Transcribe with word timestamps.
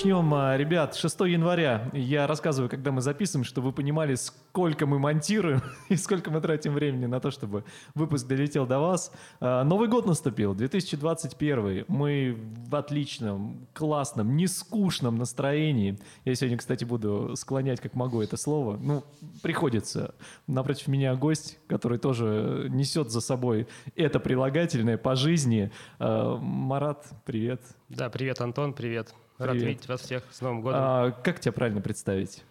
начнем. 0.00 0.32
А, 0.32 0.56
ребят, 0.56 0.94
6 0.94 1.20
января 1.20 1.90
я 1.92 2.26
рассказываю, 2.26 2.70
когда 2.70 2.90
мы 2.90 3.02
записываем, 3.02 3.44
чтобы 3.44 3.66
вы 3.68 3.72
понимали, 3.74 4.14
сколько 4.14 4.86
мы 4.86 4.98
монтируем 4.98 5.60
и 5.90 5.96
сколько 5.96 6.30
мы 6.30 6.40
тратим 6.40 6.72
времени 6.72 7.04
на 7.04 7.20
то, 7.20 7.30
чтобы 7.30 7.64
выпуск 7.94 8.26
долетел 8.26 8.66
до 8.66 8.78
вас. 8.78 9.12
А, 9.40 9.62
Новый 9.62 9.88
год 9.88 10.06
наступил, 10.06 10.54
2021. 10.54 11.84
Мы 11.88 12.38
в 12.66 12.76
отличном, 12.76 13.66
классном, 13.74 14.36
нескучном 14.36 15.16
настроении. 15.16 15.98
Я 16.24 16.34
сегодня, 16.34 16.56
кстати, 16.56 16.84
буду 16.84 17.36
склонять, 17.36 17.80
как 17.80 17.94
могу, 17.94 18.22
это 18.22 18.38
слово. 18.38 18.78
Ну, 18.78 19.04
приходится. 19.42 20.14
Напротив 20.46 20.88
меня 20.88 21.14
гость, 21.14 21.58
который 21.66 21.98
тоже 21.98 22.68
несет 22.70 23.10
за 23.10 23.20
собой 23.20 23.68
это 23.96 24.18
прилагательное 24.18 24.96
по 24.96 25.14
жизни. 25.14 25.70
А, 25.98 26.38
Марат, 26.38 27.06
привет. 27.26 27.60
Да, 27.90 28.08
привет, 28.08 28.40
Антон, 28.40 28.72
привет. 28.72 29.14
Рад 29.40 29.52
Привет. 29.52 29.68
видеть 29.68 29.88
вас 29.88 30.02
всех 30.02 30.22
с 30.30 30.40
Новым 30.42 30.60
годом. 30.60 30.80
А, 30.82 31.10
как 31.12 31.40
тебя 31.40 31.52
правильно 31.52 31.80
представить? 31.80 32.44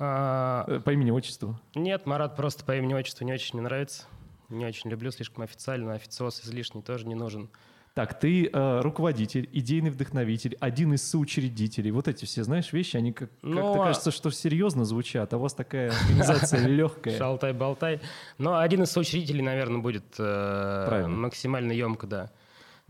А, 0.00 0.64
Э, 0.66 0.80
По 0.80 0.90
имени, 0.92 1.10
отчеству? 1.12 1.58
нет, 1.76 2.06
Марат 2.06 2.34
просто 2.36 2.64
по 2.64 2.76
имени 2.76 2.92
отчеству 2.94 3.24
не 3.24 3.32
очень 3.32 3.54
мне 3.54 3.62
нравится. 3.62 4.04
Не 4.48 4.66
очень 4.66 4.90
люблю, 4.90 5.10
слишком 5.12 5.44
официально, 5.44 5.94
официоз 5.94 6.40
излишний 6.44 6.82
тоже 6.82 7.06
не 7.06 7.14
нужен. 7.14 7.48
Так, 7.94 8.18
ты 8.18 8.48
э, 8.52 8.80
руководитель, 8.80 9.48
идейный 9.52 9.90
вдохновитель, 9.90 10.56
один 10.60 10.92
из 10.94 11.02
соучредителей. 11.08 11.90
Вот 11.92 12.08
эти 12.08 12.24
все, 12.24 12.42
знаешь, 12.44 12.72
вещи, 12.72 12.96
они 12.96 13.12
как, 13.12 13.30
Ну, 13.42 13.56
как-то 13.56 13.82
а- 13.82 13.84
кажется, 13.86 14.10
что 14.10 14.30
серьезно 14.30 14.84
звучат, 14.84 15.32
а 15.34 15.36
у 15.36 15.40
вас 15.40 15.54
такая 15.54 15.90
организация 15.92 16.60
легкая. 16.66 17.16
Шалтай-болтай. 17.16 18.00
Но 18.38 18.58
один 18.58 18.82
из 18.82 18.90
соучредителей, 18.90 19.42
наверное, 19.42 19.80
будет 19.80 20.04
э, 20.18 21.06
максимально 21.08 21.72
емко, 21.72 22.06
да. 22.08 22.30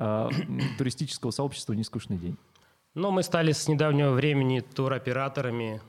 А, 0.01 0.31
Туристического 0.79 1.31
сообщества 1.33 1.73
«Нескучный 1.73 2.17
день». 2.19 2.37
Но 2.99 3.13
мы 3.13 3.23
стали 3.23 3.53
с 3.53 3.69
недавнего 3.69 4.11
времени 4.11 4.59
туроператорами 4.59 5.81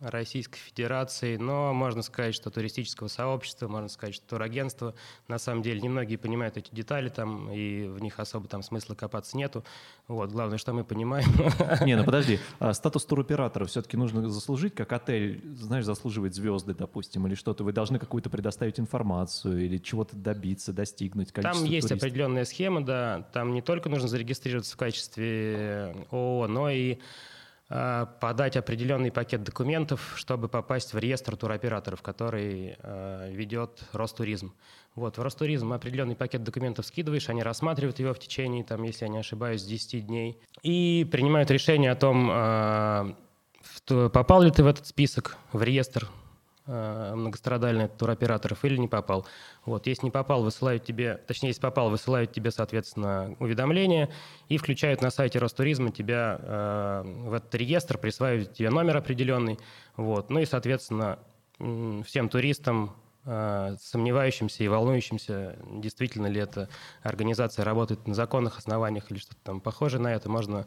Российской 0.00 0.58
Федерации, 0.58 1.36
но 1.36 1.74
можно 1.74 2.02
сказать, 2.02 2.34
что 2.34 2.50
туристического 2.50 3.08
сообщества, 3.08 3.66
можно 3.66 3.88
сказать, 3.88 4.14
что 4.14 4.26
турагентство. 4.28 4.94
На 5.26 5.38
самом 5.38 5.62
деле 5.62 5.80
немногие 5.80 6.18
понимают 6.18 6.56
эти 6.56 6.72
детали 6.72 7.08
там, 7.08 7.50
и 7.50 7.88
в 7.88 8.00
них 8.00 8.20
особо 8.20 8.46
там 8.46 8.62
смысла 8.62 8.94
копаться 8.94 9.36
нету. 9.36 9.64
Вот, 10.06 10.30
главное, 10.30 10.56
что 10.56 10.72
мы 10.72 10.84
понимаем. 10.84 11.28
Не, 11.84 11.96
ну 11.96 12.04
подожди, 12.06 12.38
а 12.60 12.74
статус 12.74 13.04
туроператора 13.04 13.64
все-таки 13.64 13.96
нужно 13.96 14.28
заслужить, 14.28 14.74
как 14.74 14.92
отель, 14.92 15.42
знаешь, 15.56 15.84
заслуживает 15.84 16.34
звезды, 16.34 16.74
допустим, 16.74 17.26
или 17.26 17.34
что-то. 17.34 17.64
Вы 17.64 17.72
должны 17.72 17.98
какую-то 17.98 18.30
предоставить 18.30 18.78
информацию 18.78 19.64
или 19.64 19.78
чего-то 19.78 20.14
добиться, 20.14 20.72
достигнуть. 20.72 21.32
Там 21.32 21.64
есть 21.64 21.88
туристов. 21.88 21.98
определенная 21.98 22.44
схема, 22.44 22.84
да. 22.84 23.26
Там 23.32 23.52
не 23.52 23.62
только 23.62 23.88
нужно 23.88 24.06
зарегистрироваться 24.06 24.74
в 24.74 24.76
качестве 24.76 26.06
ООО, 26.12 26.46
но 26.46 26.70
и 26.70 26.98
подать 27.68 28.56
определенный 28.56 29.12
пакет 29.12 29.42
документов, 29.42 30.14
чтобы 30.16 30.48
попасть 30.48 30.94
в 30.94 30.98
реестр 30.98 31.36
туроператоров, 31.36 32.00
который 32.00 32.76
а, 32.80 33.28
ведет 33.30 33.84
Ростуризм. 33.92 34.54
Вот, 34.94 35.18
в 35.18 35.22
Ростуризм 35.22 35.72
определенный 35.72 36.16
пакет 36.16 36.42
документов 36.42 36.86
скидываешь, 36.86 37.28
они 37.28 37.42
рассматривают 37.42 37.98
его 37.98 38.14
в 38.14 38.18
течение, 38.18 38.64
там, 38.64 38.82
если 38.84 39.04
я 39.04 39.10
не 39.10 39.18
ошибаюсь, 39.18 39.62
10 39.64 40.06
дней, 40.06 40.40
и 40.62 41.06
принимают 41.12 41.50
решение 41.50 41.90
о 41.90 41.96
том, 41.96 43.16
то- 43.84 44.08
попал 44.10 44.42
ли 44.42 44.50
ты 44.50 44.64
в 44.64 44.66
этот 44.66 44.86
список, 44.86 45.36
в 45.52 45.62
реестр 45.62 46.08
э, 46.68 47.14
многострадальных 47.14 47.90
туроператоров 47.92 48.64
или 48.64 48.76
не 48.76 48.86
попал. 48.86 49.26
Вот, 49.64 49.86
если 49.86 50.06
не 50.06 50.10
попал, 50.10 50.42
высылают 50.42 50.84
тебе, 50.84 51.16
точнее, 51.26 51.48
если 51.48 51.62
попал, 51.62 51.90
высылают 51.90 52.32
тебе, 52.32 52.50
соответственно, 52.50 53.34
уведомление 53.40 54.10
и 54.48 54.58
включают 54.58 55.02
на 55.02 55.10
сайте 55.10 55.38
Ростуризма 55.38 55.90
тебя 55.90 56.38
э, 56.40 57.02
в 57.04 57.32
этот 57.32 57.54
реестр, 57.56 57.98
присваивают 57.98 58.52
тебе 58.52 58.70
номер 58.70 58.98
определенный. 58.98 59.58
Вот, 59.96 60.30
ну 60.30 60.38
и, 60.40 60.46
соответственно, 60.46 61.18
всем 62.04 62.28
туристам, 62.28 62.94
э, 63.24 63.76
сомневающимся 63.80 64.62
и 64.62 64.68
волнующимся, 64.68 65.56
действительно 65.72 66.26
ли 66.26 66.40
эта 66.40 66.68
организация 67.02 67.64
работает 67.64 68.06
на 68.06 68.14
законных 68.14 68.58
основаниях 68.58 69.10
или 69.10 69.18
что-то 69.18 69.40
там 69.42 69.60
похожее 69.60 70.00
на 70.00 70.14
это, 70.14 70.28
можно 70.28 70.66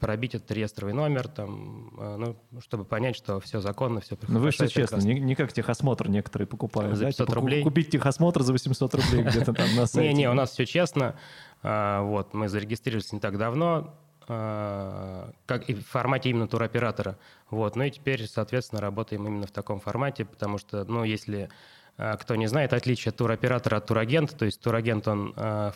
пробить 0.00 0.34
этот 0.34 0.50
реестровый 0.50 0.92
номер, 0.92 1.26
там, 1.28 1.92
э, 1.98 2.16
ну, 2.18 2.36
чтобы 2.60 2.84
понять, 2.84 3.16
что 3.16 3.40
все 3.40 3.60
законно, 3.60 4.00
все 4.00 4.16
Ну 4.28 4.40
вы 4.40 4.50
что 4.50 4.68
честно, 4.68 4.96
не, 4.98 5.18
не 5.20 5.34
как 5.34 5.52
техосмотр 5.52 6.08
некоторые 6.08 6.46
покупают. 6.46 6.96
За 6.96 7.04
да? 7.04 7.06
500 7.08 7.26
Типа, 7.26 7.32
ку- 7.34 7.40
рублей. 7.40 7.62
Купить 7.62 7.90
техосмотр 7.90 8.42
за 8.42 8.52
800 8.52 8.94
рублей 8.94 9.22
где-то 9.22 9.54
там 9.54 9.74
на 9.76 9.86
сайте. 9.86 10.08
Не-не, 10.12 10.28
у 10.30 10.34
нас 10.34 10.50
все 10.50 10.66
честно. 10.66 11.14
А, 11.62 12.02
Вот, 12.02 12.34
мы 12.34 12.48
зарегистрировались 12.48 13.12
не 13.12 13.20
так 13.20 13.38
давно, 13.38 13.94
а, 14.28 15.30
как 15.46 15.68
и 15.70 15.74
в 15.74 15.86
формате 15.86 16.30
именно 16.30 16.46
туроператора. 16.48 17.16
Вот, 17.50 17.76
ну 17.76 17.84
и 17.84 17.90
теперь, 17.90 18.26
соответственно, 18.26 18.80
работаем 18.82 19.26
именно 19.26 19.46
в 19.46 19.50
таком 19.50 19.80
формате, 19.80 20.24
потому 20.24 20.58
что, 20.58 20.84
ну, 20.84 21.04
если 21.04 21.48
а, 21.96 22.16
кто 22.16 22.36
не 22.36 22.46
знает, 22.46 22.72
отличие 22.72 23.12
туроператора 23.12 23.76
от 23.78 23.86
турагента, 23.86 24.36
то 24.36 24.44
есть 24.44 24.60
турагент, 24.60 25.08
он, 25.08 25.32
ф- 25.36 25.74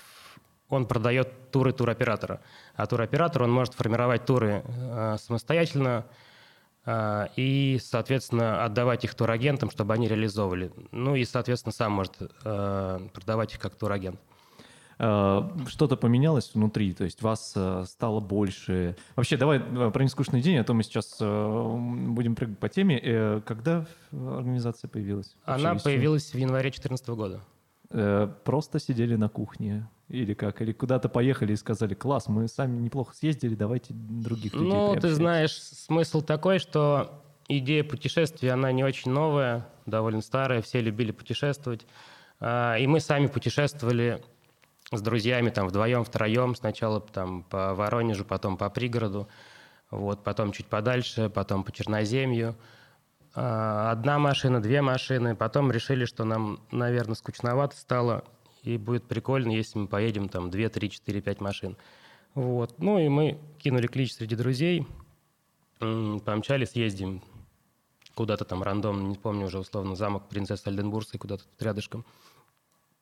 он 0.73 0.87
продает 0.87 1.51
туры 1.51 1.73
туроператора, 1.73 2.41
а 2.75 2.87
туроператор, 2.87 3.43
он 3.43 3.53
может 3.53 3.75
формировать 3.75 4.25
туры 4.25 4.63
а, 4.67 5.17
самостоятельно, 5.19 6.07
а, 6.85 7.29
и, 7.37 7.79
соответственно, 7.83 8.65
отдавать 8.65 9.05
их 9.05 9.15
турагентам, 9.15 9.71
чтобы 9.71 9.95
они 9.95 10.09
реализовывали. 10.09 10.73
Ну 10.91 11.15
и, 11.15 11.25
соответственно, 11.25 11.73
сам 11.73 11.93
может 11.93 12.17
э, 12.21 13.09
продавать 13.13 13.55
их 13.55 13.61
как 13.61 13.77
турагент. 13.77 14.21
А, 14.99 15.51
Что-то 15.69 15.97
поменялось 15.97 16.51
внутри, 16.55 16.93
то 16.93 17.05
есть 17.05 17.23
вас 17.23 17.53
э, 17.57 17.85
стало 17.87 18.21
больше. 18.21 18.97
Вообще, 19.17 19.37
давай 19.37 19.59
э, 19.59 19.91
про 19.91 20.03
нескучный 20.03 20.41
день, 20.41 20.59
а 20.59 20.65
то 20.65 20.75
мы 20.75 20.83
сейчас 20.83 21.17
э, 21.21 21.77
будем 22.09 22.35
прыгать 22.35 22.59
по 22.59 22.69
теме. 22.69 23.01
Э, 23.03 23.41
Когда 23.45 23.87
организация 24.13 24.89
появилась? 24.89 25.37
Вообще, 25.47 25.67
Она 25.67 25.79
появилась 25.79 26.33
в 26.33 26.37
январе 26.37 26.71
2014 26.71 27.09
года. 27.11 27.41
Э, 27.91 28.29
Просто 28.45 28.79
сидели 28.81 29.17
на 29.17 29.29
кухне 29.29 29.89
или 30.13 30.35
как? 30.35 30.61
Или 30.61 30.73
куда-то 30.73 31.09
поехали 31.09 31.53
и 31.55 31.57
сказали, 31.57 31.95
класс, 31.95 32.29
мы 32.29 32.47
сами 32.49 32.79
неплохо 32.79 33.15
съездили, 33.15 33.55
давайте 33.55 33.95
других 33.95 34.53
людей 34.55 34.69
Ну, 34.69 34.89
ты 34.95 35.01
приобщать». 35.01 35.17
знаешь, 35.17 35.53
смысл 35.55 36.21
такой, 36.21 36.59
что 36.59 37.23
идея 37.49 37.83
путешествия, 37.83 38.53
она 38.53 38.71
не 38.73 38.85
очень 38.85 39.11
новая, 39.11 39.67
довольно 39.87 40.21
старая, 40.21 40.61
все 40.63 40.81
любили 40.81 41.13
путешествовать. 41.13 41.87
А, 42.41 42.77
И 42.77 42.87
мы 42.87 43.01
сами 43.01 43.27
путешествовали 43.27 44.23
с 44.93 45.01
друзьями 45.01 45.49
там 45.49 45.67
вдвоем, 45.69 46.05
втроем, 46.05 46.55
сначала 46.55 47.01
там 47.01 47.45
по 47.45 47.75
Воронежу, 47.75 48.25
потом 48.25 48.57
по 48.59 48.69
пригороду, 48.69 49.29
вот, 49.91 50.23
потом 50.25 50.53
чуть 50.53 50.67
подальше, 50.67 51.31
потом 51.31 51.65
по 51.65 51.73
Черноземью. 51.73 52.55
А, 53.35 53.91
Одна 53.91 54.19
машина, 54.19 54.61
две 54.61 54.83
машины. 54.83 55.35
Потом 55.35 55.73
решили, 55.73 56.05
что 56.05 56.25
нам, 56.25 56.61
наверное, 56.71 57.15
скучновато 57.15 57.77
стало, 57.77 58.25
и 58.63 58.77
будет 58.77 59.05
прикольно, 59.05 59.51
если 59.51 59.79
мы 59.79 59.87
поедем 59.89 60.29
там 60.29 60.51
2, 60.51 60.69
3, 60.69 60.91
4, 60.91 61.21
5 61.21 61.41
машин. 61.41 61.77
Вот. 62.35 62.79
Ну 62.79 62.99
и 62.99 63.09
мы 63.09 63.39
кинули 63.59 63.87
клич 63.87 64.15
среди 64.15 64.37
друзей, 64.37 64.87
помчались, 65.79 66.73
ездим 66.73 67.23
куда-то 68.15 68.45
там 68.45 68.63
рандомно, 68.63 69.09
не 69.09 69.17
помню 69.17 69.47
уже 69.47 69.59
условно, 69.59 69.97
замок 69.97 70.29
принцессы 70.29 70.69
Альденбургской, 70.69 71.19
куда-то 71.19 71.45
тут 71.45 71.63
рядышком. 71.63 72.05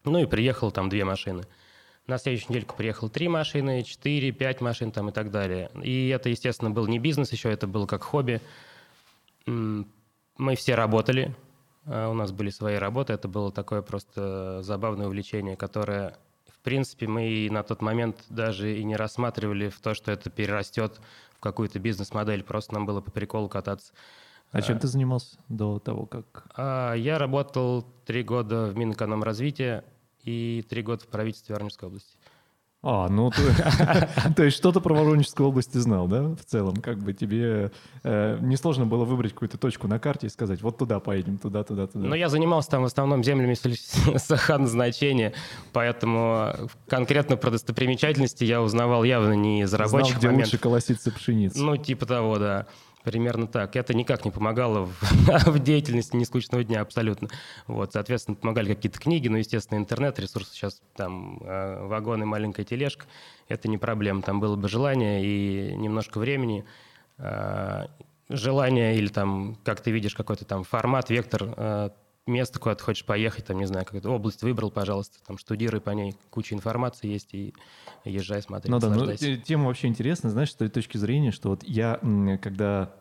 Ну 0.04 0.18
и 0.18 0.26
приехало 0.26 0.70
там 0.70 0.88
две 0.88 1.04
машины. 1.04 1.44
На 2.06 2.18
следующую 2.18 2.50
недельку 2.50 2.76
приехало 2.76 3.10
три 3.10 3.28
машины, 3.28 3.82
четыре, 3.82 4.32
пять 4.32 4.60
машин 4.60 4.90
там 4.90 5.10
и 5.10 5.12
так 5.12 5.30
далее. 5.30 5.70
И 5.82 6.08
это, 6.08 6.28
естественно, 6.28 6.70
был 6.70 6.86
не 6.86 6.98
бизнес 6.98 7.32
еще, 7.32 7.50
это 7.50 7.66
было 7.66 7.86
как 7.86 8.02
хобби. 8.02 8.40
Мы 9.46 10.56
все 10.56 10.74
работали, 10.74 11.34
у 11.90 12.14
нас 12.14 12.30
были 12.30 12.50
свои 12.50 12.76
работы, 12.76 13.12
это 13.12 13.26
было 13.26 13.50
такое 13.50 13.82
просто 13.82 14.62
забавное 14.62 15.08
увлечение, 15.08 15.56
которое, 15.56 16.16
в 16.46 16.58
принципе, 16.60 17.08
мы 17.08 17.28
и 17.28 17.50
на 17.50 17.64
тот 17.64 17.82
момент 17.82 18.24
даже 18.28 18.78
и 18.78 18.84
не 18.84 18.94
рассматривали 18.94 19.68
в 19.68 19.80
то, 19.80 19.94
что 19.94 20.12
это 20.12 20.30
перерастет 20.30 21.00
в 21.32 21.40
какую-то 21.40 21.80
бизнес-модель, 21.80 22.44
просто 22.44 22.74
нам 22.74 22.86
было 22.86 23.00
по 23.00 23.10
приколу 23.10 23.48
кататься. 23.48 23.92
А 24.52 24.62
чем 24.62 24.78
ты 24.78 24.88
занимался 24.88 25.38
до 25.48 25.78
того, 25.78 26.06
как... 26.06 26.46
А, 26.56 26.94
Я 26.94 27.18
работал 27.18 27.82
три 28.04 28.22
года 28.22 28.66
в 28.66 28.76
Минэкономразвития 28.76 29.84
и 30.22 30.64
три 30.68 30.82
года 30.82 31.04
в 31.04 31.08
правительстве 31.08 31.54
Воронежской 31.54 31.88
области. 31.88 32.16
А, 32.82 33.08
ну, 33.10 33.30
то, 34.36 34.42
есть 34.42 34.56
что-то 34.56 34.80
про 34.80 34.94
Воронежскую 34.94 35.50
область 35.50 35.72
ты 35.72 35.80
знал, 35.80 36.08
да, 36.08 36.34
в 36.34 36.44
целом? 36.46 36.76
Как 36.76 36.98
бы 36.98 37.12
тебе 37.12 37.72
э, 38.04 38.38
несложно 38.40 38.86
было 38.86 39.04
выбрать 39.04 39.34
какую-то 39.34 39.58
точку 39.58 39.86
на 39.86 39.98
карте 39.98 40.28
и 40.28 40.30
сказать, 40.30 40.62
вот 40.62 40.78
туда 40.78 40.98
поедем, 40.98 41.36
туда, 41.36 41.62
туда, 41.62 41.86
туда. 41.86 42.08
Но 42.08 42.14
я 42.14 42.30
занимался 42.30 42.70
там 42.70 42.82
в 42.82 42.86
основном 42.86 43.22
землями 43.22 43.54
сахарназначения, 44.16 45.34
поэтому 45.74 46.54
конкретно 46.88 47.36
про 47.36 47.50
достопримечательности 47.50 48.44
я 48.44 48.62
узнавал 48.62 49.04
явно 49.04 49.34
не 49.34 49.60
из 49.60 49.68
Знал, 49.68 49.82
рабочих 49.82 50.16
где 50.16 50.28
моментов. 50.28 50.54
лучше 50.54 50.62
колоситься 50.62 51.12
пшеница. 51.12 51.58
Ну, 51.62 51.76
типа 51.76 52.06
того, 52.06 52.38
да. 52.38 52.66
Примерно 53.02 53.46
так. 53.46 53.76
Это 53.76 53.94
никак 53.94 54.24
не 54.24 54.30
помогало 54.30 54.86
в, 54.86 55.02
в 55.46 55.58
деятельности 55.58 56.16
нескучного 56.16 56.64
дня 56.64 56.82
абсолютно. 56.82 57.28
Вот, 57.66 57.92
соответственно, 57.92 58.36
помогали 58.36 58.74
какие-то 58.74 58.98
книги, 58.98 59.28
но, 59.28 59.38
естественно, 59.38 59.78
интернет, 59.78 60.18
ресурсы 60.18 60.52
сейчас 60.52 60.82
там 60.96 61.38
э, 61.42 61.86
вагоны, 61.86 62.26
маленькая 62.26 62.64
тележка. 62.64 63.06
Это 63.48 63.68
не 63.68 63.78
проблема. 63.78 64.22
Там 64.22 64.38
было 64.38 64.56
бы 64.56 64.68
желание 64.68 65.24
и 65.24 65.74
немножко 65.76 66.18
времени. 66.18 66.64
э, 67.18 67.86
желание 68.28 68.96
или 68.96 69.08
там, 69.08 69.56
как 69.64 69.80
ты 69.80 69.90
видишь, 69.90 70.14
какой-то 70.14 70.44
там 70.44 70.62
формат, 70.64 71.10
вектор, 71.10 71.54
э, 71.56 71.90
место, 72.26 72.58
куда 72.58 72.74
ты 72.74 72.84
хочешь 72.84 73.04
поехать, 73.04 73.46
там, 73.46 73.58
не 73.58 73.66
знаю, 73.66 73.84
какую-то 73.84 74.10
область 74.10 74.42
выбрал, 74.42 74.70
пожалуйста, 74.70 75.18
там, 75.26 75.38
штудируй 75.38 75.80
по 75.80 75.90
ней, 75.90 76.14
куча 76.30 76.54
информации 76.54 77.08
есть, 77.08 77.34
и 77.34 77.54
езжай, 78.04 78.42
смотри, 78.42 78.70
Ну 78.70 78.78
да, 78.78 78.88
ну, 78.88 79.14
тема 79.38 79.66
вообще 79.66 79.88
интересная, 79.88 80.30
знаешь, 80.30 80.52
с 80.52 80.54
той 80.54 80.68
точки 80.68 80.96
зрения, 80.96 81.32
что 81.32 81.50
вот 81.50 81.62
я, 81.64 81.98
когда 82.42 82.92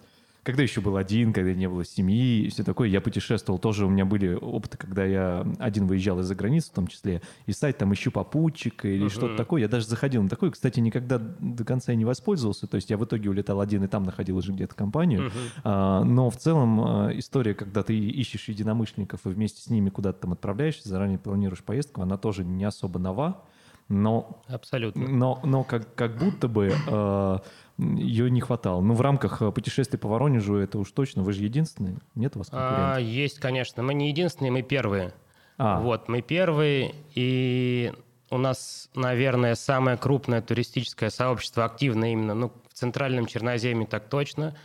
когда 0.44 0.64
еще 0.64 0.82
был 0.82 0.98
один, 0.98 1.34
когда 1.34 1.54
не 1.54 1.68
было 1.68 1.84
семьи 1.86 2.46
и 2.46 2.50
все 2.50 2.64
такое, 2.64 2.88
я 2.88 3.02
путешествовал. 3.02 3.60
Тоже 3.60 3.86
у 3.86 3.90
меня 3.90 4.06
были 4.06 4.34
опыты, 4.34 4.78
когда 4.78 5.06
я 5.06 5.46
один 5.60 5.88
выезжал 5.88 6.20
из-за 6.20 6.36
границы 6.36 6.70
в 6.72 6.74
том 6.74 6.88
числе, 6.88 7.22
и 7.46 7.52
стать 7.52 7.78
там 7.78 7.94
ищу 7.94 8.12
попутчика 8.12 8.88
или 8.88 9.06
uh-huh. 9.06 9.10
что-то 9.10 9.36
такое. 9.36 9.62
Я 9.62 9.68
даже 9.68 9.86
заходил 9.86 10.24
на 10.24 10.30
такое. 10.30 10.52
Кстати, 10.52 10.80
никогда 10.80 11.18
до 11.18 11.64
конца 11.64 11.94
не 11.94 12.06
воспользовался. 12.06 12.68
То 12.68 12.76
есть 12.76 12.90
я 12.90 12.98
в 12.98 13.06
итоге 13.06 13.30
улетал 13.30 13.60
один 13.62 13.84
и 13.84 13.88
там 13.88 14.04
находил 14.04 14.38
уже 14.38 14.54
где-то 14.54 14.76
компанию. 14.76 15.28
Uh-huh. 15.28 15.32
А, 15.64 16.04
но 16.04 16.30
в 16.30 16.38
целом 16.38 16.82
а, 16.82 17.10
история, 17.14 17.54
когда 17.54 17.84
ты 17.84 17.98
ищешь 17.98 18.48
единомышленников 18.48 19.26
и 19.26 19.30
вместе 19.30 19.62
с 19.62 19.70
ними 19.70 19.90
куда-то 19.90 20.22
там 20.22 20.34
отправляешься, 20.34 20.88
заранее 20.88 21.20
планируешь 21.20 21.64
поездку, 21.64 22.02
она 22.02 22.18
тоже 22.18 22.44
не 22.46 22.64
особо 22.64 23.00
нова. 23.00 23.44
Но, 23.90 24.42
Абсолютно. 24.48 25.08
Но, 25.08 25.40
но 25.44 25.64
как, 25.64 25.96
как 25.96 26.16
будто 26.16 26.48
бы 26.48 26.72
э, 26.88 27.38
ее 27.78 28.30
не 28.30 28.40
хватало. 28.40 28.82
Ну, 28.82 28.94
в 28.94 29.02
рамках 29.02 29.42
э, 29.42 29.52
путешествий 29.52 29.98
по 29.98 30.08
Воронежу 30.08 30.58
это 30.58 30.78
уж 30.78 30.92
точно. 30.92 31.24
Вы 31.24 31.34
же 31.34 31.44
единственные? 31.44 31.98
Нет 32.14 32.36
у 32.36 32.40
вас 32.40 32.50
конкурентов? 32.50 32.98
А, 32.98 33.00
есть, 33.00 33.40
конечно. 33.40 33.82
Мы 33.82 33.96
не 33.96 34.10
единственные, 34.10 34.52
мы 34.52 34.62
первые. 34.62 35.12
А. 35.58 35.80
Вот, 35.80 36.08
мы 36.08 36.22
первые, 36.22 36.94
и 37.16 37.92
у 38.30 38.38
нас, 38.38 38.92
наверное, 38.94 39.56
самое 39.56 39.98
крупное 39.98 40.42
туристическое 40.42 41.10
сообщество 41.10 41.66
активное 41.66 42.12
именно 42.12 42.36
ну, 42.36 42.52
в 42.70 42.74
центральном 42.76 43.26
Черноземье 43.26 43.88
так 43.88 44.08
точно. 44.08 44.56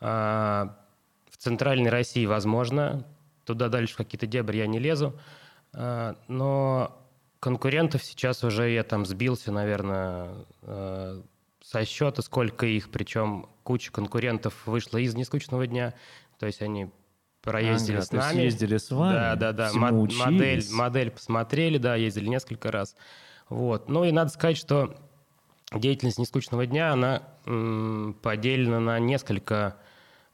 А, 0.00 0.74
в 1.28 1.36
центральной 1.36 1.90
России 1.90 2.24
возможно. 2.24 3.04
Туда 3.44 3.68
дальше 3.68 3.94
какие-то 3.94 4.26
дебри 4.26 4.56
я 4.56 4.66
не 4.66 4.78
лезу. 4.78 5.12
А, 5.74 6.16
но 6.28 7.03
конкурентов 7.44 8.02
сейчас 8.02 8.42
уже 8.42 8.70
я 8.70 8.82
там 8.84 9.04
сбился, 9.04 9.52
наверное, 9.52 10.30
э, 10.62 11.20
со 11.62 11.84
счета, 11.84 12.22
сколько 12.22 12.64
их, 12.64 12.90
причем 12.90 13.50
куча 13.64 13.92
конкурентов 13.92 14.54
вышла 14.64 14.96
из 14.96 15.14
нескучного 15.14 15.66
дня, 15.66 15.92
то 16.38 16.46
есть 16.46 16.62
они 16.62 16.90
проездили 17.42 17.96
ага, 17.96 18.06
с 18.06 18.12
нами. 18.12 18.40
ездили 18.40 18.78
с 18.78 18.90
вами, 18.90 19.12
Да, 19.12 19.36
да, 19.36 19.52
да, 19.52 19.70
Мод, 19.74 20.14
модель, 20.14 20.64
модель 20.70 21.10
посмотрели, 21.10 21.76
да, 21.76 21.96
ездили 21.96 22.28
несколько 22.28 22.72
раз. 22.72 22.96
Вот. 23.50 23.90
Ну 23.90 24.04
и 24.04 24.10
надо 24.10 24.30
сказать, 24.30 24.56
что 24.56 24.96
деятельность 25.70 26.18
нескучного 26.18 26.64
дня, 26.64 26.94
она 26.94 27.24
м, 27.44 28.16
поделена 28.22 28.80
на 28.80 28.98
несколько 28.98 29.76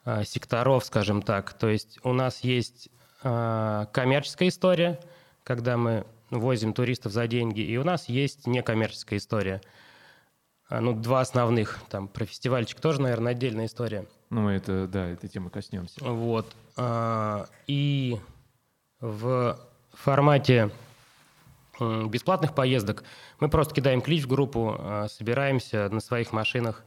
э, 0.04 0.22
секторов, 0.22 0.84
скажем 0.84 1.22
так. 1.22 1.54
То 1.54 1.68
есть 1.70 1.98
у 2.04 2.12
нас 2.12 2.44
есть 2.44 2.88
э, 3.24 3.86
коммерческая 3.92 4.48
история, 4.48 5.00
когда 5.42 5.76
мы 5.76 6.06
возим 6.30 6.72
туристов 6.72 7.12
за 7.12 7.26
деньги. 7.26 7.60
И 7.60 7.76
у 7.76 7.84
нас 7.84 8.08
есть 8.08 8.46
некоммерческая 8.46 9.18
история. 9.18 9.60
А, 10.68 10.80
ну, 10.80 10.94
два 10.94 11.20
основных. 11.20 11.80
Там 11.88 12.08
про 12.08 12.24
фестивальчик 12.24 12.80
тоже, 12.80 13.00
наверное, 13.02 13.32
отдельная 13.32 13.66
история. 13.66 14.06
Ну, 14.30 14.48
это, 14.48 14.86
да, 14.86 15.08
этой 15.08 15.28
темы 15.28 15.50
коснемся. 15.50 16.02
Вот. 16.04 16.46
А, 16.76 17.46
и 17.66 18.18
в 19.00 19.58
формате 19.92 20.70
бесплатных 21.80 22.54
поездок 22.54 23.04
мы 23.40 23.48
просто 23.48 23.74
кидаем 23.74 24.00
клич 24.00 24.24
в 24.24 24.28
группу, 24.28 24.76
а, 24.78 25.08
собираемся 25.08 25.88
на 25.88 26.00
своих 26.00 26.32
машинах, 26.32 26.84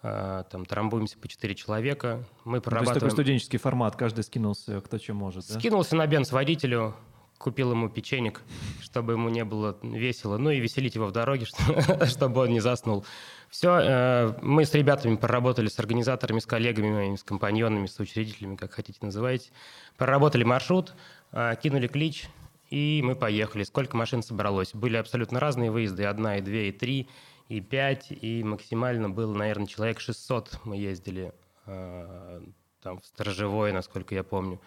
там 0.00 0.64
трамбуемся 0.66 1.16
по 1.16 1.28
4 1.28 1.54
человека. 1.54 2.24
Мы 2.44 2.60
прорабатываем... 2.60 2.84
То 2.86 2.90
есть 2.90 2.94
такой 2.94 3.10
студенческий 3.12 3.58
формат, 3.60 3.94
каждый 3.94 4.24
скинулся 4.24 4.80
кто 4.80 4.98
чем 4.98 5.14
может, 5.14 5.46
да? 5.46 5.60
Скинулся 5.60 5.94
на 5.94 6.08
бенз 6.08 6.32
водителю, 6.32 6.96
купил 7.42 7.72
ему 7.72 7.88
печенек, 7.88 8.42
чтобы 8.80 9.14
ему 9.14 9.28
не 9.28 9.44
было 9.44 9.76
весело, 9.82 10.38
ну 10.38 10.50
и 10.50 10.60
веселить 10.60 10.94
его 10.94 11.06
в 11.06 11.12
дороге, 11.12 11.46
чтобы 12.06 12.42
он 12.42 12.50
не 12.50 12.60
заснул. 12.60 13.04
Все, 13.50 13.78
э, 13.78 14.34
мы 14.40 14.64
с 14.64 14.72
ребятами 14.72 15.16
проработали, 15.16 15.68
с 15.68 15.78
организаторами, 15.78 16.38
с 16.38 16.46
коллегами, 16.46 17.16
с 17.16 17.22
компаньонами, 17.22 17.86
с 17.86 17.98
учредителями, 17.98 18.56
как 18.56 18.72
хотите 18.72 18.98
называйте. 19.02 19.50
Проработали 19.98 20.44
маршрут, 20.44 20.94
э, 21.32 21.54
кинули 21.62 21.88
клич, 21.88 22.28
и 22.70 23.02
мы 23.04 23.14
поехали. 23.14 23.64
Сколько 23.64 23.96
машин 23.96 24.22
собралось? 24.22 24.72
Были 24.72 24.96
абсолютно 24.96 25.40
разные 25.40 25.70
выезды, 25.70 26.04
одна, 26.04 26.38
и 26.38 26.40
две, 26.40 26.68
и 26.68 26.72
три, 26.72 27.08
и 27.48 27.60
пять, 27.60 28.06
и 28.10 28.42
максимально 28.42 29.10
было, 29.10 29.34
наверное, 29.34 29.66
человек 29.66 30.00
600 30.00 30.60
мы 30.64 30.76
ездили 30.76 31.34
э, 31.66 32.40
там 32.82 33.00
в 33.00 33.06
Сторожевое, 33.06 33.72
насколько 33.72 34.14
я 34.14 34.22
помню, 34.22 34.60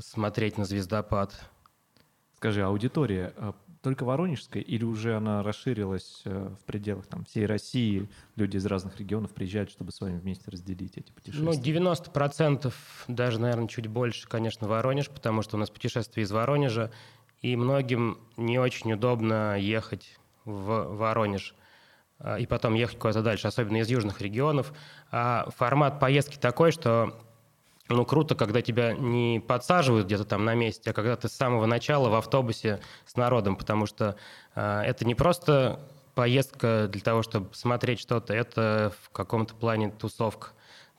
смотреть 0.00 0.58
на 0.58 0.64
звездопад. 0.64 1.48
Скажи, 2.36 2.62
аудитория 2.62 3.32
а, 3.36 3.54
только 3.82 4.04
воронежская 4.04 4.62
или 4.62 4.84
уже 4.84 5.16
она 5.16 5.42
расширилась 5.42 6.22
э, 6.24 6.50
в 6.60 6.64
пределах 6.64 7.06
там, 7.06 7.24
всей 7.24 7.46
России? 7.46 8.08
Люди 8.34 8.56
из 8.56 8.66
разных 8.66 8.98
регионов 8.98 9.32
приезжают, 9.32 9.70
чтобы 9.70 9.92
с 9.92 10.00
вами 10.00 10.18
вместе 10.18 10.50
разделить 10.50 10.98
эти 10.98 11.12
путешествия? 11.12 11.44
Ну, 11.44 11.52
90%, 11.52 12.74
даже, 13.08 13.40
наверное, 13.40 13.68
чуть 13.68 13.86
больше, 13.86 14.26
конечно, 14.28 14.66
Воронеж, 14.66 15.08
потому 15.08 15.42
что 15.42 15.56
у 15.56 15.60
нас 15.60 15.70
путешествие 15.70 16.24
из 16.24 16.32
Воронежа, 16.32 16.90
и 17.42 17.54
многим 17.54 18.18
не 18.36 18.58
очень 18.58 18.92
удобно 18.92 19.58
ехать 19.58 20.18
в 20.44 20.96
Воронеж 20.96 21.54
а, 22.18 22.38
и 22.38 22.46
потом 22.46 22.74
ехать 22.74 22.98
куда-то 22.98 23.22
дальше, 23.22 23.46
особенно 23.46 23.76
из 23.76 23.88
южных 23.88 24.20
регионов. 24.20 24.72
А 25.10 25.48
формат 25.56 26.00
поездки 26.00 26.36
такой, 26.38 26.72
что 26.72 27.16
ну, 27.88 28.04
круто, 28.04 28.34
когда 28.34 28.62
тебя 28.62 28.94
не 28.94 29.40
подсаживают 29.46 30.06
где-то 30.06 30.24
там 30.24 30.44
на 30.44 30.54
месте, 30.54 30.90
а 30.90 30.92
когда 30.92 31.16
ты 31.16 31.28
с 31.28 31.32
самого 31.32 31.66
начала 31.66 32.08
в 32.08 32.14
автобусе 32.14 32.80
с 33.04 33.16
народом, 33.16 33.56
потому 33.56 33.86
что 33.86 34.16
э, 34.54 34.82
это 34.84 35.04
не 35.04 35.14
просто 35.14 35.80
поездка 36.14 36.88
для 36.90 37.00
того, 37.00 37.22
чтобы 37.22 37.54
смотреть 37.54 38.00
что-то, 38.00 38.34
это 38.34 38.92
в 39.02 39.10
каком-то 39.10 39.54
плане 39.54 39.90
тусовка. 39.90 40.48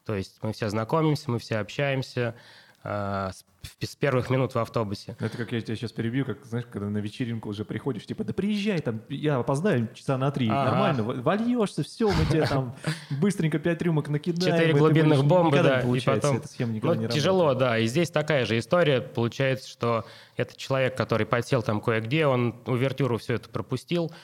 То 0.05 0.15
есть 0.15 0.37
мы 0.41 0.53
все 0.53 0.69
знакомимся, 0.69 1.29
мы 1.29 1.39
все 1.39 1.57
общаемся, 1.57 2.35
с 2.83 3.95
первых 3.99 4.29
минут 4.29 4.55
в 4.55 4.59
автобусе. 4.59 5.15
Это 5.19 5.37
как 5.37 5.51
я 5.51 5.61
тебя 5.61 5.75
сейчас 5.75 5.91
перебью, 5.91 6.25
как, 6.25 6.45
знаешь, 6.45 6.65
когда 6.71 6.89
на 6.89 6.99
вечеринку 6.99 7.49
уже 7.49 7.65
приходишь, 7.65 8.05
типа, 8.05 8.23
да 8.23 8.33
приезжай, 8.33 8.79
там, 8.79 9.01
я 9.09 9.37
опоздаю 9.37 9.89
часа 9.93 10.17
на 10.17 10.31
три, 10.31 10.47
ага. 10.47 10.71
нормально, 10.71 11.03
вольешься, 11.03 11.83
все, 11.83 12.09
мы 12.09 12.25
тебе 12.25 12.45
там 12.47 12.75
быстренько 13.19 13.59
пять 13.59 13.81
рюмок 13.81 14.09
накидаем. 14.09 14.55
Четыре 14.55 14.73
глубинных 14.73 15.25
бомбы, 15.25 15.61
да, 15.61 15.81
и 15.81 15.99
потом... 15.99 16.41
Ну, 16.59 17.07
тяжело, 17.07 17.53
да, 17.53 17.77
и 17.77 17.87
здесь 17.87 18.09
такая 18.09 18.45
же 18.45 18.57
история, 18.57 19.01
получается, 19.01 19.69
что 19.69 20.05
это 20.35 20.55
человек, 20.55 20.95
который 20.95 21.25
подсел 21.25 21.61
там 21.61 21.81
кое-где, 21.81 22.25
он 22.25 22.55
увертюру 22.65 23.17
все 23.17 23.35
это 23.35 23.49
пропустил, 23.49 24.11
а, 24.11 24.15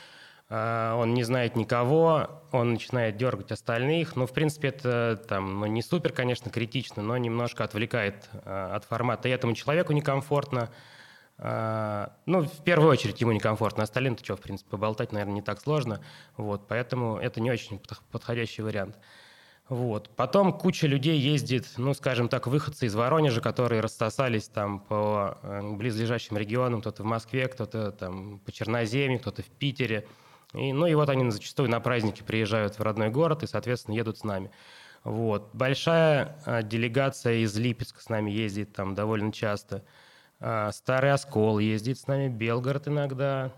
он 0.55 1.15
не 1.15 1.23
знает 1.23 1.55
никого, 1.55 2.29
он 2.51 2.73
начинает 2.73 3.17
дергать 3.17 3.51
остальных. 3.51 4.15
Ну, 4.15 4.27
в 4.27 4.33
принципе, 4.33 4.67
это 4.67 5.19
там, 5.27 5.59
ну, 5.59 5.65
не 5.65 5.81
супер, 5.81 6.11
конечно, 6.11 6.51
критично, 6.51 7.01
но 7.01 7.17
немножко 7.17 7.63
отвлекает 7.63 8.29
а, 8.45 8.75
от 8.75 8.85
формата. 8.85 9.27
И 9.27 9.31
этому 9.31 9.55
человеку 9.55 9.93
некомфортно. 9.93 10.69
А, 11.39 12.13
ну, 12.27 12.41
в 12.43 12.63
первую 12.63 12.91
очередь 12.91 13.19
ему 13.19 13.31
некомфортно. 13.31 13.83
Остальным-то 13.83 14.23
что, 14.23 14.35
в 14.35 14.41
принципе, 14.41 14.69
поболтать, 14.69 15.11
наверное, 15.11 15.33
не 15.33 15.41
так 15.41 15.59
сложно. 15.59 16.01
Вот, 16.37 16.67
поэтому 16.67 17.17
это 17.17 17.41
не 17.41 17.49
очень 17.49 17.81
подходящий 18.11 18.61
вариант. 18.61 18.99
Вот. 19.69 20.09
Потом 20.15 20.53
куча 20.53 20.85
людей 20.85 21.17
ездит, 21.17 21.65
ну, 21.77 21.95
скажем 21.95 22.29
так, 22.29 22.45
выходцы 22.45 22.85
из 22.85 22.93
Воронежа, 22.93 23.41
которые 23.41 23.81
рассосались 23.81 24.49
там 24.49 24.81
по 24.81 25.39
э, 25.41 25.61
близлежащим 25.63 26.37
регионам, 26.37 26.81
кто-то 26.81 27.01
в 27.01 27.07
Москве, 27.07 27.47
кто-то 27.47 27.91
там 27.91 28.37
по 28.39 28.51
Черноземью, 28.51 29.19
кто-то 29.19 29.41
в 29.41 29.47
Питере– 29.47 30.05
и, 30.53 30.71
ну 30.71 30.85
и 30.85 30.93
вот 30.93 31.09
они 31.09 31.29
зачастую 31.31 31.69
на 31.69 31.79
праздники 31.79 32.21
приезжают 32.21 32.77
в 32.77 32.81
родной 32.81 33.09
город 33.09 33.43
и, 33.43 33.47
соответственно, 33.47 33.95
едут 33.95 34.19
с 34.19 34.23
нами. 34.23 34.51
Вот. 35.03 35.49
Большая 35.53 36.37
а, 36.45 36.61
делегация 36.61 37.37
из 37.43 37.57
Липецка 37.57 38.01
с 38.01 38.09
нами 38.09 38.31
ездит 38.31 38.73
там 38.73 38.95
довольно 38.95 39.33
часто. 39.33 39.83
А, 40.39 40.71
Старый 40.71 41.11
Оскол 41.11 41.59
ездит 41.59 41.99
с 41.99 42.07
нами, 42.07 42.29
Белгород 42.29 42.87
иногда. 42.87 43.51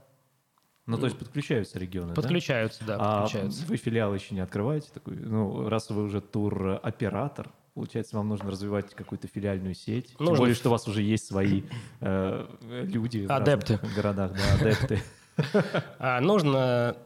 Ну, 0.85 0.97
то 0.97 1.05
есть 1.05 1.17
подключаются 1.17 1.79
регионы, 1.79 2.13
Подключаются, 2.13 2.85
да, 2.85 2.97
да 2.97 3.21
подключаются. 3.21 3.63
А 3.63 3.67
вы 3.67 3.77
филиал 3.77 4.13
еще 4.13 4.35
не 4.35 4.41
открываете? 4.41 4.89
Такой, 4.93 5.15
ну, 5.15 5.67
раз 5.67 5.89
вы 5.89 6.03
уже 6.03 6.21
тур-оператор, 6.21 7.49
получается, 7.73 8.15
вам 8.17 8.29
нужно 8.29 8.51
развивать 8.51 8.93
какую-то 8.93 9.27
филиальную 9.27 9.73
сеть. 9.73 10.13
Нужно. 10.19 10.35
Тем 10.35 10.37
более, 10.37 10.55
что 10.55 10.69
у 10.69 10.71
вас 10.71 10.87
уже 10.87 11.01
есть 11.01 11.25
свои 11.25 11.63
э, 12.01 12.47
люди 12.61 13.25
адепты. 13.27 13.79
в 13.79 13.95
городах, 13.95 14.33
да, 14.33 14.53
адепты. 14.53 15.01
А, 15.99 16.19
нужно 16.21 16.97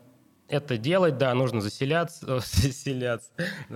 это 0.50 0.78
делать, 0.78 1.18
да, 1.18 1.34
нужно 1.34 1.62
заселяться, 1.62 2.40
заселяться, 2.40 3.32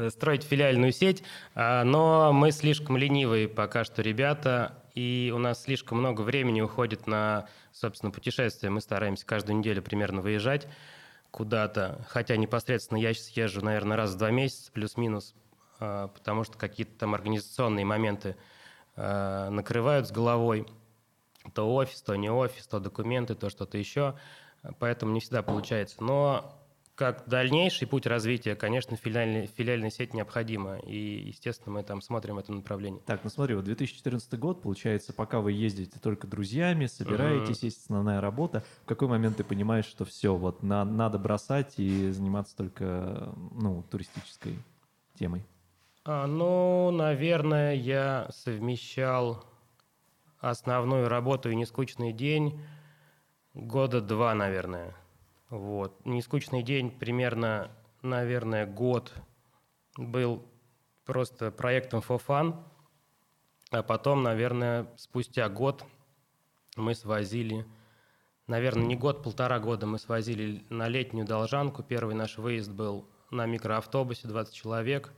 строить 0.09 0.43
филиальную 0.43 0.91
сеть, 0.91 1.23
а, 1.55 1.83
но 1.83 2.33
мы 2.33 2.51
слишком 2.51 2.97
ленивые 2.97 3.47
пока 3.47 3.83
что 3.83 4.01
ребята, 4.01 4.83
и 4.95 5.31
у 5.33 5.37
нас 5.37 5.63
слишком 5.63 5.99
много 5.99 6.21
времени 6.21 6.61
уходит 6.61 7.07
на, 7.07 7.47
собственно, 7.71 8.11
путешествия. 8.11 8.69
Мы 8.69 8.81
стараемся 8.81 9.25
каждую 9.25 9.57
неделю 9.57 9.81
примерно 9.81 10.21
выезжать 10.21 10.67
куда-то, 11.31 12.05
хотя 12.09 12.37
непосредственно 12.37 12.99
я 12.99 13.13
сейчас 13.13 13.29
езжу, 13.29 13.61
наверное, 13.61 13.97
раз 13.97 14.11
в 14.11 14.17
два 14.17 14.29
месяца, 14.29 14.71
плюс-минус. 14.71 15.33
э, 15.79 16.07
потому 16.13 16.43
что 16.43 16.57
какие-то 16.57 16.97
там 16.99 17.15
организационные 17.15 17.85
моменты 17.85 18.35
накрывают 18.95 20.07
с 20.07 20.11
головой. 20.11 20.67
То 21.55 21.73
офис, 21.73 21.99
то 22.03 22.15
не 22.15 22.29
офис, 22.29 22.67
то 22.67 22.79
документы, 22.79 23.33
то 23.33 23.49
что-то 23.49 23.79
еще. 23.79 24.15
Поэтому 24.79 25.13
не 25.13 25.19
всегда 25.19 25.41
получается. 25.43 26.03
Но 26.03 26.53
как 26.95 27.27
дальнейший 27.27 27.87
путь 27.87 28.05
развития, 28.05 28.55
конечно, 28.55 28.95
филиальная, 28.95 29.47
филиальная 29.47 29.89
сеть 29.89 30.13
необходима. 30.13 30.77
И, 30.77 31.27
естественно, 31.27 31.73
мы 31.73 31.83
там 31.83 32.01
смотрим 32.01 32.35
в 32.35 32.37
этом 32.37 32.57
направлении. 32.57 33.01
Так, 33.05 33.23
ну 33.23 33.29
смотри, 33.29 33.55
вот 33.55 33.65
2014 33.65 34.39
год, 34.39 34.61
получается, 34.61 35.11
пока 35.11 35.39
вы 35.39 35.53
ездите 35.53 35.99
только 35.99 36.27
друзьями, 36.27 36.85
собираетесь, 36.85 37.61
uh-huh. 37.61 37.65
есть 37.65 37.83
основная 37.83 38.21
работа, 38.21 38.63
в 38.83 38.85
какой 38.85 39.07
момент 39.07 39.37
ты 39.37 39.43
понимаешь, 39.43 39.85
что 39.85 40.05
все, 40.05 40.35
вот 40.35 40.61
на, 40.61 40.85
надо 40.85 41.17
бросать 41.17 41.73
и 41.77 42.11
заниматься 42.11 42.55
только 42.55 43.33
ну, 43.51 43.83
туристической 43.89 44.59
темой? 45.17 45.43
А, 46.05 46.27
ну, 46.27 46.91
наверное, 46.91 47.73
я 47.73 48.27
совмещал 48.29 49.43
основную 50.39 51.07
работу 51.07 51.49
и 51.49 51.55
нескучный 51.55 52.13
день 52.13 52.59
года 53.53 54.01
два, 54.01 54.33
наверное. 54.33 54.95
Вот. 55.49 56.05
Нескучный 56.05 56.63
день 56.63 56.91
примерно, 56.91 57.71
наверное, 58.01 58.65
год 58.65 59.13
был 59.97 60.45
просто 61.05 61.51
проектом 61.51 62.01
for 62.07 62.21
fun, 62.25 62.63
а 63.71 63.83
потом, 63.83 64.23
наверное, 64.23 64.87
спустя 64.97 65.49
год 65.49 65.83
мы 66.75 66.95
свозили, 66.95 67.65
наверное, 68.47 68.85
не 68.85 68.95
год, 68.95 69.23
полтора 69.23 69.59
года 69.59 69.85
мы 69.85 69.99
свозили 69.99 70.65
на 70.69 70.87
летнюю 70.87 71.25
Должанку. 71.25 71.83
Первый 71.83 72.15
наш 72.15 72.37
выезд 72.37 72.71
был 72.71 73.07
на 73.29 73.45
микроавтобусе, 73.45 74.27
20 74.27 74.53
человек. 74.53 75.13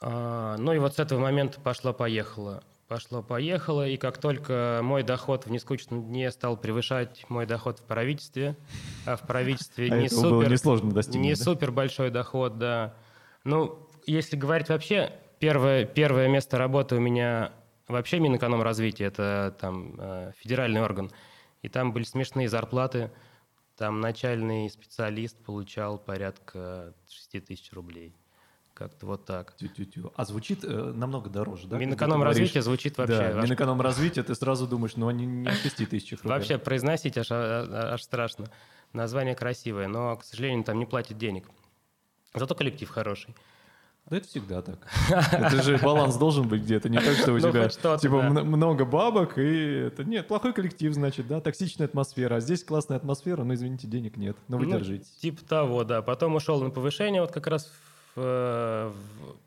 А, 0.00 0.56
ну 0.58 0.72
и 0.72 0.78
вот 0.78 0.94
с 0.94 0.98
этого 0.98 1.20
момента 1.20 1.60
пошло-поехало. 1.60 2.62
Пошло-поехало, 2.88 3.88
и 3.88 3.96
как 3.96 4.18
только 4.18 4.78
мой 4.82 5.02
доход 5.02 5.46
в 5.46 5.50
нескучном 5.50 6.06
дне 6.06 6.30
стал 6.30 6.56
превышать 6.56 7.24
мой 7.28 7.44
доход 7.44 7.80
в 7.80 7.82
правительстве, 7.82 8.56
а 9.04 9.16
в 9.16 9.26
правительстве 9.26 9.92
а 9.92 9.96
не, 9.96 10.08
супер, 10.08 10.48
несложно 10.50 11.02
не 11.18 11.34
супер 11.34 11.72
большой 11.72 12.10
доход, 12.10 12.58
да. 12.58 12.94
Ну, 13.42 13.88
если 14.06 14.36
говорить 14.36 14.68
вообще, 14.68 15.12
первое, 15.40 15.84
первое 15.84 16.28
место 16.28 16.58
работы 16.58 16.94
у 16.94 17.00
меня 17.00 17.52
вообще 17.88 18.20
Минэкономразвитие, 18.20 19.08
это 19.08 19.56
там 19.60 19.96
э, 19.98 20.32
федеральный 20.38 20.80
орган, 20.80 21.10
и 21.62 21.68
там 21.68 21.92
были 21.92 22.04
смешные 22.04 22.48
зарплаты, 22.48 23.10
там 23.76 24.00
начальный 24.00 24.70
специалист 24.70 25.36
получал 25.44 25.98
порядка 25.98 26.94
6 27.08 27.44
тысяч 27.46 27.72
рублей. 27.72 28.14
Как-то 28.76 29.06
вот 29.06 29.24
так. 29.24 29.56
Тю-тю-тю. 29.56 30.12
А 30.16 30.26
звучит 30.26 30.62
э, 30.62 30.92
намного 30.94 31.30
дороже, 31.30 31.66
да? 31.66 31.78
Минэкономразвитие 31.78 32.60
звучит 32.60 32.98
вообще... 32.98 33.32
Да, 33.32 33.40
Минэкономразвитие, 33.40 34.22
ты 34.22 34.34
сразу 34.34 34.66
думаешь, 34.66 34.96
ну 34.96 35.08
они 35.08 35.24
не 35.24 35.50
6 35.50 35.88
тысяч 35.88 36.12
рублей. 36.12 36.28
Вообще 36.28 36.58
произносить 36.58 37.16
аж, 37.16 37.30
аж, 37.30 37.68
аж 37.70 38.02
страшно. 38.02 38.50
Название 38.92 39.34
красивое, 39.34 39.88
но, 39.88 40.16
к 40.16 40.24
сожалению, 40.24 40.62
там 40.62 40.78
не 40.78 40.84
платят 40.84 41.16
денег. 41.16 41.48
Зато 42.34 42.54
коллектив 42.54 42.86
хороший. 42.90 43.34
Да 44.10 44.18
это 44.18 44.28
всегда 44.28 44.60
так. 44.60 44.78
Это 45.32 45.62
же 45.62 45.78
баланс 45.78 46.16
должен 46.16 46.46
быть 46.46 46.60
где-то, 46.60 46.90
не 46.90 46.98
так, 46.98 47.16
что 47.16 47.32
у 47.32 47.38
ну, 47.38 47.50
тебя 47.50 47.68
типа 47.96 48.22
много 48.22 48.84
бабок, 48.84 49.38
и 49.38 49.86
это 49.86 50.04
нет, 50.04 50.28
плохой 50.28 50.52
коллектив, 50.52 50.92
значит, 50.92 51.26
да, 51.26 51.40
токсичная 51.40 51.86
атмосфера, 51.86 52.36
а 52.36 52.40
здесь 52.40 52.62
классная 52.62 52.98
атмосфера, 52.98 53.42
но, 53.42 53.54
извините, 53.54 53.86
денег 53.86 54.18
нет, 54.18 54.36
но 54.48 54.58
вы 54.58 54.66
ну, 54.66 54.78
держитесь. 54.78 55.08
Типа 55.16 55.42
того, 55.44 55.82
да. 55.82 56.02
Потом 56.02 56.34
ушел 56.34 56.62
на 56.62 56.68
повышение, 56.68 57.22
вот 57.22 57.32
как 57.32 57.46
раз 57.46 57.64
в 57.64 57.86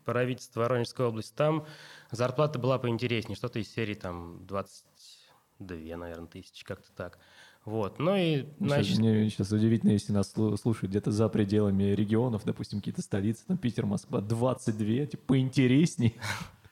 правительство 0.04 0.60
Воронежской 0.60 1.06
области, 1.06 1.34
там 1.34 1.66
зарплата 2.10 2.58
была 2.58 2.78
поинтереснее, 2.78 3.36
что-то 3.36 3.58
из 3.58 3.72
серии 3.72 3.94
там 3.94 4.46
22, 4.46 5.96
наверное, 5.96 6.26
тысячи, 6.26 6.64
как-то 6.64 6.90
так. 6.92 7.18
Вот, 7.64 7.98
ну 7.98 8.16
и... 8.16 8.46
Значит... 8.58 8.86
Сейчас, 8.86 8.98
мне 8.98 9.28
сейчас 9.28 9.52
удивительно, 9.52 9.90
если 9.90 10.12
нас 10.12 10.32
слушают 10.32 10.90
где-то 10.90 11.10
за 11.10 11.28
пределами 11.28 11.92
регионов, 11.92 12.42
допустим, 12.44 12.78
какие-то 12.78 13.02
столицы, 13.02 13.44
там 13.46 13.58
Питер, 13.58 13.84
Москва, 13.84 14.20
22, 14.20 15.06
типа 15.06 15.22
поинтересней. 15.26 16.16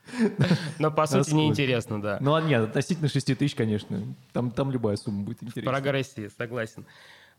Но 0.78 0.90
по 0.90 1.06
сути 1.06 1.34
неинтересно, 1.34 2.00
да. 2.00 2.18
Ну, 2.20 2.34
а 2.34 2.40
нет, 2.40 2.62
относительно 2.62 3.08
6 3.08 3.38
тысяч, 3.38 3.54
конечно, 3.54 4.02
там, 4.32 4.50
там 4.50 4.70
любая 4.70 4.96
сумма 4.96 5.24
будет 5.24 5.42
интересна. 5.42 5.70
В 5.70 5.74
прогрессии, 5.74 6.30
согласен. 6.36 6.86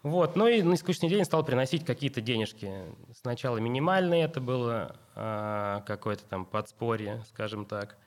Вот, 0.01 0.37
ну 0.37 0.47
и 0.47 0.61
на 0.61 0.77
скучный 0.77 1.09
день 1.09 1.25
стал 1.25 1.43
приносить 1.43 1.85
какие-то 1.85 2.21
денежки. 2.21 2.71
Сначала 3.13 3.57
минимальные, 3.57 4.23
это 4.23 4.39
было 4.39 4.95
а, 5.13 5.81
какое-то 5.81 6.23
там 6.23 6.45
подспорье, 6.45 7.23
скажем 7.27 7.65
так. 7.65 7.97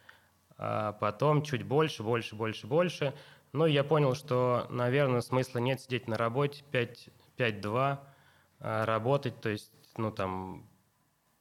А 0.57 0.93
потом 0.93 1.43
чуть 1.43 1.65
больше, 1.65 2.03
больше, 2.03 2.35
больше, 2.35 2.67
больше. 2.67 3.15
Ну, 3.53 3.67
я 3.67 3.85
понял, 3.85 4.15
что, 4.15 4.67
наверное, 4.71 5.21
смысла 5.21 5.59
нет 5.59 5.83
сидеть 5.83 6.09
на 6.09 6.17
работе 6.17 6.65
5-2, 6.73 7.99
а, 8.61 8.87
работать, 8.87 9.39
то 9.43 9.51
есть, 9.51 9.71
ну, 9.99 10.11
там, 10.11 10.67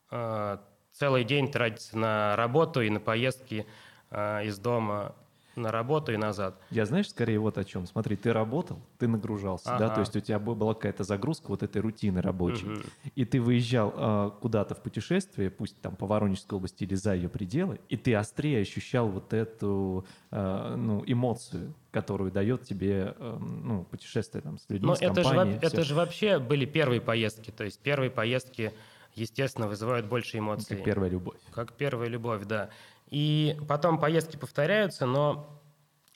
а, 0.09 0.61
целый 0.91 1.23
день 1.23 1.49
тратиться 1.49 1.97
на 1.97 2.35
работу 2.35 2.81
и 2.81 2.89
на 2.89 2.99
поездки 2.99 3.65
а, 4.09 4.41
из 4.41 4.59
дома 4.59 5.15
на 5.55 5.71
работу 5.71 6.11
и 6.11 6.17
назад. 6.17 6.59
Я 6.69 6.85
знаешь, 6.85 7.09
скорее 7.09 7.39
вот 7.39 7.57
о 7.57 7.63
чем. 7.63 7.85
Смотри, 7.85 8.15
ты 8.15 8.33
работал, 8.33 8.79
ты 8.97 9.07
нагружался, 9.07 9.75
ага. 9.75 9.87
да, 9.87 9.95
то 9.95 9.99
есть 10.01 10.15
у 10.15 10.19
тебя 10.19 10.39
была 10.39 10.73
какая-то 10.73 11.03
загрузка 11.03 11.47
вот 11.47 11.63
этой 11.63 11.81
рутины 11.81 12.21
рабочей, 12.21 12.67
угу. 12.67 12.81
и 13.15 13.25
ты 13.25 13.41
выезжал 13.41 13.93
э, 13.95 14.31
куда-то 14.41 14.75
в 14.75 14.81
путешествие, 14.81 15.49
пусть 15.49 15.79
там 15.81 15.95
по 15.95 16.05
Воронежской 16.07 16.57
области 16.57 16.83
или 16.83 16.95
за 16.95 17.13
ее 17.15 17.29
пределы, 17.29 17.79
и 17.89 17.97
ты 17.97 18.15
острее 18.15 18.61
ощущал 18.61 19.09
вот 19.09 19.33
эту 19.33 20.05
э, 20.31 20.75
ну, 20.77 21.03
эмоцию, 21.05 21.73
которую 21.91 22.31
дает 22.31 22.63
тебе 22.63 23.15
э, 23.17 23.37
ну, 23.39 23.83
путешествие 23.83 24.41
там 24.41 24.57
с 24.57 24.69
людьми, 24.69 24.87
Но 24.87 24.95
с 24.95 25.01
это 25.01 25.23
компанией. 25.23 25.59
Же, 25.59 25.67
это 25.67 25.83
же 25.83 25.95
вообще 25.95 26.39
были 26.39 26.65
первые 26.65 27.01
поездки, 27.01 27.51
то 27.51 27.63
есть 27.63 27.79
первые 27.79 28.09
поездки 28.09 28.73
естественно, 29.15 29.67
вызывают 29.67 30.05
больше 30.05 30.37
эмоций. 30.37 30.77
Как 30.77 30.85
первая 30.85 31.09
любовь. 31.09 31.37
Как 31.51 31.73
первая 31.73 32.09
любовь, 32.09 32.45
да. 32.45 32.69
И 33.11 33.57
потом 33.67 33.99
поездки 33.99 34.37
повторяются, 34.37 35.05
но 35.05 35.61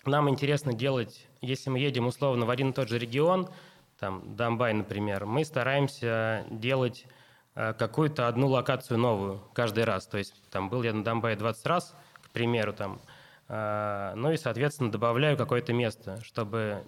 нам 0.05 0.29
интересно 0.29 0.73
делать, 0.73 1.27
если 1.41 1.69
мы 1.69 1.79
едем 1.79 2.07
условно 2.07 2.45
в 2.45 2.49
один 2.49 2.69
и 2.69 2.73
тот 2.73 2.87
же 2.89 2.97
регион, 2.97 3.49
там 3.99 4.35
Донбай, 4.35 4.73
например, 4.73 5.25
мы 5.25 5.43
стараемся 5.45 6.45
делать 6.49 7.05
э, 7.55 7.73
какую-то 7.73 8.27
одну 8.27 8.47
локацию 8.47 8.97
новую 8.97 9.41
каждый 9.53 9.83
раз. 9.83 10.07
То 10.07 10.17
есть 10.17 10.41
там 10.49 10.69
был 10.69 10.83
я 10.83 10.93
на 10.93 11.03
Донбайе 11.03 11.35
20 11.35 11.65
раз, 11.65 11.95
к 12.21 12.29
примеру, 12.29 12.73
там, 12.73 13.01
ну 13.47 14.31
и, 14.31 14.37
соответственно, 14.37 14.91
добавляю 14.91 15.37
какое-то 15.37 15.71
место, 15.71 16.19
чтобы, 16.23 16.83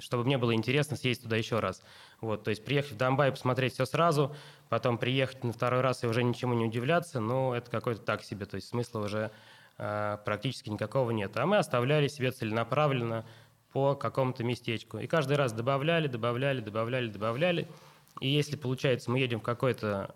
чтобы 0.00 0.24
мне 0.24 0.38
было 0.38 0.54
интересно 0.54 0.96
съездить 0.96 1.24
туда 1.24 1.36
еще 1.36 1.60
раз. 1.60 1.82
Вот, 2.22 2.42
то 2.42 2.48
есть 2.48 2.64
приехать 2.64 2.92
в 2.92 2.96
Донбай, 2.96 3.30
посмотреть 3.30 3.74
все 3.74 3.84
сразу, 3.84 4.34
потом 4.70 4.96
приехать 4.96 5.44
на 5.44 5.52
второй 5.52 5.82
раз 5.82 6.02
и 6.02 6.06
уже 6.06 6.22
ничему 6.22 6.54
не 6.54 6.64
удивляться, 6.64 7.20
ну, 7.20 7.52
это 7.52 7.70
какой-то 7.70 8.00
так 8.00 8.22
себе, 8.22 8.46
то 8.46 8.54
есть 8.54 8.68
смысла 8.68 9.00
уже 9.00 9.30
э, 9.76 10.18
практически 10.24 10.70
никакого 10.70 11.10
нет. 11.10 11.36
А 11.36 11.44
мы 11.44 11.58
оставляли 11.58 12.08
себе 12.08 12.30
целенаправленно 12.30 13.26
по 13.74 13.94
какому-то 13.94 14.42
местечку. 14.44 14.98
И 14.98 15.06
каждый 15.06 15.36
раз 15.36 15.52
добавляли, 15.52 16.06
добавляли, 16.06 16.60
добавляли, 16.60 17.08
добавляли. 17.08 17.68
И 18.20 18.28
если, 18.28 18.56
получается, 18.56 19.10
мы 19.10 19.18
едем 19.18 19.40
в 19.40 19.42
какой-то 19.42 20.14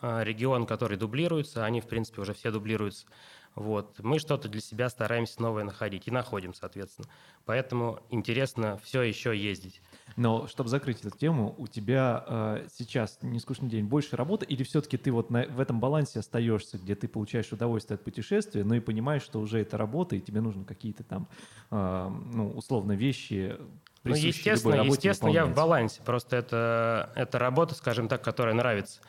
э, 0.00 0.24
регион, 0.24 0.64
который 0.64 0.96
дублируется, 0.96 1.64
они, 1.64 1.80
в 1.80 1.88
принципе, 1.88 2.22
уже 2.22 2.32
все 2.32 2.50
дублируются, 2.50 3.06
вот. 3.54 3.98
Мы 3.98 4.18
что-то 4.18 4.48
для 4.48 4.60
себя 4.60 4.88
стараемся 4.88 5.42
новое 5.42 5.64
находить 5.64 6.06
и 6.06 6.10
находим, 6.10 6.54
соответственно. 6.54 7.08
Поэтому 7.44 8.00
интересно 8.10 8.78
все 8.82 9.02
еще 9.02 9.36
ездить. 9.36 9.82
Но 10.16 10.46
чтобы 10.46 10.68
закрыть 10.68 11.00
эту 11.00 11.16
тему, 11.16 11.54
у 11.58 11.66
тебя 11.66 12.24
э, 12.26 12.66
сейчас 12.72 13.18
нескучный 13.22 13.68
день 13.68 13.86
больше 13.86 14.16
работы, 14.16 14.46
или 14.46 14.62
все-таки 14.62 14.96
ты 14.96 15.10
вот 15.10 15.30
на, 15.30 15.46
в 15.46 15.60
этом 15.60 15.80
балансе 15.80 16.20
остаешься, 16.20 16.78
где 16.78 16.94
ты 16.94 17.08
получаешь 17.08 17.52
удовольствие 17.52 17.96
от 17.96 18.04
путешествия, 18.04 18.64
но 18.64 18.74
и 18.74 18.80
понимаешь, 18.80 19.22
что 19.22 19.40
уже 19.40 19.60
это 19.60 19.76
работа, 19.76 20.16
и 20.16 20.20
тебе 20.20 20.40
нужны 20.40 20.64
какие-то 20.64 21.02
там, 21.02 21.28
э, 21.70 22.08
ну, 22.32 22.50
условно, 22.50 22.92
вещи, 22.92 23.56
ну, 24.04 24.14
естественно, 24.14 24.82
естественно, 24.82 25.30
я 25.30 25.44
в 25.44 25.54
балансе. 25.54 26.00
Просто 26.04 26.36
это, 26.36 27.10
это 27.14 27.38
работа, 27.38 27.74
скажем 27.74 28.08
так, 28.08 28.22
которая 28.22 28.54
нравится. 28.54 29.00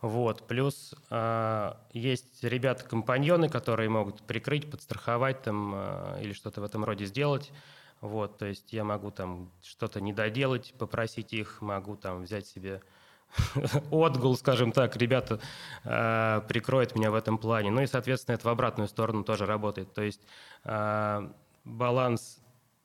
Вот. 0.00 0.46
Плюс 0.46 0.94
э, 1.10 1.72
есть 1.92 2.42
ребята-компаньоны, 2.42 3.48
которые 3.48 3.88
могут 3.90 4.22
прикрыть, 4.22 4.70
подстраховать 4.70 5.42
там, 5.42 5.72
э, 5.74 6.22
или 6.22 6.32
что-то 6.32 6.60
в 6.60 6.64
этом 6.64 6.84
роде 6.84 7.04
сделать. 7.04 7.52
Вот, 8.00 8.38
то 8.38 8.46
есть 8.46 8.72
я 8.72 8.82
могу 8.82 9.10
там 9.10 9.50
что-то 9.62 10.00
не 10.00 10.14
доделать, 10.14 10.74
попросить 10.78 11.34
их, 11.34 11.60
могу 11.60 11.96
там 11.96 12.22
взять 12.22 12.46
себе 12.46 12.80
отгул, 13.90 14.36
скажем 14.36 14.72
так, 14.72 14.96
ребята 14.96 15.38
э, 15.84 16.40
прикроют 16.48 16.94
меня 16.94 17.10
в 17.10 17.14
этом 17.14 17.36
плане. 17.36 17.70
Ну 17.70 17.82
и, 17.82 17.86
соответственно, 17.86 18.36
это 18.36 18.48
в 18.48 18.50
обратную 18.50 18.88
сторону 18.88 19.22
тоже 19.22 19.44
работает. 19.44 19.92
То 19.92 20.02
есть 20.02 20.22
э, 20.64 21.30
баланс 21.64 22.40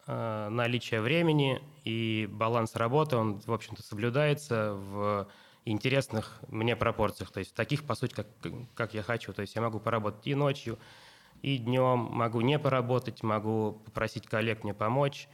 э, 0.06 0.50
наличия 0.50 1.00
времени 1.00 1.62
и 1.86 2.28
баланс 2.30 2.76
работы, 2.76 3.16
он, 3.16 3.40
в 3.40 3.54
общем-то, 3.54 3.82
соблюдается 3.84 4.74
в 4.74 5.28
интересных 5.66 6.40
мне 6.48 6.76
пропорциях. 6.76 7.32
То 7.32 7.40
есть 7.40 7.54
таких, 7.54 7.86
по 7.86 7.96
сути, 7.96 8.14
как, 8.14 8.28
как 8.76 8.94
я 8.94 9.04
хочу. 9.04 9.34
То 9.34 9.42
есть 9.42 9.56
я 9.56 9.62
могу 9.62 9.80
поработать 9.80 10.26
и 10.28 10.36
ночью, 10.36 10.80
и 11.42 11.58
днем, 11.58 12.00
могу 12.00 12.42
не 12.42 12.58
поработать, 12.60 13.24
могу 13.24 13.82
попросить 13.86 14.28
коллег 14.28 14.64
мне 14.64 14.74
помочь. 14.74 15.28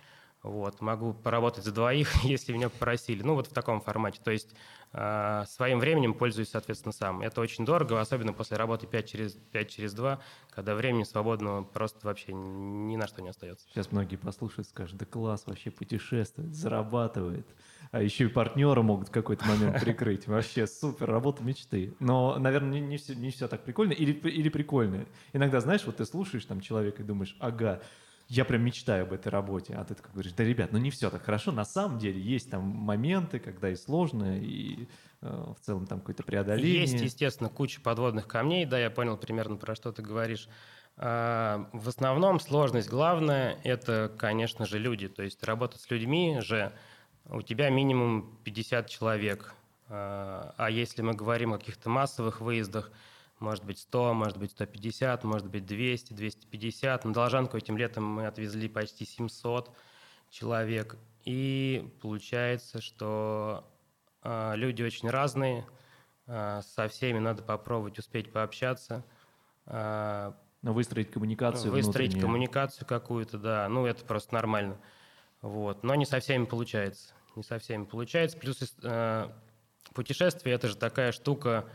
Вот, 0.44 0.82
могу 0.82 1.14
поработать 1.14 1.64
за 1.64 1.72
двоих, 1.72 2.16
если 2.24 2.54
меня 2.54 2.70
попросили. 2.70 3.22
Ну, 3.22 3.36
вот 3.36 3.48
в 3.48 3.54
таком 3.54 3.80
формате. 3.80 4.20
То 4.24 4.32
есть 4.32 4.56
э, 4.92 5.44
своим 5.48 5.80
временем 5.80 6.16
пользуюсь, 6.16 6.50
соответственно, 6.50 6.94
сам. 6.94 7.22
Это 7.22 7.42
очень 7.42 7.64
дорого, 7.64 8.02
особенно 8.02 8.34
после 8.34 8.58
работы 8.58 8.88
5 8.88 9.06
через, 9.08 9.34
5 9.34 9.70
через 9.70 9.94
2, 9.94 10.20
когда 10.50 10.74
времени 10.74 11.04
свободного 11.04 11.64
просто 11.64 12.08
вообще 12.08 12.34
ни 12.34 12.96
на 12.96 13.06
что 13.06 13.22
не 13.22 13.30
остается. 13.30 13.68
Сейчас 13.68 13.92
многие 13.92 14.16
послушают, 14.16 14.68
скажут, 14.68 14.98
да 14.98 15.06
класс, 15.06 15.44
вообще 15.46 15.70
путешествует, 15.70 16.56
зарабатывает. 16.56 17.48
А 17.92 18.02
еще 18.02 18.26
и 18.26 18.28
партнеры 18.28 18.84
могут 18.84 19.10
в 19.10 19.12
какой-то 19.12 19.46
момент 19.46 19.82
прикрыть. 19.82 20.26
Вообще 20.28 20.66
супер, 20.66 21.10
работа 21.10 21.44
мечты. 21.44 21.94
Но, 22.00 22.38
наверное, 22.40 22.80
не, 22.80 22.80
не, 22.80 22.98
все, 22.98 23.16
не 23.16 23.32
все 23.32 23.50
так 23.50 23.64
прикольно 23.64 23.92
или, 23.92 24.14
или 24.14 24.48
прикольно. 24.48 25.06
Иногда, 25.34 25.60
знаешь, 25.60 25.84
вот 25.86 25.98
ты 25.98 26.06
слушаешь 26.06 26.46
там 26.46 26.62
человека 26.62 27.04
и 27.04 27.06
думаешь, 27.06 27.36
ага, 27.40 27.82
я 28.30 28.46
прям 28.46 28.64
мечтаю 28.64 29.04
об 29.04 29.12
этой 29.12 29.28
работе. 29.28 29.74
А 29.74 29.84
ты 29.84 29.94
такой 29.94 30.14
говоришь, 30.14 30.32
да, 30.32 30.46
ребят, 30.46 30.72
ну 30.72 30.78
не 30.78 30.90
все 30.90 31.10
так 31.10 31.22
хорошо. 31.24 31.52
На 31.52 31.66
самом 31.66 32.00
деле 32.00 32.22
есть 32.22 32.50
там 32.50 32.64
моменты, 32.64 33.40
когда 33.40 33.70
и 33.70 33.76
сложно, 33.76 34.40
и 34.40 34.88
э, 35.22 35.54
в 35.58 35.60
целом 35.60 35.86
там 35.86 36.00
какое-то 36.00 36.24
преодоление. 36.24 36.82
Есть, 36.82 37.02
естественно, 37.02 37.50
куча 37.50 37.82
подводных 37.82 38.26
камней, 38.26 38.66
да, 38.66 38.80
я 38.80 38.90
понял 38.90 39.18
примерно, 39.18 39.58
про 39.58 39.76
что 39.76 39.92
ты 39.92 40.02
говоришь. 40.02 40.48
А, 40.96 41.68
в 41.74 41.90
основном 41.90 42.40
сложность 42.40 42.90
главная– 42.90 43.58
это, 43.66 44.10
конечно 44.18 44.66
же, 44.66 44.80
люди. 44.80 45.10
То 45.10 45.24
есть 45.24 45.44
работа 45.44 45.78
с 45.78 45.90
людьми 45.90 46.38
же 46.40 46.72
у 47.32 47.42
тебя 47.42 47.70
минимум 47.70 48.38
50 48.44 48.90
человек. 48.90 49.54
А, 49.90 50.54
а 50.58 50.70
если 50.70 51.02
мы 51.02 51.14
говорим 51.14 51.54
о 51.54 51.58
каких-то 51.58 51.90
массовых 51.90 52.42
выездах– 52.42 52.92
может 53.42 53.66
быть 53.66 53.80
100, 53.80 54.14
может 54.14 54.38
быть 54.38 54.52
150, 54.52 55.24
может 55.24 55.48
быть 55.50 55.66
200, 55.66 56.14
250. 56.14 57.06
На 57.06 57.14
Должанку 57.14 57.58
этим 57.58 57.76
летом 57.76 58.06
мы 58.06 58.28
отвезли 58.28 58.70
почти 58.70 59.04
700 59.04 59.76
человек. 60.30 60.96
И 61.26 61.92
получается, 62.02 62.82
что 62.82 63.68
э, 64.24 64.54
люди 64.56 64.84
очень 64.84 65.10
разные, 65.10 65.66
э, 66.28 66.62
со 66.64 66.88
всеми 66.88 67.18
надо 67.18 67.42
попробовать 67.44 68.00
успеть 68.00 68.32
пообщаться. 68.32 69.04
Но 69.66 70.74
выстроить 70.74 71.12
коммуникацию 71.12 71.72
Выстроить 71.72 72.20
коммуникацию 72.20 72.86
какую-то, 72.86 73.38
да. 73.38 73.70
Ну, 73.70 73.86
это 73.86 74.04
просто 74.04 74.34
нормально. 74.34 74.78
Вот. 75.42 75.84
Но 75.84 75.96
не 75.96 76.06
со 76.06 76.20
всеми 76.20 76.46
получается. 76.46 77.14
Не 77.36 77.44
со 77.44 77.60
всеми 77.60 77.86
получается. 77.86 78.38
Плюс 78.38 78.60
э, 78.84 79.30
путешествие– 79.94 80.56
это 80.56 80.68
же 80.68 80.76
такая 80.76 81.12
штука, 81.12 81.70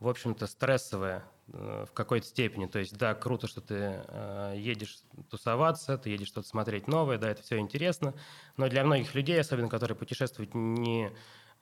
в 0.00 0.08
общем-то, 0.08 0.46
стрессовая 0.46 1.24
э, 1.48 1.84
в 1.88 1.92
какой-то 1.92 2.26
степени. 2.26 2.66
То 2.66 2.78
есть, 2.78 2.96
да, 2.96 3.14
круто, 3.14 3.46
что 3.46 3.60
ты 3.60 3.74
э, 4.06 4.54
едешь 4.56 5.00
тусоваться, 5.30 5.98
ты 5.98 6.10
едешь 6.10 6.28
что-то 6.28 6.48
смотреть 6.48 6.88
новое, 6.88 7.18
да, 7.18 7.30
это 7.30 7.42
все 7.42 7.58
интересно, 7.58 8.14
но 8.56 8.68
для 8.68 8.84
многих 8.84 9.14
людей, 9.14 9.40
особенно 9.40 9.68
которые 9.68 9.96
путешествуют 9.96 10.54
не 10.54 11.10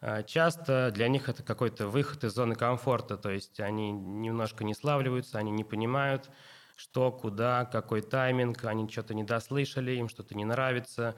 э, 0.00 0.22
часто, 0.24 0.90
для 0.92 1.08
них 1.08 1.28
это 1.28 1.42
какой-то 1.42 1.88
выход 1.88 2.24
из 2.24 2.32
зоны 2.32 2.54
комфорта, 2.54 3.16
то 3.16 3.30
есть 3.30 3.58
они 3.60 3.90
немножко 3.90 4.62
не 4.64 4.74
славливаются, 4.74 5.38
они 5.38 5.50
не 5.50 5.64
понимают, 5.64 6.30
что, 6.76 7.12
куда, 7.12 7.64
какой 7.64 8.02
тайминг, 8.02 8.64
они 8.64 8.88
что-то 8.88 9.14
не 9.14 9.24
дослышали, 9.24 9.92
им 9.92 10.08
что-то 10.08 10.34
не 10.34 10.44
нравится, 10.44 11.14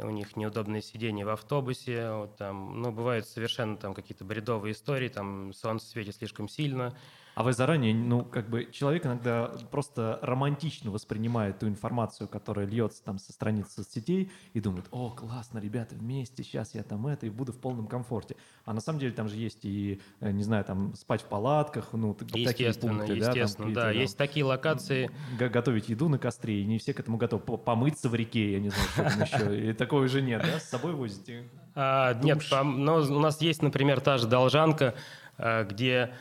у 0.00 0.10
них 0.10 0.36
неудобные 0.36 0.82
сидения 0.82 1.24
в 1.24 1.30
автобусе, 1.30 2.10
вот 2.12 2.36
там, 2.36 2.80
ну, 2.80 2.92
бывают 2.92 3.26
совершенно 3.26 3.76
там 3.76 3.94
какие-то 3.94 4.24
бредовые 4.24 4.72
истории, 4.72 5.08
там 5.08 5.52
солнце 5.52 5.86
светит 5.86 6.16
слишком 6.16 6.48
сильно, 6.48 6.96
а 7.38 7.44
вы 7.44 7.52
заранее, 7.52 7.94
ну, 7.94 8.24
как 8.24 8.50
бы 8.50 8.68
человек 8.72 9.06
иногда 9.06 9.52
просто 9.70 10.18
романтично 10.22 10.90
воспринимает 10.90 11.60
ту 11.60 11.68
информацию, 11.68 12.26
которая 12.26 12.66
льется 12.66 13.00
там 13.04 13.20
со 13.20 13.32
страниц 13.32 13.68
соцсетей 13.72 14.32
и 14.54 14.60
думает, 14.60 14.86
о, 14.90 15.10
классно, 15.10 15.60
ребята 15.60 15.94
вместе, 15.94 16.42
сейчас 16.42 16.74
я 16.74 16.82
там 16.82 17.06
это, 17.06 17.26
и 17.26 17.30
буду 17.30 17.52
в 17.52 17.60
полном 17.60 17.86
комфорте. 17.86 18.34
А 18.64 18.72
на 18.72 18.80
самом 18.80 18.98
деле 18.98 19.12
там 19.12 19.28
же 19.28 19.36
есть 19.36 19.64
и, 19.64 20.00
э, 20.18 20.32
не 20.32 20.42
знаю, 20.42 20.64
там 20.64 20.96
спать 20.96 21.22
в 21.22 21.26
палатках, 21.26 21.92
ну, 21.92 22.12
такие 22.12 22.44
пункты, 22.74 23.12
естественно, 23.12 23.72
да, 23.72 23.82
там, 23.82 23.84
да, 23.84 23.90
есть 23.92 24.18
такие 24.18 24.44
локации. 24.44 25.08
Готовить 25.38 25.88
еду 25.88 26.08
на 26.08 26.18
костре, 26.18 26.62
и 26.62 26.64
не 26.64 26.78
все 26.78 26.92
к 26.92 26.98
этому 26.98 27.18
готовы. 27.18 27.56
Помыться 27.56 28.08
в 28.08 28.16
реке, 28.16 28.54
я 28.54 28.58
не 28.58 28.70
знаю, 28.70 28.88
что 28.88 29.02
там 29.04 29.22
еще. 29.22 29.70
И 29.70 29.72
такого 29.74 30.02
уже 30.02 30.22
нет, 30.22 30.42
да? 30.42 30.58
С 30.58 30.68
собой 30.68 30.92
возите? 30.92 31.48
А, 31.76 32.14
нет, 32.14 32.42
но 32.50 32.96
у 32.96 33.20
нас 33.20 33.40
есть, 33.40 33.62
например, 33.62 34.00
та 34.00 34.18
же 34.18 34.26
должанка, 34.26 34.96
а, 35.36 35.62
где 35.62 36.12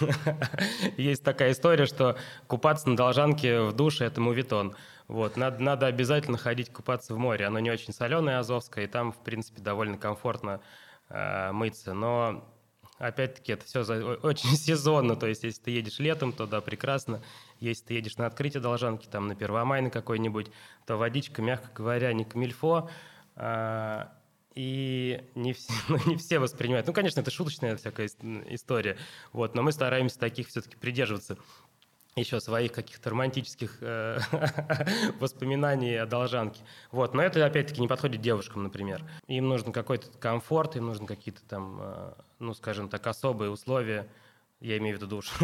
Есть 0.96 1.24
такая 1.24 1.52
история, 1.52 1.86
что 1.86 2.16
купаться 2.46 2.88
на 2.88 2.96
Должанке 2.96 3.60
в 3.60 3.72
душе– 3.72 4.04
это 4.06 4.20
мувитон. 4.20 4.74
Вот, 5.08 5.36
надо, 5.36 5.62
надо 5.62 5.86
обязательно 5.86 6.38
ходить 6.38 6.72
купаться 6.72 7.14
в 7.14 7.18
море. 7.18 7.46
Оно 7.46 7.58
не 7.58 7.70
очень 7.70 7.92
соленое, 7.92 8.38
Азовское, 8.38 8.84
и 8.84 8.88
там, 8.88 9.12
в 9.12 9.18
принципе, 9.18 9.60
довольно 9.60 9.98
комфортно 9.98 10.60
э, 11.08 11.52
мыться. 11.52 11.92
Но, 11.92 12.48
опять-таки, 12.98 13.52
это 13.52 13.64
все 13.64 13.82
за, 13.82 14.02
очень 14.22 14.50
сезонно. 14.56 15.16
То 15.16 15.26
есть, 15.26 15.44
если 15.44 15.60
ты 15.60 15.70
едешь 15.70 15.98
летом, 15.98 16.32
то 16.32 16.46
да, 16.46 16.60
прекрасно. 16.60 17.22
Если 17.60 17.84
ты 17.84 17.94
едешь 17.94 18.16
на 18.16 18.26
открытие 18.26 18.60
Должанки, 18.60 19.06
там, 19.06 19.28
на 19.28 19.34
Первомай 19.34 19.82
на 19.82 19.90
какой-нибудь, 19.90 20.50
то 20.86 20.96
водичка, 20.96 21.42
мягко 21.42 21.70
говоря, 21.74 22.12
не 22.12 22.24
камильфо. 22.24 22.88
Э, 23.36 24.06
и 24.54 25.22
не 25.34 25.52
все, 25.52 25.72
ну, 25.88 25.98
не 26.06 26.16
все 26.16 26.38
воспринимают. 26.38 26.86
Ну, 26.86 26.92
конечно, 26.92 27.20
это 27.20 27.30
шуточная 27.30 27.76
всякая 27.76 28.08
история, 28.48 28.96
вот, 29.32 29.54
но 29.54 29.62
мы 29.62 29.72
стараемся 29.72 30.18
таких 30.18 30.48
все-таки 30.48 30.76
придерживаться 30.76 31.36
еще 32.14 32.40
своих 32.40 32.72
каких-то 32.72 33.10
романтических 33.10 33.78
э, 33.80 34.18
воспоминаний 35.20 35.96
о 35.96 36.06
должанке. 36.06 36.60
Вот. 36.90 37.14
Но 37.14 37.22
это, 37.22 37.44
опять-таки, 37.44 37.80
не 37.80 37.88
подходит 37.88 38.20
девушкам, 38.20 38.64
например. 38.64 39.02
Им 39.28 39.48
нужен 39.48 39.72
какой-то 39.72 40.08
комфорт, 40.18 40.76
им 40.76 40.86
нужны 40.86 41.06
какие-то 41.06 41.42
там, 41.44 41.78
э, 41.80 42.12
ну, 42.38 42.52
скажем 42.52 42.90
так, 42.90 43.06
особые 43.06 43.50
условия, 43.50 44.08
я 44.62 44.78
имею 44.78 44.96
в 44.96 45.00
виду 45.00 45.08
душ. 45.08 45.32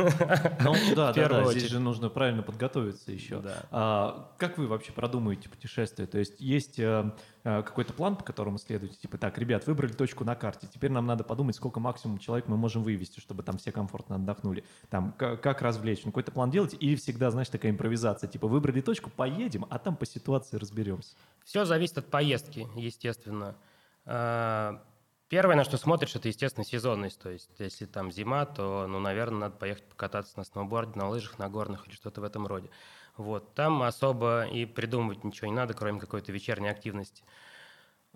Ну 0.60 0.74
да, 0.94 1.12
да, 1.12 1.28
да, 1.28 1.50
здесь 1.50 1.70
же 1.70 1.80
нужно 1.80 2.08
правильно 2.08 2.42
подготовиться 2.42 3.10
еще. 3.10 3.40
Да. 3.40 3.66
А, 3.70 4.34
как 4.38 4.58
вы 4.58 4.66
вообще 4.66 4.92
продумываете 4.92 5.48
путешествие? 5.48 6.06
То 6.06 6.18
есть 6.18 6.40
есть 6.40 6.78
э, 6.78 7.10
какой-то 7.42 7.92
план, 7.92 8.16
по 8.16 8.22
которому 8.22 8.58
следуете? 8.58 8.96
Типа 8.96 9.18
так, 9.18 9.36
ребят, 9.38 9.66
выбрали 9.66 9.92
точку 9.92 10.24
на 10.24 10.36
карте, 10.36 10.68
теперь 10.72 10.92
нам 10.92 11.06
надо 11.06 11.24
подумать, 11.24 11.56
сколько 11.56 11.80
максимум 11.80 12.18
человек 12.18 12.46
мы 12.46 12.56
можем 12.56 12.82
вывести, 12.82 13.18
чтобы 13.18 13.42
там 13.42 13.58
все 13.58 13.72
комфортно 13.72 14.16
отдохнули. 14.16 14.64
Там, 14.88 15.12
как, 15.18 15.40
как 15.40 15.62
развлечь? 15.62 16.02
Ну, 16.04 16.12
какой-то 16.12 16.30
план 16.30 16.50
делать? 16.50 16.76
Или 16.78 16.94
всегда, 16.94 17.30
знаешь, 17.30 17.48
такая 17.48 17.72
импровизация, 17.72 18.28
типа 18.28 18.46
выбрали 18.46 18.80
точку, 18.80 19.10
поедем, 19.10 19.66
а 19.68 19.78
там 19.78 19.96
по 19.96 20.06
ситуации 20.06 20.56
разберемся? 20.56 21.16
Все 21.44 21.64
зависит 21.64 21.98
от 21.98 22.06
поездки, 22.06 22.68
естественно. 22.76 23.56
А, 24.04 24.80
Первое, 25.28 25.56
на 25.56 25.64
что 25.64 25.76
смотришь, 25.76 26.16
это, 26.16 26.28
естественно, 26.28 26.64
сезонность. 26.64 27.20
То 27.20 27.28
есть, 27.28 27.50
если 27.58 27.84
там 27.84 28.10
зима, 28.10 28.46
то, 28.46 28.86
ну, 28.88 28.98
наверное, 28.98 29.40
надо 29.40 29.56
поехать 29.56 29.84
покататься 29.84 30.38
на 30.38 30.44
сноуборде, 30.44 30.98
на 30.98 31.08
лыжах, 31.10 31.38
на 31.38 31.50
горных 31.50 31.86
или 31.86 31.94
что-то 31.94 32.22
в 32.22 32.24
этом 32.24 32.46
роде. 32.46 32.70
Вот. 33.18 33.54
Там 33.54 33.82
особо 33.82 34.46
и 34.46 34.64
придумывать 34.64 35.24
ничего 35.24 35.48
не 35.48 35.54
надо, 35.54 35.74
кроме 35.74 36.00
какой-то 36.00 36.32
вечерней 36.32 36.70
активности. 36.70 37.22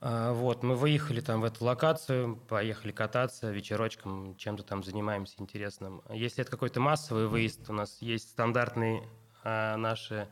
А, 0.01 0.33
вот, 0.33 0.63
мы 0.63 0.75
выехали 0.75 1.21
там 1.21 1.43
в 1.43 1.45
эту 1.45 1.67
локацию, 1.67 2.37
поехали 2.49 2.93
кататься 2.93 3.51
вечерочком, 3.51 4.35
чем-то 4.37 4.63
там 4.63 4.83
занимаемся 4.83 5.35
интересным. 5.39 6.03
Если 6.09 6.41
это 6.41 6.51
какой-то 6.51 6.81
массовый 6.81 7.27
выезд, 7.27 7.69
у 7.69 7.75
нас 7.75 7.99
есть 8.01 8.31
стандартные 8.31 9.07
а, 9.45 9.77
наши 9.77 10.29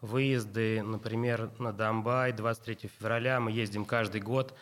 выезды, 0.00 0.82
например, 0.82 1.50
на 1.58 1.72
Домбай 1.72 2.32
23 2.32 2.88
февраля. 2.88 3.40
Мы 3.40 3.50
ездим 3.50 3.84
каждый 3.84 4.20
год 4.20 4.56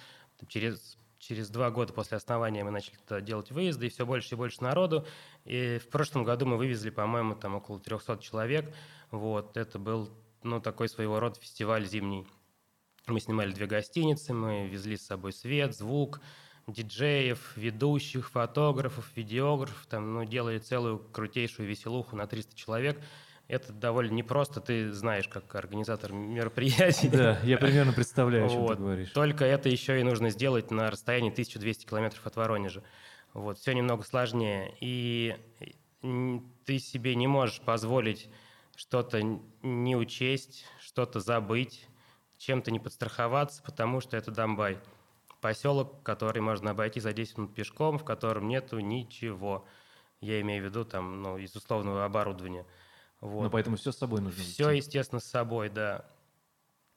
через 0.49 0.97
через 1.21 1.51
два 1.51 1.71
года 1.71 1.93
после 1.93 2.17
основания 2.17 2.65
мы 2.65 2.71
начали 2.71 2.97
туда 2.97 3.21
делать 3.21 3.53
выезды, 3.53 3.87
и 3.87 3.89
все 3.91 4.05
больше 4.05 4.35
и 4.35 4.39
больше 4.39 4.63
народу. 4.63 5.07
И 5.45 5.79
в 5.79 5.89
прошлом 5.89 6.25
году 6.25 6.47
мы 6.47 6.57
вывезли, 6.57 6.91
по-моему, 6.91 7.35
там 7.35 7.55
около 7.55 7.79
300 7.79 8.19
человек. 8.19 8.75
Вот, 9.11 9.57
это 9.57 9.79
был, 9.79 10.11
ну, 10.43 10.61
такой 10.61 10.89
своего 10.89 11.21
рода 11.21 11.39
фестиваль 11.39 11.87
зимний. 11.87 12.27
Мы 13.07 13.21
снимали 13.21 13.53
две 13.53 13.67
гостиницы, 13.67 14.33
мы 14.33 14.67
везли 14.67 14.97
с 14.97 15.07
собой 15.07 15.33
свет, 15.33 15.77
звук, 15.77 16.21
диджеев, 16.67 17.57
ведущих, 17.57 18.31
фотографов, 18.31 19.11
видеографов, 19.15 19.87
там, 19.87 20.15
ну, 20.15 20.25
делали 20.25 20.59
целую 20.59 20.99
крутейшую 20.99 21.69
веселуху 21.69 22.17
на 22.17 22.27
300 22.27 22.57
человек– 22.57 23.01
это 23.51 23.73
довольно 23.73 24.13
непросто, 24.13 24.61
ты 24.61 24.93
знаешь, 24.93 25.27
как 25.27 25.53
организатор 25.57 26.13
мероприятий. 26.13 27.09
Да, 27.09 27.39
я 27.43 27.59
примерно 27.59 27.93
представляю, 27.93 28.47
о 28.47 28.49
чем 28.49 28.61
вот. 28.61 28.77
ты 28.77 28.83
говоришь. 28.83 29.11
Только 29.11 29.45
это 29.45 29.69
еще 29.69 29.99
и 30.01 30.05
нужно 30.05 30.31
сделать 30.31 30.71
на 30.71 30.91
расстоянии 30.91 31.33
1200 31.33 31.87
километров 31.87 32.25
от 32.27 32.37
Воронежа. 32.37 32.83
Вот, 33.35 33.59
все 33.59 33.73
немного 33.73 34.05
сложнее. 34.05 34.75
И 34.81 35.37
ты 36.01 36.79
себе 36.79 37.17
не 37.17 37.27
можешь 37.27 37.61
позволить 37.61 38.31
что-то 38.77 39.21
не 39.63 39.97
учесть, 39.97 40.65
что-то 40.81 41.19
забыть, 41.19 41.87
чем-то 42.39 42.71
не 42.71 42.79
подстраховаться, 42.79 43.63
потому 43.63 44.01
что 44.01 44.17
это 44.17 44.31
Донбай. 44.31 44.79
поселок, 45.41 46.03
который 46.03 46.41
можно 46.41 46.71
обойти 46.71 47.01
за 47.01 47.13
10 47.13 47.39
минут 47.39 47.55
пешком, 47.55 47.99
в 47.99 48.05
котором 48.05 48.47
нету 48.47 48.79
ничего. 48.79 49.67
Я 50.21 50.41
имею 50.41 50.63
в 50.63 50.67
виду 50.67 50.85
там, 50.85 51.21
ну, 51.23 51.37
из 51.37 51.57
условного 51.57 52.05
оборудования. 52.05 52.65
Вот. 53.21 53.45
Ну, 53.45 53.51
поэтому 53.51 53.77
все 53.77 53.93
с 53.93 53.99
собой 53.99 54.21
нужно 54.21 54.43
Все, 54.43 54.71
идти. 54.71 54.77
естественно, 54.79 55.21
с 55.21 55.25
собой, 55.25 55.69
да. 55.69 56.05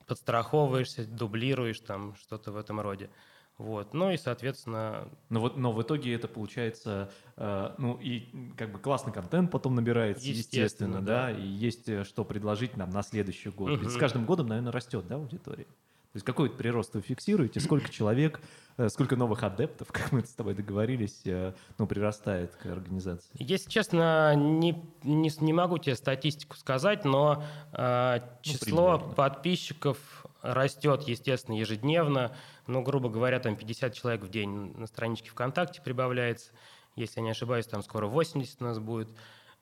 Подстраховываешься, 0.08 1.06
дублируешь 1.06 1.80
там, 1.80 2.16
что-то 2.16 2.52
в 2.52 2.58
этом 2.58 2.80
роде. 2.82 3.10
Вот. 3.58 3.94
Ну 3.94 4.12
и, 4.12 4.18
соответственно, 4.18 5.10
Но, 5.30 5.40
вот, 5.40 5.58
но 5.58 5.72
в 5.72 5.82
итоге 5.82 6.14
это 6.14 6.28
получается, 6.28 7.12
э, 7.38 7.76
ну 7.78 8.00
и 8.02 8.54
как 8.58 8.72
бы 8.72 8.80
классный 8.80 9.14
контент 9.14 9.52
потом 9.52 9.76
набирается, 9.76 10.26
естественно, 10.26 10.98
Естественно, 10.98 11.02
да, 11.02 11.26
да. 11.28 11.32
и 11.32 11.46
есть 11.46 11.88
э, 11.88 12.04
что 12.04 12.26
предложить 12.26 12.76
нам 12.78 12.90
на 12.90 13.04
следующий 13.04 13.50
год. 13.50 13.80
Ведь 13.80 13.92
с 13.92 13.98
каждым 13.98 14.26
годом, 14.26 14.48
наверное, 14.48 14.72
растет, 14.72 15.08
да, 15.08 15.16
аудитория? 15.16 15.68
То 16.14 16.18
есть 16.18 16.26
какой 16.28 16.52
прирост 16.52 16.94
вы 16.94 17.02
фиксируете, 17.02 17.60
сколько 17.60 17.90
человек, 17.90 18.40
э, 18.78 18.88
сколько 18.90 19.16
новых 19.16 19.42
адептов, 19.42 19.88
как 19.92 20.12
мы 20.12 20.24
с 20.24 20.34
тобой 20.34 20.54
договорились, 20.54 21.22
э, 21.26 21.54
ну, 21.80 21.88
прирастает 21.88 22.56
к 22.56 22.68
организации? 22.68 23.32
Если 23.34 23.68
честно, 23.68 24.36
не, 24.36 24.80
не, 25.02 25.32
не 25.40 25.54
могу 25.54 25.80
тебе 25.80 25.96
статистику 25.96 26.56
сказать, 26.56 27.04
но 27.04 27.44
э, 27.72 28.20
число 28.44 28.98
примерно. 28.98 29.16
подписчиков 29.16 30.28
растет, 30.44 31.02
естественно, 31.08 31.56
ежедневно. 31.56 32.36
Ну, 32.68 32.84
грубо 32.84 33.10
говоря, 33.10 33.40
там 33.40 33.56
50 33.56 33.96
человек 33.96 34.22
в 34.22 34.30
день 34.30 34.78
на 34.78 34.86
страничке 34.86 35.32
ВКонтакте 35.32 35.82
прибавляется. 35.82 36.52
Если 36.96 37.22
я 37.22 37.24
не 37.24 37.32
ошибаюсь, 37.32 37.66
там 37.66 37.82
скоро 37.82 38.06
80 38.06 38.62
у 38.62 38.66
нас 38.66 38.78
будет. 38.78 39.10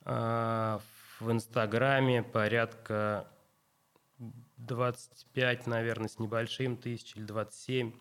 А, 0.04 0.82
в 1.22 1.32
Инстаграме 1.32 2.24
порядка 2.24 3.28
25, 4.68 5.68
наверное, 5.68 6.08
с 6.08 6.20
небольшим 6.20 6.78
тысяч 6.78 7.16
или 7.16 7.24
27. 7.26 7.94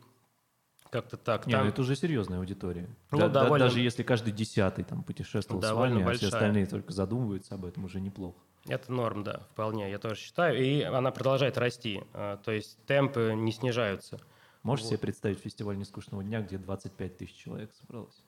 Как-то 0.90 1.16
так. 1.16 1.46
Не, 1.46 1.53
ну 1.53 1.59
Там- 1.61 1.68
это 1.68 1.81
уже 1.83 1.94
серьезная 1.94 2.38
аудитория. 2.38 2.88
Ну, 3.12 3.18
Да- 3.18 3.29
довольно- 3.29 3.66
даже 3.66 3.81
если 3.81 4.03
каждый 4.03 4.33
десятый 4.33 4.83
там 4.85 5.03
путешествовал 5.05 5.62
с 5.62 5.64
Довольно 5.64 5.96
вами, 5.96 6.07
а 6.09 6.12
все 6.14 6.27
большая. 6.27 6.40
остальные 6.40 6.66
только 6.66 6.92
задумываются 6.92 7.55
об 7.55 7.64
этом, 7.64 7.85
уже 7.85 8.01
неплохо. 8.01 8.38
Это 8.66 8.92
норм, 8.92 9.23
да, 9.23 9.40
вполне, 9.53 9.90
я 9.90 9.99
тоже 9.99 10.16
считаю. 10.16 10.59
И 10.62 10.83
она 10.83 11.12
продолжает 11.12 11.57
расти. 11.59 12.03
А, 12.12 12.37
То 12.38 12.51
есть 12.53 12.77
темпы 12.87 13.33
не 13.37 13.53
снижаются. 13.53 14.18
Можешь 14.62 14.85
Вот. 14.85 14.88
себе 14.90 14.99
представить 14.99 15.38
фестиваль 15.38 15.79
нескучного 15.79 16.23
дня, 16.25 16.42
где 16.42 16.59
25 16.59 17.16
тысяч 17.16 17.35
человек 17.37 17.73
собралось? 17.73 18.23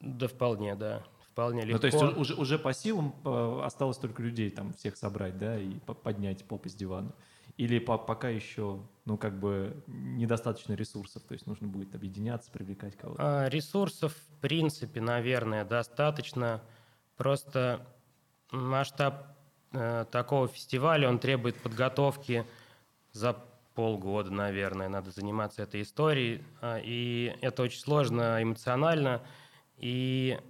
Да, 0.00 0.28
вполне, 0.28 0.74
да. 0.76 1.04
Вполне 1.36 1.66
легко. 1.66 1.72
Ну, 1.74 1.78
то 1.78 1.86
есть 2.06 2.16
уже, 2.18 2.34
уже 2.34 2.58
по 2.58 2.72
силам 2.72 3.14
э, 3.22 3.60
осталось 3.62 3.98
только 3.98 4.22
людей 4.22 4.48
там 4.48 4.72
всех 4.72 4.96
собрать, 4.96 5.36
да, 5.36 5.58
и 5.60 5.74
по- 5.80 5.92
поднять 5.92 6.42
поп 6.46 6.64
из 6.64 6.74
дивана. 6.74 7.12
Или 7.58 7.78
по- 7.78 7.98
пока 7.98 8.30
еще, 8.30 8.80
ну, 9.04 9.18
как 9.18 9.38
бы 9.38 9.76
недостаточно 9.86 10.72
ресурсов, 10.72 11.24
то 11.24 11.34
есть 11.34 11.46
нужно 11.46 11.68
будет 11.68 11.94
объединяться, 11.94 12.50
привлекать 12.50 12.96
кого-то. 12.96 13.20
А, 13.44 13.48
Ресурсов, 13.50 14.14
в 14.14 14.40
принципе, 14.40 15.02
наверное, 15.02 15.66
достаточно. 15.66 16.62
Просто 17.18 17.86
масштаб 18.50 19.26
э, 19.72 20.06
такого 20.10 20.48
фестиваля, 20.48 21.06
он 21.06 21.18
требует 21.18 21.56
подготовки 21.56 22.46
за 23.12 23.36
полгода, 23.74 24.30
наверное, 24.30 24.88
надо 24.88 25.10
заниматься 25.10 25.60
этой 25.62 25.82
историей. 25.82 26.42
А, 26.62 26.80
И 26.82 27.36
это 27.42 27.62
очень 27.62 27.80
сложно 27.80 28.42
эмоционально. 28.42 29.20
И 29.76 30.40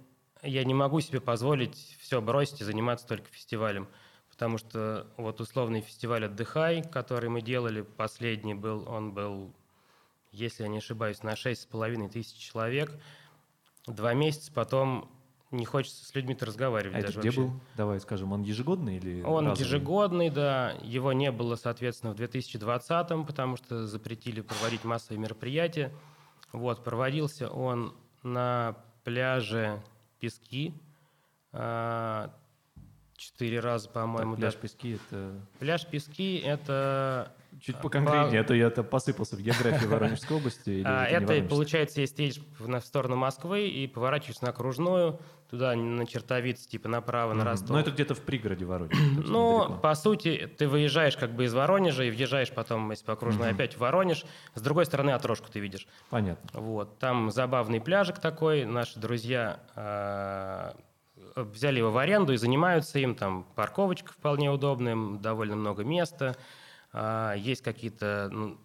я 0.43 0.63
не 0.63 0.73
могу 0.73 0.99
себе 1.01 1.19
позволить 1.21 1.95
все 1.99 2.21
бросить 2.21 2.61
и 2.61 2.63
заниматься 2.63 3.07
только 3.07 3.27
фестивалем. 3.29 3.87
Потому 4.31 4.57
что 4.59 5.07
вот 5.17 5.41
условный 5.41 5.81
фестиваль 5.81 6.25
«Отдыхай», 6.25 6.83
который 6.83 7.29
мы 7.29 7.41
делали, 7.41 7.81
последний 7.81 8.53
был, 8.53 8.87
он 8.87 9.11
был, 9.11 9.51
если 10.31 10.63
я 10.63 10.69
не 10.69 10.77
ошибаюсь, 10.77 11.23
на 11.23 11.33
6,5 11.33 12.09
тысяч 12.09 12.37
человек. 12.37 12.91
Два 13.87 14.13
месяца 14.13 14.51
потом 14.53 15.09
не 15.49 15.65
хочется 15.65 16.05
с 16.05 16.13
людьми-то 16.13 16.45
разговаривать 16.45 16.95
А 16.95 16.99
это 16.99 17.07
даже 17.07 17.19
где 17.19 17.29
вообще. 17.29 17.41
был? 17.41 17.59
Давай 17.75 17.99
скажем, 17.99 18.33
он 18.33 18.43
ежегодный 18.43 18.97
или 18.97 19.23
Он 19.23 19.47
разовый? 19.47 19.65
ежегодный, 19.65 20.29
да. 20.29 20.75
Его 20.83 21.13
не 21.13 21.31
было, 21.31 21.55
соответственно, 21.55 22.13
в 22.13 22.15
2020, 22.17 23.25
потому 23.25 23.55
что 23.55 23.87
запретили 23.87 24.41
проводить 24.41 24.83
массовые 24.83 25.19
мероприятия. 25.19 25.91
Вот, 26.51 26.83
проводился 26.83 27.49
он 27.49 27.95
на 28.23 28.75
пляже 29.03 29.81
Пески. 30.19 30.73
а, 31.53 32.31
Четыре 33.15 33.59
раза, 33.61 33.89
по-моему. 33.89 34.31
Так, 34.33 34.39
пляж 34.41 34.53
да. 34.53 34.59
Пески, 34.61 34.91
это 34.93 35.41
Пляж 35.59 35.87
Пески– 35.87 36.37
это 36.45 37.33
чуть 37.59 37.75
А, 37.75 37.79
поконкретнее, 37.79 38.41
по- 38.41 38.45
а 38.45 38.47
то 38.49 38.53
я-то 38.53 38.83
посыпался 38.83 39.35
в 39.35 39.41
географии 39.41 39.87
Воронежской 39.87 40.37
области. 40.37 40.69
или 40.69 40.83
А, 40.85 41.03
это 41.05 41.33
Это, 41.33 41.49
получается, 41.49 42.01
если 42.01 42.23
едешь 42.23 42.43
в 42.59 42.79
сторону 42.81 43.15
Москвы 43.15 43.67
и 43.69 43.87
поворачиваешь 43.87 44.39
на 44.41 44.49
окружную, 44.49 45.19
туда 45.49 45.75
на 45.75 46.05
Чертовиц, 46.05 46.65
типа 46.67 46.89
направо, 46.89 47.33
на. 47.33 47.43
Ростов. 47.43 47.69
Ну, 47.71 47.77
это 47.77 47.91
где-то 47.91 48.15
в 48.15 48.21
пригороде 48.21 48.65
Воронежа. 48.65 48.95
есть 49.01 49.27
Ну, 49.29 49.59
недалеко. 49.63 49.81
по 49.81 49.95
сути, 49.95 50.49
ты 50.57 50.67
выезжаешь 50.67 51.17
как 51.17 51.31
бы 51.31 51.45
из 51.45 51.53
Воронежа 51.53 52.03
и 52.03 52.09
въезжаешь 52.09 52.51
потом, 52.51 52.89
если 52.91 53.05
по 53.05 53.13
окружной, 53.13 53.51
опять 53.51 53.75
в 53.75 53.79
Воронеж. 53.79 54.25
С 54.55 54.61
другой 54.61 54.85
стороны, 54.85 55.11
отрошку 55.11 55.47
ты 55.51 55.59
видишь. 55.59 55.87
Понятно. 56.09 56.59
Вот. 56.59 56.99
Там 56.99 57.31
забавный 57.31 57.79
пляжик 57.81 58.19
такой. 58.19 58.65
Наши 58.65 58.99
друзья 58.99 59.59
а, 59.75 60.75
взяли 61.35 61.79
его 61.79 61.91
в 61.91 61.97
аренду 61.97 62.33
и 62.33 62.37
занимаются 62.37 62.99
им. 62.99 63.15
Там 63.15 63.45
парковочка 63.55 64.11
вполне 64.11 64.51
удобная, 64.51 65.17
довольно 65.19 65.55
много 65.55 65.83
места. 65.83 66.35
А, 66.93 67.33
Есть 67.35 67.63
какие-то 67.63 68.29
ну, 68.31 68.57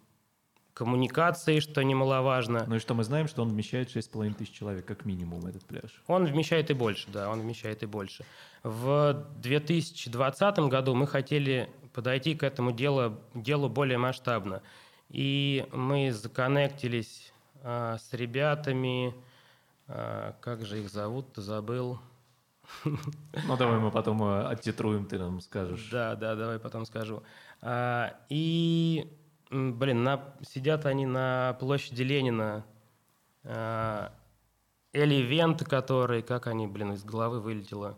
коммуникации, 0.73 1.59
что 1.59 1.83
немаловажно. 1.83 2.65
Ну 2.67 2.75
и 2.75 2.79
что 2.79 2.93
мы 2.93 3.03
знаем, 3.03 3.27
что 3.27 3.41
он 3.41 3.49
вмещает 3.49 3.95
6,5 3.95 4.33
тысяч 4.33 4.51
человек, 4.51 4.85
как 4.85 5.05
минимум, 5.05 5.45
этот 5.45 5.65
пляж. 5.65 6.01
Он 6.07 6.25
вмещает 6.25 6.71
и 6.71 6.73
больше, 6.73 7.07
да, 7.11 7.29
он 7.29 7.41
вмещает 7.41 7.83
и 7.83 7.85
больше. 7.85 8.25
В 8.63 9.25
2020 9.37 10.59
году 10.59 10.95
мы 10.95 11.07
хотели 11.07 11.69
подойти 11.93 12.35
к 12.35 12.43
этому 12.43 12.71
делу, 12.71 13.19
делу 13.33 13.69
более 13.69 13.97
масштабно. 13.97 14.61
И 15.09 15.67
мы 15.71 16.11
законнектились 16.11 17.33
а, 17.61 17.97
с 17.97 18.13
ребятами, 18.13 19.13
а, 19.87 20.35
как 20.41 20.65
же 20.65 20.79
их 20.79 20.89
зовут-то, 20.89 21.41
забыл. 21.41 21.99
Ну, 23.47 23.57
давай 23.57 23.79
мы 23.79 23.91
потом 23.91 24.23
э, 24.23 24.47
оттитруем, 24.47 25.05
ты 25.05 25.19
нам 25.19 25.41
скажешь. 25.41 25.89
Да, 25.91 26.15
да, 26.15 26.35
давай 26.35 26.59
потом 26.59 26.85
скажу. 26.85 27.21
А, 27.61 28.15
и, 28.29 29.11
блин, 29.53 30.03
на- 30.03 30.33
сидят 30.41 30.85
они 30.85 31.05
на 31.05 31.55
площади 31.59 32.01
Ленина. 32.03 32.65
А, 33.43 34.11
Элевент, 34.93 35.63
который, 35.63 36.21
как 36.21 36.47
они, 36.47 36.67
блин, 36.67 36.93
из 36.93 37.03
головы 37.03 37.39
вылетело. 37.39 37.97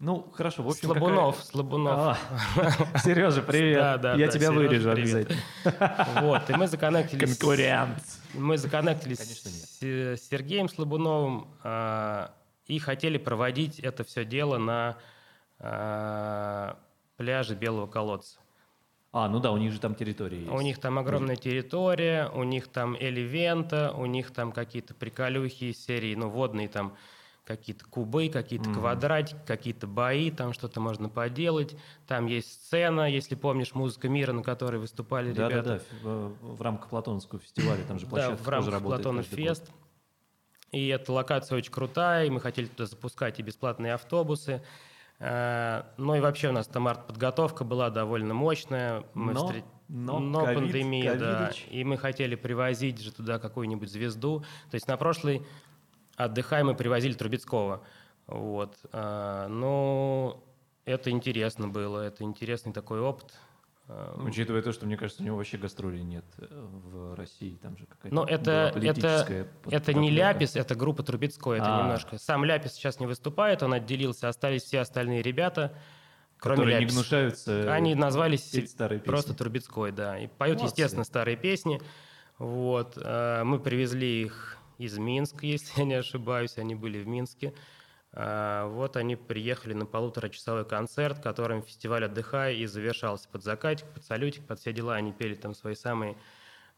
Ну, 0.00 0.30
хорошо, 0.32 0.62
в 0.62 0.68
общем, 0.68 0.90
Слабунов, 0.90 1.42
Слабунов. 1.42 2.18
какая- 2.54 2.76
А, 2.94 2.98
Сережа, 3.04 3.42
привет. 3.42 3.78
Да, 3.78 3.96
да, 3.98 4.14
Я 4.14 4.26
да, 4.26 4.32
тебя 4.32 4.46
Сережа, 4.48 4.52
вырежу 4.58 4.92
привет. 4.92 5.30
обязательно. 5.30 6.06
Вот, 6.22 6.50
и 6.50 6.54
мы 6.54 6.66
законнектились. 6.68 7.34
с- 7.34 7.38
Конкурент. 7.38 8.02
Мы 8.34 8.58
законнектились 8.58 9.18
с 9.18 9.82
э, 9.82 10.16
с 10.16 10.28
Сергеем 10.28 10.68
Слабуновым 10.68 11.48
а, 11.64 12.30
и 12.66 12.78
хотели 12.78 13.18
проводить 13.18 13.80
это 13.80 14.04
все 14.04 14.24
дело 14.24 14.58
на 14.58 14.96
а, 15.58 16.76
пляже 17.16 17.54
Белого 17.56 17.86
колодца. 17.88 18.38
А, 19.18 19.28
ну 19.28 19.40
да, 19.40 19.50
у 19.50 19.56
них 19.56 19.72
же 19.72 19.80
там 19.80 19.96
территория 19.96 20.38
есть. 20.38 20.52
У 20.52 20.60
них 20.60 20.78
там 20.78 20.96
огромная 20.96 21.34
территория, 21.34 22.30
у 22.32 22.44
них 22.44 22.68
там 22.68 22.96
элевента, 22.96 23.92
у 23.92 24.06
них 24.06 24.30
там 24.30 24.52
какие-то 24.52 24.94
приколюхи 24.94 25.64
из 25.64 25.84
серии, 25.84 26.14
ну, 26.14 26.28
водные 26.28 26.68
там 26.68 26.96
какие-то 27.44 27.84
кубы, 27.86 28.28
какие-то 28.28 28.68
Мгм. 28.68 28.78
квадратики, 28.78 29.38
какие-то 29.44 29.88
бои, 29.88 30.30
там 30.30 30.52
что-то 30.52 30.80
можно 30.80 31.08
поделать. 31.08 31.74
Там 32.06 32.26
есть 32.26 32.52
сцена, 32.52 33.10
если 33.10 33.34
помнишь, 33.34 33.74
музыка 33.74 34.08
мира, 34.08 34.32
на 34.32 34.44
которой 34.44 34.76
выступали 34.78 35.32
Да, 35.32 35.48
да, 35.48 35.48
ребята. 35.48 35.80
да, 35.90 35.98
в, 36.08 36.56
в 36.56 36.62
рамках 36.62 36.90
Платоновского 36.90 37.40
фестиваля, 37.40 37.82
там 37.82 37.98
же 37.98 38.04
Да, 38.06 38.10
площадка 38.10 38.36
в 38.36 38.44
тоже 38.44 38.70
рамках 38.70 39.00
год. 39.00 39.24
Фест. 39.26 39.72
И 40.70 40.86
эта 40.88 41.12
локация 41.12 41.58
очень 41.58 41.72
крутая, 41.72 42.26
и 42.26 42.30
мы 42.30 42.40
хотели 42.40 42.66
туда 42.66 42.86
запускать 42.86 43.40
и 43.40 43.42
бесплатные 43.42 43.94
автобусы. 43.94 44.62
Э, 45.20 45.82
Ну 45.96 46.14
и 46.14 46.20
вообще 46.20 46.48
у 46.48 46.52
нас 46.52 46.66
там 46.66 46.86
арт-подготовка 46.88 47.64
была 47.64 47.90
довольно 47.90 48.34
мощная. 48.34 49.04
Мы 49.14 49.32
Но- 49.32 49.48
встр- 49.50 49.64
но 49.88 50.44
ковид, 50.44 50.58
пандемия, 50.60 51.14
да. 51.14 51.36
ковидыч. 51.38 51.66
И 51.70 51.82
мы 51.82 51.96
хотели 51.96 52.34
привозить 52.34 53.00
же 53.00 53.10
туда 53.10 53.38
какую-нибудь 53.38 53.90
звезду. 53.90 54.40
То 54.70 54.74
есть 54.74 54.86
на 54.86 54.96
прошлый 54.98 55.42
«Отдыхай» 56.16 56.62
мы 56.62 56.74
привозили 56.74 57.14
Трубецкого. 57.14 57.82
Вот. 58.26 58.76
А, 58.92 59.48
Ну, 59.48 60.42
это 60.84 61.10
интересно 61.10 61.68
было, 61.68 62.00
это 62.00 62.22
интересный 62.22 62.72
такой 62.72 63.00
опыт. 63.00 63.32
А, 63.90 64.20
Учитывая 64.22 64.60
то, 64.60 64.70
что, 64.72 64.84
мне 64.84 64.96
кажется, 64.98 65.22
у 65.22 65.26
него 65.26 65.36
вообще 65.38 65.56
гастролей 65.56 66.02
нет 66.02 66.24
э, 66.38 66.46
в 66.50 67.14
России, 67.16 67.56
там 67.56 67.78
же 67.78 67.86
какая-то 67.86 68.14
Но 68.14 68.24
это, 68.24 68.50
это, 68.50 68.72
политическая 68.74 69.48
это 69.70 69.94
не. 69.94 70.10
Ляпис, 70.10 70.56
это 70.56 70.74
группа 70.74 71.02
Трубецкой, 71.02 71.58
это 71.58 71.78
А. 71.78 71.82
немножко. 71.82 72.18
Сам 72.18 72.44
Ляпис 72.44 72.72
сейчас 72.74 73.00
не 73.00 73.06
выступает, 73.06 73.62
он 73.62 73.72
отделился, 73.72 74.28
остались 74.28 74.62
все 74.64 74.80
остальные 74.80 75.22
ребята, 75.22 75.74
кроме 76.38 76.56
которые 76.58 76.74
не 76.76 76.80
Ляписа. 76.82 76.96
гнушаются 76.98 77.72
Они 77.72 77.94
назвались 77.94 78.50
старые 78.70 78.98
песни. 79.00 79.10
просто 79.10 79.34
Трубецкой, 79.34 79.92
да. 79.92 80.18
И 80.18 80.26
поют, 80.26 80.58
Молодцы. 80.58 80.74
естественно, 80.74 81.04
старые 81.04 81.36
песни. 81.38 81.80
Вот. 82.38 82.92
э, 82.96 83.42
Мы 83.44 83.58
привезли 83.58 84.22
их 84.24 84.58
из 84.76 84.98
Минска, 84.98 85.46
если 85.46 85.80
я 85.80 85.86
не 85.86 85.94
ошибаюсь, 85.94 86.58
они 86.58 86.74
были 86.74 87.00
в 87.02 87.06
Минске. 87.06 87.54
А, 88.12 88.66
Вот 88.68 88.96
они 88.96 89.16
приехали 89.16 89.74
на 89.74 89.86
полуторачасовой 89.86 90.64
концерт, 90.64 91.20
которым 91.22 91.62
фестиваль 91.62 92.04
«Отдыхай» 92.04 92.56
и 92.56 92.66
завершался 92.66 93.28
под 93.28 93.44
закатик, 93.44 93.86
под 93.88 94.04
салютик, 94.04 94.46
под 94.46 94.58
все 94.60 94.72
дела. 94.72 94.94
Они 94.94 95.12
пели 95.12 95.34
там 95.34 95.54
свои 95.54 95.74
самые 95.74 96.16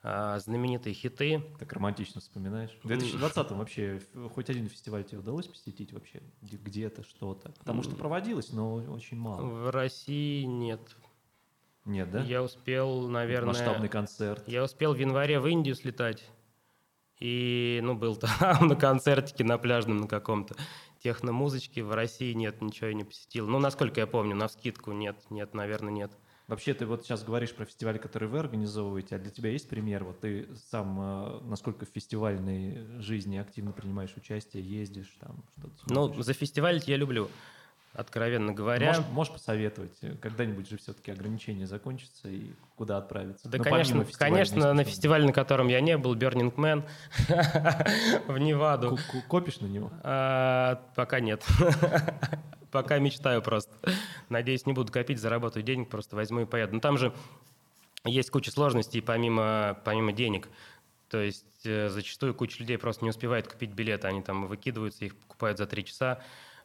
а, 0.03 0.39
знаменитые 0.39 0.95
хиты. 0.95 1.43
Так 1.59 1.73
романтично 1.73 2.21
вспоминаешь. 2.21 2.71
В 2.83 2.87
2020 2.89 3.51
вообще 3.53 4.01
хоть 4.35 4.51
один 4.51 4.69
фестиваль 4.69 5.05
тебе 5.05 5.19
удалось 5.19 5.47
посетить 5.47 5.93
вообще? 5.93 6.23
Где- 6.43 6.57
Где-то, 6.57 7.05
что-то? 7.05 7.53
Потому 7.59 7.83
что 7.83 7.95
проводилось, 7.95 8.53
но 8.53 8.75
очень 8.77 9.19
мало. 9.19 9.43
В 9.43 9.71
России 9.71 10.43
нет. 10.45 10.81
Нет, 11.85 12.11
да? 12.11 12.23
Я 12.23 12.43
успел, 12.43 13.09
наверное... 13.09 13.49
Масштабный 13.49 13.89
концерт. 13.89 14.47
Я 14.47 14.63
успел 14.65 14.95
в 14.95 14.99
январе 14.99 15.39
в 15.41 15.47
Индию 15.47 15.75
слетать. 15.75 16.29
И, 17.19 17.81
ну, 17.83 17.95
был 17.95 18.17
там 18.41 18.69
на 18.69 18.77
концертике 18.77 19.45
на 19.45 19.59
пляжном 19.59 19.99
на 19.99 20.09
каком-то 20.09 20.57
техномузычке. 21.03 21.83
В 21.83 21.93
России 21.93 22.33
нет, 22.33 22.61
ничего 22.61 22.89
я 22.89 22.95
не 22.95 23.05
посетил. 23.05 23.49
Ну, 23.49 23.59
насколько 23.59 24.01
я 24.01 24.07
помню, 24.07 24.37
на 24.37 24.49
вскидку 24.49 24.93
нет, 24.93 25.17
нет, 25.31 25.55
наверное, 25.55 25.93
нет. 25.93 26.13
Вообще, 26.51 26.75
ты 26.75 26.85
вот 26.85 27.05
сейчас 27.05 27.23
говоришь 27.23 27.55
про 27.55 27.65
фестивали, 27.65 27.99
которые 27.99 28.29
вы 28.29 28.41
организовываете, 28.41 29.15
а 29.15 29.19
для 29.21 29.31
тебя 29.31 29.51
есть 29.51 29.69
пример? 29.69 30.03
Вот 30.03 30.21
ты 30.21 30.49
сам 30.69 30.99
э, 31.01 31.41
насколько 31.43 31.87
в 31.87 31.89
фестивальной 31.91 33.01
жизни 33.01 33.37
активно 33.37 33.71
принимаешь 33.71 34.17
участие, 34.17 34.69
ездишь 34.69 35.17
там, 35.21 35.45
что-то 35.57 35.95
Ну, 35.95 36.23
за 36.23 36.33
фестиваль 36.33 36.83
я 36.87 36.97
люблю, 36.97 37.31
откровенно 37.93 38.53
говоря. 38.53 38.87
Можешь, 38.89 39.05
можешь 39.11 39.33
посоветовать, 39.33 39.97
э, 40.03 40.15
когда-нибудь 40.21 40.69
же 40.69 40.77
все-таки 40.79 41.11
ограничения 41.11 41.67
закончатся 41.67 42.29
и 42.29 42.53
куда 42.77 42.99
отправиться? 42.99 43.49
Да, 43.49 43.59
Ну, 43.59 43.65
конечно, 43.65 44.05
конечно, 44.19 44.59
на 44.59 44.73
«Вместе 44.75 44.93
с 44.93 44.95
фестивале, 44.97 45.27
на 45.27 45.33
котором 45.33 45.69
я 45.69 45.81
не 45.81 45.97
был, 45.99 46.15
Burning 46.15 46.55
Man 46.55 46.85
в 48.29 48.39
Неваду. 48.39 48.89
вами». 48.91 48.97
Ку- 48.97 49.03
ку- 49.13 49.23
Копишь 49.29 49.61
на 49.61 49.67
него? 49.67 49.91
А, 50.03 50.81
пока 50.95 51.21
нет. 51.21 51.45
Пока 52.71 52.99
мечтаю 53.01 53.43
просто. 53.43 53.73
Надеюсь, 54.29 54.65
не 54.65 54.73
буду 54.73 54.93
копить, 54.93 55.19
заработаю 55.19 55.65
денег, 55.65 55.89
просто 55.91 56.15
возьму 56.15 56.43
и 56.43 56.45
поеду. 56.45 56.75
Но 56.75 56.81
там 56.81 56.99
же 56.99 57.13
есть 58.05 58.31
куча 58.31 58.53
сложностей 58.53 59.03
помимо, 59.03 59.77
помимо 59.85 60.13
денег. 60.13 60.49
То 61.09 61.19
есть 61.21 61.67
э, 61.67 61.89
зачастую 61.89 62.33
куча 62.33 62.61
людей 62.61 62.79
просто 62.79 63.03
не 63.05 63.11
успевает 63.11 63.49
купить 63.49 63.73
билеты. 63.73 64.07
Они 64.07 64.23
там 64.23 64.47
выкидываются, 64.47 65.05
их 65.05 65.17
покупают 65.17 65.59
за 65.59 65.67
три 65.67 65.85
часа. 65.85 66.21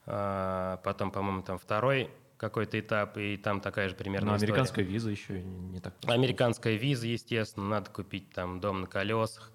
А, 0.05 0.77
потом, 0.83 1.11
по-моему, 1.11 1.41
там 1.41 1.57
второй 1.57 2.09
какой-то 2.37 2.79
этап, 2.79 3.17
и 3.17 3.37
там 3.37 3.61
такая 3.61 3.89
же 3.89 3.95
примерно 3.95 4.31
Но 4.31 4.35
история. 4.35 4.53
американская 4.53 4.85
виза 4.85 5.09
еще 5.09 5.41
не, 5.41 5.79
так. 5.79 5.93
Американская 6.05 6.75
виза, 6.75 7.07
естественно, 7.07 7.67
надо 7.67 7.89
купить 7.89 8.31
там 8.31 8.59
дом 8.59 8.81
на 8.81 8.87
колесах, 8.87 9.51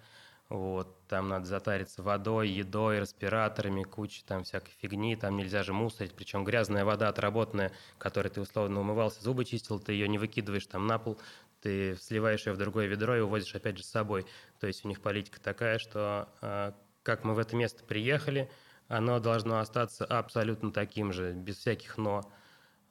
вот, 0.49 1.07
там 1.07 1.29
надо 1.29 1.45
затариться 1.47 2.03
водой, 2.03 2.49
едой, 2.49 3.01
респираторами, 3.01 3.85
куча 3.85 4.25
там 4.27 4.43
всякой 4.43 4.73
фигни, 4.81 5.15
там 5.15 5.37
нельзя 5.37 5.63
же 5.63 5.73
мусорить, 5.73 6.15
причем 6.15 6.43
грязная 6.43 6.85
вода 6.85 7.09
отработанная, 7.09 7.71
которой 7.99 8.29
ты 8.29 8.41
условно 8.41 8.81
умывался, 8.81 9.23
зубы 9.23 9.45
чистил, 9.45 9.79
ты 9.79 9.93
ее 9.93 10.09
не 10.09 10.19
выкидываешь 10.19 10.67
там 10.67 10.87
на 10.89 10.99
пол, 10.99 11.21
ты 11.61 11.97
сливаешь 11.97 12.47
ее 12.47 12.55
в 12.55 12.59
другое 12.59 12.87
ведро 12.87 13.17
и 13.17 13.21
увозишь 13.21 13.55
опять 13.55 13.77
же 13.77 13.85
с 13.85 13.91
собой. 13.91 14.27
То 14.59 14.67
есть 14.67 14.85
у 14.85 14.89
них 14.89 15.01
политика 15.01 15.41
такая, 15.41 15.79
что 15.79 16.29
э, 16.41 16.73
как 17.03 17.23
мы 17.25 17.35
в 17.35 17.39
это 17.39 17.55
место 17.55 17.85
приехали, 17.85 18.51
оно 18.91 19.21
должно 19.21 19.61
остаться 19.61 20.05
абсолютно 20.05 20.73
таким 20.73 21.13
же, 21.13 21.33
без 21.33 21.57
всяких 21.59 21.97
«но». 21.97 22.23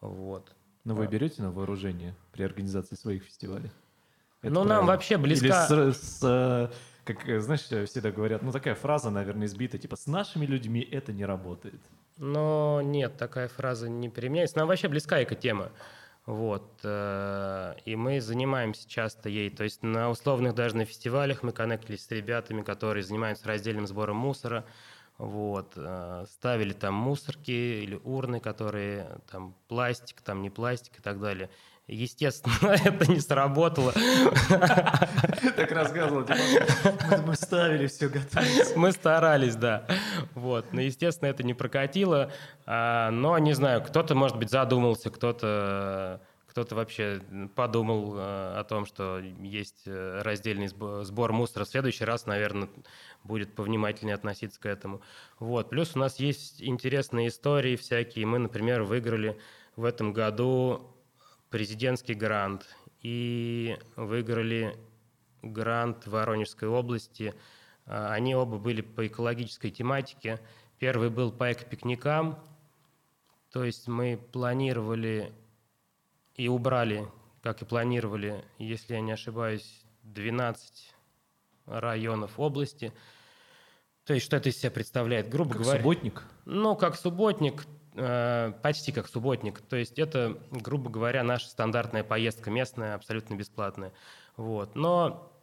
Вот. 0.02 0.56
Но 0.86 0.96
вы 0.96 1.08
берете 1.08 1.42
на 1.42 1.52
вооружение 1.52 2.16
при 2.32 2.44
организации 2.44 2.96
своих 2.96 3.24
фестивалей? 3.24 3.70
Это 4.42 4.54
Ну, 4.54 4.64
нам 4.64 4.86
вообще 4.86 5.16
Или 5.16 5.36
близка- 5.36 5.92
с, 5.92 5.98
с, 5.98 6.20
э, 6.24 6.70
как, 7.04 7.28
э, 7.28 7.42
знаешь, 7.42 7.68
э, 7.72 7.86
всегда 7.86 8.12
говорят, 8.12 8.42
ну, 8.42 8.54
такая 8.54 8.76
фраза, 8.76 9.10
наверное, 9.10 9.46
избита, 9.48 9.78
типа, 9.78 9.98
с 9.98 10.08
нашими 10.08 10.46
людьми 10.46 10.80
это 10.80 11.12
не 11.12 11.26
работает. 11.26 11.82
Но 12.18 12.82
нет, 12.82 13.18
такая 13.18 13.50
фраза 13.50 13.90
не 13.90 14.08
применяется. 14.08 14.58
Нам 14.58 14.70
вообще 14.70 14.88
близка 14.88 15.20
эта 15.20 15.36
тема. 15.36 15.72
Вот. 16.26 16.80
И 16.84 17.96
мы 17.96 18.22
занимаемся 18.22 18.88
часто 18.88 19.30
ей. 19.30 19.50
То 19.50 19.64
есть 19.64 19.84
на 19.84 20.10
условных 20.10 20.54
даже 20.54 20.76
на 20.78 20.86
фестивалях 20.86 21.44
мы 21.44 21.54
коннектились 21.54 22.06
с 22.06 22.12
ребятами, 22.12 22.62
которые 22.62 23.04
занимаются 23.04 23.48
раздельным 23.48 23.88
сбором 23.88 24.18
мусора. 24.18 24.66
Вот. 25.20 25.74
э, 25.76 26.26
Ставили 26.32 26.72
там 26.72 26.96
мусорки 26.96 27.52
или 27.52 28.00
урны, 28.04 28.40
которые 28.40 29.20
там 29.30 29.54
пластик, 29.68 30.22
там 30.22 30.42
не 30.42 30.50
пластик 30.50 30.98
и 30.98 31.02
так 31.02 31.20
далее. 31.20 31.50
Естественно, 31.88 32.72
это 32.86 33.12
не 33.12 33.20
сработало. 33.20 33.92
Так 35.58 35.72
рассказывал, 35.72 36.24
типа, 36.24 36.38
мы 37.26 37.36
ставили, 37.36 37.88
все 37.88 38.08
готовились. 38.08 38.76
Мы 38.76 38.92
старались, 38.94 39.56
да. 39.56 39.86
Вот. 40.36 40.72
Но, 40.72 40.82
естественно, 40.82 41.28
это 41.28 41.44
не 41.44 41.54
прокатило. 41.54 42.32
А, 42.66 43.12
Но, 43.12 43.38
не 43.40 43.54
знаю, 43.54 43.82
кто-то, 43.84 44.16
может 44.16 44.38
быть, 44.38 44.50
задумался, 44.50 45.10
кто-то 45.10 46.22
кто-то 46.50 46.76
вообще 46.76 47.22
подумал 47.56 48.18
э, 48.18 48.20
о 48.58 48.64
том, 48.64 48.86
что 48.86 49.20
есть 49.20 49.84
э, 49.86 50.22
раздельный 50.24 50.66
сбо- 50.66 51.04
сбор 51.04 51.32
мусора. 51.32 51.64
В 51.64 51.70
следующий 51.70 52.06
раз, 52.06 52.26
наверное, 52.26 52.70
будет 53.24 53.54
повнимательнее 53.54 54.16
относиться 54.16 54.60
к 54.60 54.66
этому. 54.66 55.02
Вот. 55.38 55.70
Плюс 55.70 55.96
у 55.96 56.00
нас 56.00 56.20
есть 56.20 56.62
интересные 56.62 57.28
истории 57.28 57.76
всякие. 57.76 58.26
Мы, 58.26 58.40
например, 58.40 58.82
выиграли 58.82 59.40
в 59.76 59.86
этом 59.86 60.12
году 60.12 60.96
президентский 61.52 62.16
грант 62.16 62.66
и 63.02 63.78
выиграли 63.96 64.76
грант 65.44 66.08
Воронежской 66.08 66.68
области. 66.68 67.36
А, 67.86 68.12
Они 68.12 68.36
оба 68.36 68.58
были 68.58 68.82
по 68.82 69.06
экологической 69.06 69.70
тематике. 69.70 70.40
Первый 70.80 71.10
был 71.10 71.32
по 71.32 71.52
эко-пикникам, 71.52 72.40
то 73.52 73.64
есть 73.64 73.88
мы 73.88 74.18
планировали 74.32 75.34
и 76.40 76.48
убрали, 76.48 77.06
как 77.44 77.62
и 77.62 77.66
планировали, 77.66 78.46
если 78.60 78.94
я 78.94 79.02
не 79.02 79.12
ошибаюсь, 79.12 79.84
12 80.04 80.96
районов 81.66 82.40
области. 82.40 82.94
То 84.06 84.14
есть 84.14 84.26
что 84.26 84.38
это 84.38 84.48
из 84.48 84.58
себя 84.58 84.72
представляет? 84.72 85.28
Грубо 85.28 85.52
Как 85.52 85.64
говоря, 85.64 85.80
субботник. 85.80 86.24
ну, 86.46 86.78
как 86.78 86.96
субботник, 86.96 87.66
э, 87.94 88.54
почти 88.64 88.94
как 88.94 89.10
субботник. 89.10 89.60
То 89.60 89.76
есть 89.76 90.00
это, 90.00 90.40
грубо 90.50 90.90
говоря, 90.90 91.24
наша 91.24 91.50
стандартная 91.50 92.06
поездка 92.06 92.50
местная, 92.50 92.96
абсолютно 92.96 93.36
бесплатная. 93.36 93.92
Вот. 94.38 94.76
Но 94.76 95.34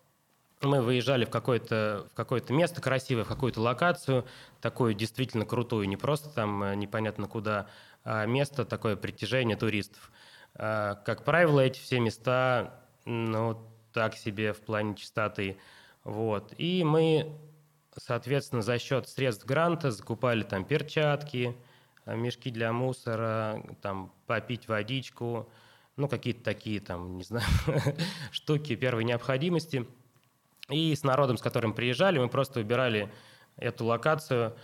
мы 0.63 0.81
выезжали 0.81 1.27
в 1.27 1.31
какое-то 1.31 2.07
в 2.11 2.15
какое-то 2.15 2.55
место 2.55 2.81
красивое, 2.81 3.25
в 3.25 3.29
какую-то 3.29 3.61
локацию, 3.61 4.25
такую 4.63 4.95
действительно 4.95 5.45
крутую, 5.45 5.87
не 5.89 5.99
просто 5.99 6.31
там 6.31 6.63
э, 6.63 6.75
непонятно 6.75 7.29
куда, 7.29 7.67
а 8.03 8.25
место 8.25 8.65
такое 8.65 8.97
притяжение 8.97 9.59
туристов. 9.59 10.11
А, 10.59 10.95
Как 11.05 11.25
правило, 11.25 11.61
эти 11.61 11.79
все 11.79 12.01
места, 12.01 12.81
ну, 13.05 13.59
так 13.93 14.15
себе 14.17 14.53
в 14.53 14.61
плане 14.61 14.95
чистоты. 14.95 15.59
Вот. 16.05 16.55
И 16.59 16.85
мы, 16.85 17.37
соответственно, 17.97 18.63
за 18.63 18.79
счет 18.79 19.09
средств 19.09 19.45
гранта 19.47 19.91
закупали 19.91 20.43
там 20.43 20.65
перчатки, 20.65 21.57
а, 22.05 22.15
мешки 22.15 22.51
для 22.51 22.73
мусора, 22.73 23.63
там 23.83 24.13
попить 24.27 24.69
водичку, 24.69 25.49
ну, 25.97 26.09
какие-то 26.09 26.43
такие 26.43 26.81
там, 26.81 27.17
не 27.17 27.25
знаю, 27.25 27.47
штуки 28.31 28.77
первой 28.77 29.05
необходимости. 29.05 29.87
И 30.69 30.95
с 30.95 31.05
народом, 31.05 31.37
с 31.37 31.43
которым 31.43 31.75
приезжали, 31.75 32.19
мы 32.19 32.29
просто 32.29 32.61
убирали 32.61 33.11
эту 33.57 33.85
локацию, 33.85 34.57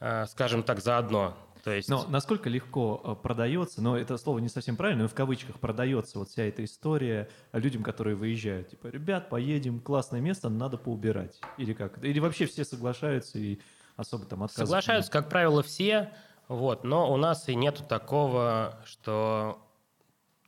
э, 0.00 0.26
скажем 0.26 0.62
так, 0.62 0.80
заодно. 0.80 1.36
То 1.62 1.72
есть... 1.72 1.88
Но 1.88 2.06
насколько 2.08 2.48
легко 2.48 3.00
э, 3.04 3.14
продается, 3.22 3.82
но 3.82 3.96
это 3.96 4.16
слово 4.16 4.38
не 4.38 4.48
совсем 4.48 4.76
правильно, 4.76 5.02
но 5.02 5.08
в 5.08 5.14
кавычках 5.14 5.58
продается 5.58 6.18
вот 6.18 6.28
вся 6.28 6.44
эта 6.44 6.64
история 6.64 7.28
людям, 7.52 7.82
которые 7.82 8.16
выезжают. 8.16 8.70
Типа, 8.70 8.88
ребят, 8.88 9.28
поедем, 9.28 9.80
классное 9.80 10.20
место, 10.20 10.48
надо 10.48 10.76
поубирать. 10.76 11.40
Или 11.58 11.72
как? 11.72 12.02
Или 12.04 12.18
вообще 12.18 12.46
все 12.46 12.64
соглашаются 12.64 13.38
и 13.38 13.58
особо 13.96 14.24
там 14.24 14.42
отказываются? 14.42 14.66
Соглашаются, 14.66 15.10
как 15.10 15.28
правило, 15.28 15.62
все, 15.62 16.12
вот, 16.48 16.84
но 16.84 17.12
у 17.12 17.16
нас 17.16 17.48
и 17.48 17.54
нету 17.54 17.84
такого, 17.84 18.80
что 18.84 19.64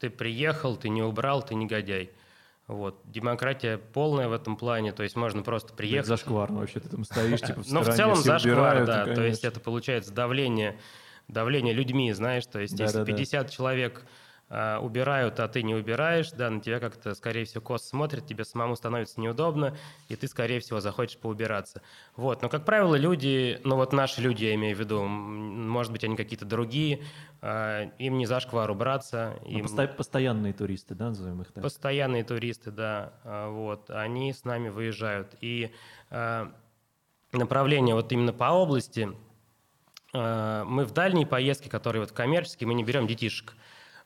ты 0.00 0.10
приехал, 0.10 0.76
ты 0.76 0.88
не 0.88 1.02
убрал, 1.02 1.42
ты 1.42 1.54
негодяй. 1.54 2.10
Вот. 2.72 3.00
Демократия 3.04 3.78
полная 3.78 4.28
в 4.28 4.32
этом 4.32 4.56
плане, 4.56 4.92
то 4.92 5.02
есть 5.02 5.16
можно 5.16 5.42
просто 5.42 5.68
Это 5.68 5.76
приехать. 5.76 6.08
зашкварно 6.08 6.60
вообще, 6.60 6.80
ты 6.80 6.88
там 6.88 7.04
стоишь, 7.04 7.40
типа, 7.40 7.62
в 7.62 7.70
Ну, 7.70 7.80
в 7.82 7.94
целом 7.94 8.16
зашквар, 8.16 8.84
да. 8.86 9.04
То 9.14 9.22
есть 9.24 9.44
это 9.44 9.60
получается 9.60 10.12
давление, 10.12 10.78
давление 11.28 11.74
людьми, 11.74 12.12
знаешь, 12.12 12.46
то 12.46 12.58
есть 12.60 12.78
если 12.78 12.98
Да-да-да. 12.98 13.12
50 13.12 13.50
человек 13.50 14.04
убирают, 14.82 15.40
а 15.40 15.48
ты 15.48 15.62
не 15.62 15.74
убираешь, 15.74 16.30
да, 16.32 16.50
на 16.50 16.60
тебя 16.60 16.78
как-то, 16.78 17.14
скорее 17.14 17.46
всего, 17.46 17.62
кост 17.62 17.86
смотрит, 17.86 18.26
тебе 18.26 18.44
самому 18.44 18.76
становится 18.76 19.18
неудобно, 19.18 19.74
и 20.08 20.16
ты, 20.16 20.28
скорее 20.28 20.60
всего, 20.60 20.80
захочешь 20.80 21.16
поубираться. 21.16 21.80
Вот, 22.16 22.42
но, 22.42 22.50
как 22.50 22.66
правило, 22.66 22.94
люди, 22.94 23.58
ну 23.64 23.76
вот 23.76 23.94
наши 23.94 24.20
люди, 24.20 24.44
я 24.44 24.54
имею 24.54 24.76
в 24.76 24.78
виду, 24.80 25.04
может 25.04 25.90
быть, 25.90 26.04
они 26.04 26.16
какие-то 26.16 26.44
другие, 26.44 27.02
а, 27.40 27.84
им 27.98 28.18
не 28.18 28.26
зашквар 28.26 28.70
убраться. 28.70 29.38
Ну, 29.42 29.58
им... 29.58 29.64
посто- 29.64 29.88
постоянные 29.88 30.52
туристы, 30.52 30.94
да, 30.94 31.08
назовем 31.08 31.40
их 31.40 31.52
так? 31.52 31.62
Постоянные 31.62 32.22
туристы, 32.22 32.70
да, 32.70 33.14
а, 33.24 33.48
вот, 33.48 33.88
они 33.90 34.34
с 34.34 34.44
нами 34.44 34.68
выезжают. 34.68 35.34
И 35.40 35.72
направление 37.32 37.94
вот 37.94 38.12
именно 38.12 38.34
по 38.34 38.50
области, 38.50 39.08
мы 40.12 40.84
в 40.84 40.90
дальние 40.92 41.26
поездки, 41.26 41.68
которые 41.68 42.00
вот 42.00 42.12
коммерческие, 42.12 42.68
мы 42.68 42.74
не 42.74 42.84
берем 42.84 43.06
детишек. 43.06 43.54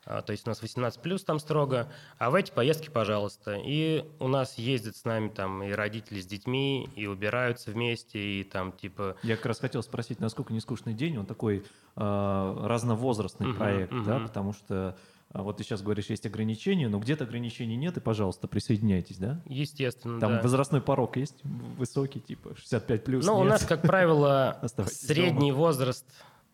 То 0.07 0.31
есть 0.31 0.47
у 0.47 0.51
нас 0.51 0.63
18 0.63 1.01
плюс 1.01 1.25
там 1.25 1.39
строго, 1.41 1.91
а 2.19 2.31
в 2.31 2.37
эти 2.37 2.53
поездки, 2.53 2.89
пожалуйста. 2.89 3.61
И 3.63 4.05
у 4.21 4.29
нас 4.29 4.57
ездят 4.57 4.97
с 4.97 5.05
нами 5.05 5.29
там 5.29 5.63
и 5.65 5.73
родители 5.73 6.21
с 6.21 6.27
детьми, 6.27 6.89
и 6.95 7.07
убираются 7.07 7.73
вместе, 7.73 8.19
и 8.19 8.45
там 8.45 8.73
типа... 8.73 9.17
Я 9.23 9.37
как 9.37 9.47
раз 9.47 9.59
хотел 9.59 9.83
спросить, 9.83 10.21
насколько 10.21 10.53
нескучный 10.53 10.95
день, 10.95 11.19
он 11.19 11.27
такой 11.27 11.65
э, 11.97 12.57
разновозрастный 12.65 13.49
uh-huh, 13.49 13.57
проект, 13.57 13.93
uh-huh. 13.93 14.05
да, 14.05 14.19
потому 14.21 14.53
что 14.53 14.97
а, 15.33 15.43
вот 15.43 15.57
ты 15.57 15.65
сейчас 15.65 15.83
говоришь, 15.83 16.07
есть 16.07 16.25
ограничения, 16.25 16.89
но 16.89 16.99
где-то 16.99 17.25
ограничений 17.25 17.77
нет, 17.77 17.97
и, 17.97 18.01
пожалуйста, 18.01 18.49
присоединяйтесь, 18.49 19.19
да? 19.19 19.41
Естественно, 19.47 20.21
Там 20.21 20.37
да. 20.37 20.43
возрастной 20.43 20.81
порог 20.81 21.17
есть 21.17 21.43
высокий, 21.43 22.21
типа 22.21 22.55
65 22.57 23.05
плюс? 23.05 23.27
Ну, 23.27 23.39
у 23.39 23.45
нас, 23.45 23.67
как 23.67 23.83
правило, 23.83 24.61
средний 24.87 25.53
возраст 25.53 26.07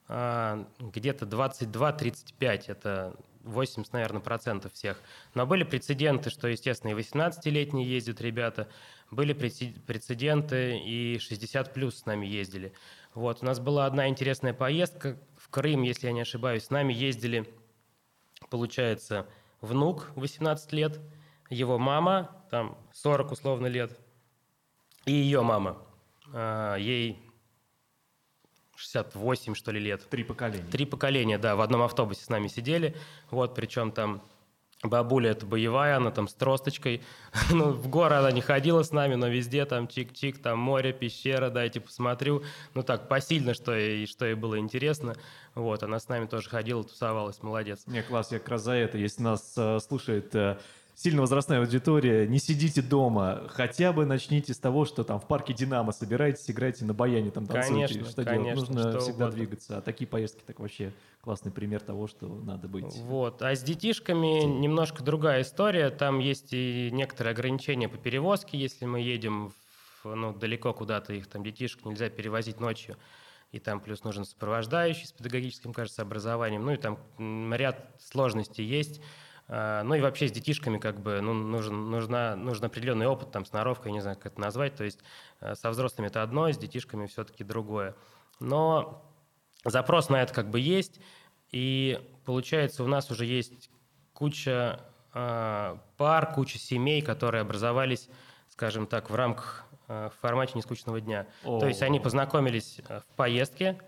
где-то 0.08 1.26
22-35, 1.26 2.64
это 2.66 3.14
80, 3.44 3.92
наверное, 3.92 4.20
процентов 4.20 4.72
всех. 4.72 5.00
Но 5.34 5.46
были 5.46 5.64
прецеденты, 5.64 6.30
что, 6.30 6.48
естественно, 6.48 6.90
и 6.90 6.94
18-летние 6.94 7.88
ездят 7.88 8.20
ребята, 8.20 8.68
были 9.10 9.32
прецеденты, 9.32 10.78
и 10.78 11.18
60 11.18 11.72
плюс 11.74 11.98
с 11.98 12.06
нами 12.06 12.26
ездили. 12.26 12.72
Вот, 13.14 13.42
у 13.42 13.46
нас 13.46 13.60
была 13.60 13.86
одна 13.86 14.08
интересная 14.08 14.54
поездка 14.54 15.18
в 15.36 15.48
Крым, 15.48 15.82
если 15.82 16.06
я 16.06 16.12
не 16.12 16.22
ошибаюсь. 16.22 16.64
С 16.64 16.70
нами 16.70 16.92
ездили, 16.92 17.46
получается, 18.48 19.26
внук 19.60 20.10
18 20.16 20.72
лет, 20.72 21.00
его 21.50 21.78
мама, 21.78 22.44
там 22.50 22.78
40 22.92 23.32
условно 23.32 23.66
лет, 23.66 23.98
и 25.04 25.12
ее 25.12 25.42
мама. 25.42 25.78
А, 26.32 26.76
ей 26.76 27.31
68, 28.82 29.54
что 29.54 29.70
ли, 29.70 29.80
лет. 29.80 30.08
Три 30.08 30.24
поколения. 30.24 30.66
Три 30.70 30.84
поколения, 30.84 31.38
да, 31.38 31.56
в 31.56 31.60
одном 31.60 31.82
автобусе 31.82 32.24
с 32.24 32.28
нами 32.28 32.48
сидели. 32.48 32.96
Вот, 33.30 33.54
причем 33.54 33.92
там 33.92 34.22
бабуля 34.82 35.30
это 35.30 35.46
боевая, 35.46 35.96
она 35.96 36.10
там 36.10 36.26
с 36.28 36.34
тросточкой. 36.34 37.02
ну, 37.50 37.70
в 37.70 37.88
горы 37.88 38.16
она 38.16 38.32
не 38.32 38.40
ходила 38.40 38.82
с 38.82 38.90
нами, 38.90 39.14
но 39.14 39.28
везде 39.28 39.64
там 39.64 39.84
чик-чик, 39.84 40.38
там 40.38 40.58
море, 40.58 40.92
пещера, 40.92 41.50
дайте 41.50 41.80
посмотрю. 41.80 42.42
Ну, 42.74 42.82
так, 42.82 43.08
посильно, 43.08 43.54
что 43.54 43.74
ей, 43.74 44.06
что 44.06 44.26
ей 44.26 44.34
было 44.34 44.58
интересно. 44.58 45.14
Вот, 45.54 45.82
она 45.82 46.00
с 46.00 46.08
нами 46.08 46.26
тоже 46.26 46.48
ходила, 46.48 46.82
тусовалась, 46.82 47.42
молодец. 47.42 47.84
Не, 47.86 48.02
класс, 48.02 48.32
я 48.32 48.38
как 48.38 48.48
раз 48.48 48.62
за 48.62 48.72
это. 48.72 48.98
Если 48.98 49.22
нас 49.22 49.54
э, 49.56 49.78
слушает 49.80 50.34
э, 50.34 50.58
сильно 50.94 51.20
возрастная 51.20 51.60
аудитория, 51.60 52.26
не 52.26 52.38
сидите 52.38 52.82
дома, 52.82 53.42
хотя 53.48 53.92
бы 53.92 54.04
начните 54.04 54.54
с 54.54 54.58
того, 54.58 54.84
что 54.84 55.04
там 55.04 55.20
в 55.20 55.26
парке 55.26 55.52
Динамо 55.52 55.92
собираетесь, 55.92 56.50
играете 56.50 56.84
на 56.84 56.94
баяне, 56.94 57.30
там 57.30 57.46
танцуете, 57.46 57.94
конечно, 57.94 58.10
что 58.10 58.24
конечно, 58.24 58.54
делать? 58.54 58.68
Нужно 58.68 58.90
что 58.90 59.00
всегда 59.00 59.26
угодно. 59.26 59.30
двигаться. 59.32 59.78
А 59.78 59.80
такие 59.80 60.06
поездки 60.06 60.42
так 60.46 60.60
вообще 60.60 60.92
классный 61.20 61.52
пример 61.52 61.80
того, 61.80 62.06
что 62.06 62.28
надо 62.28 62.68
быть. 62.68 62.94
Вот. 62.96 63.42
А 63.42 63.54
с 63.54 63.62
детишками 63.62 64.42
немножко 64.44 65.02
другая 65.02 65.42
история. 65.42 65.90
Там 65.90 66.18
есть 66.18 66.52
и 66.52 66.90
некоторые 66.92 67.32
ограничения 67.32 67.88
по 67.88 67.96
перевозке, 67.98 68.58
если 68.58 68.84
мы 68.84 69.00
едем 69.00 69.52
в, 70.02 70.14
ну, 70.14 70.32
далеко 70.32 70.72
куда-то, 70.72 71.12
их 71.12 71.26
там 71.28 71.42
детишек 71.42 71.84
нельзя 71.84 72.10
перевозить 72.10 72.60
ночью. 72.60 72.96
И 73.52 73.58
там 73.58 73.80
плюс 73.80 74.02
нужен 74.02 74.24
сопровождающий 74.24 75.06
с 75.06 75.12
педагогическим, 75.12 75.74
кажется, 75.74 76.02
образованием. 76.02 76.64
Ну 76.64 76.72
и 76.72 76.76
там 76.76 76.98
ряд 77.52 77.90
сложностей 78.00 78.64
есть. 78.64 79.00
А, 79.48 79.82
ну 79.82 79.94
и 79.94 80.00
вообще 80.00 80.28
с 80.28 80.32
детишками 80.32 80.78
как 80.78 81.00
бы 81.00 81.20
ну, 81.20 81.34
нужен, 81.34 81.90
нужна, 81.90 82.36
нужен 82.36 82.64
определенный 82.64 83.06
опыт, 83.06 83.30
там, 83.30 83.44
сноровка, 83.44 83.88
я 83.88 83.92
не 83.92 84.00
знаю, 84.00 84.16
как 84.16 84.32
это 84.32 84.40
назвать. 84.40 84.74
То 84.74 84.84
есть 84.84 85.00
э, 85.40 85.54
со 85.54 85.70
взрослыми 85.70 86.08
это 86.08 86.22
одно, 86.22 86.50
с 86.50 86.56
детишками 86.56 87.06
все-таки 87.06 87.44
другое. 87.44 87.94
Но 88.40 89.04
запрос 89.64 90.08
на 90.08 90.22
это 90.22 90.32
как 90.32 90.50
бы 90.50 90.60
есть, 90.60 91.00
и 91.50 92.00
получается 92.24 92.82
у 92.84 92.86
нас 92.86 93.10
уже 93.10 93.26
есть 93.26 93.70
куча 94.12 94.80
э, 95.14 95.76
пар, 95.96 96.32
куча 96.32 96.58
семей, 96.58 97.02
которые 97.02 97.42
образовались, 97.42 98.08
скажем 98.48 98.86
так, 98.86 99.10
в 99.10 99.14
рамках 99.14 99.64
э, 99.88 100.08
в 100.08 100.20
формате 100.20 100.52
нескучного 100.54 101.00
дня. 101.00 101.26
О. 101.44 101.60
То 101.60 101.66
есть 101.66 101.82
они 101.82 102.00
познакомились 102.00 102.80
в 102.88 103.16
поездке, 103.16 103.78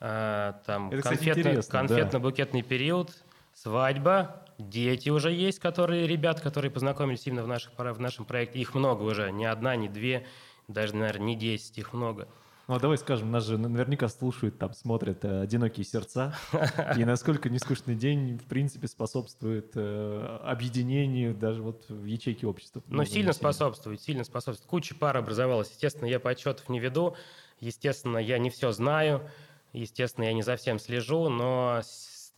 э, 0.00 0.52
там 0.64 0.90
кстати, 0.90 1.24
конфетно, 1.24 1.52
да. 1.52 1.80
конфетно-букетный 1.80 2.62
период, 2.62 3.12
свадьба, 3.52 4.46
дети 4.60 5.08
уже 5.08 5.32
есть, 5.32 5.58
которые 5.58 6.06
ребят, 6.06 6.40
которые 6.40 6.70
познакомились 6.70 7.26
именно 7.26 7.42
в, 7.42 7.48
наших, 7.48 7.72
в 7.76 8.00
нашем 8.00 8.24
проекте. 8.24 8.58
Их 8.58 8.74
много 8.74 9.02
уже, 9.02 9.30
не 9.32 9.46
одна, 9.46 9.76
не 9.76 9.88
две, 9.88 10.26
даже, 10.68 10.94
наверное, 10.94 11.26
не 11.26 11.36
десять, 11.36 11.78
их 11.78 11.92
много. 11.92 12.28
Ну, 12.70 12.76
а 12.76 12.78
давай 12.78 12.98
скажем, 12.98 13.32
нас 13.32 13.46
же 13.46 13.58
наверняка 13.58 14.08
слушают, 14.08 14.56
там, 14.56 14.72
смотрят 14.74 15.24
э, 15.24 15.42
«Одинокие 15.42 15.84
сердца», 15.84 16.36
и 16.96 17.04
насколько 17.04 17.48
нескучный 17.48 17.96
день, 17.96 18.38
в 18.38 18.44
принципе, 18.44 18.86
способствует 18.86 19.72
э, 19.74 20.38
объединению 20.44 21.34
даже 21.34 21.62
вот 21.62 21.86
в 21.88 22.04
ячейке 22.04 22.46
общества. 22.46 22.80
Ну, 22.86 23.04
сильно 23.04 23.32
способствует, 23.32 24.00
сильно 24.00 24.22
способствует. 24.22 24.70
Куча 24.70 24.94
пар 24.94 25.16
образовалась. 25.16 25.68
Естественно, 25.70 26.06
я 26.06 26.20
подсчетов 26.20 26.68
не 26.68 26.78
веду, 26.78 27.16
естественно, 27.58 28.18
я 28.18 28.38
не 28.38 28.50
все 28.50 28.70
знаю, 28.70 29.28
естественно, 29.72 30.26
я 30.26 30.32
не 30.32 30.42
за 30.42 30.54
всем 30.54 30.78
слежу, 30.78 31.28
но 31.28 31.80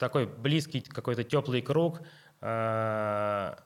такой 0.03 0.27
близкий 0.27 0.81
какой-то 0.81 1.23
теплый 1.23 1.62
круг, 1.62 2.03
а, 2.41 3.57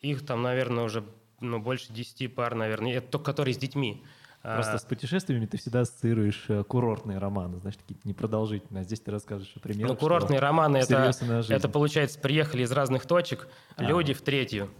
их 0.00 0.26
там, 0.26 0.42
наверное, 0.42 0.82
уже 0.82 1.04
ну, 1.40 1.60
больше 1.60 1.92
10 1.92 2.34
пар, 2.34 2.56
наверное, 2.56 2.94
это 2.94 3.06
только 3.06 3.26
которые 3.26 3.54
с 3.54 3.58
детьми. 3.58 4.02
А, 4.42 4.56
Просто 4.56 4.78
с 4.78 4.82
путешествиями 4.82 5.46
ты 5.46 5.56
всегда 5.56 5.82
ассоциируешь 5.82 6.46
э, 6.48 6.64
курортные 6.64 7.18
романы, 7.18 7.58
знаешь, 7.58 7.76
такие 7.76 7.96
непродолжительные. 8.02 8.80
А 8.80 8.84
здесь 8.84 8.98
ты 8.98 9.12
расскажешь 9.12 9.52
о 9.54 9.60
примерах. 9.60 9.92
Ну, 9.92 9.96
курортные 9.96 10.40
романы 10.40 10.78
это, 10.78 11.12
это, 11.48 11.68
получается, 11.68 12.18
приехали 12.18 12.64
из 12.64 12.72
разных 12.72 13.06
точек, 13.06 13.46
А. 13.76 13.84
люди 13.84 14.14
в 14.14 14.22
третью. 14.22 14.70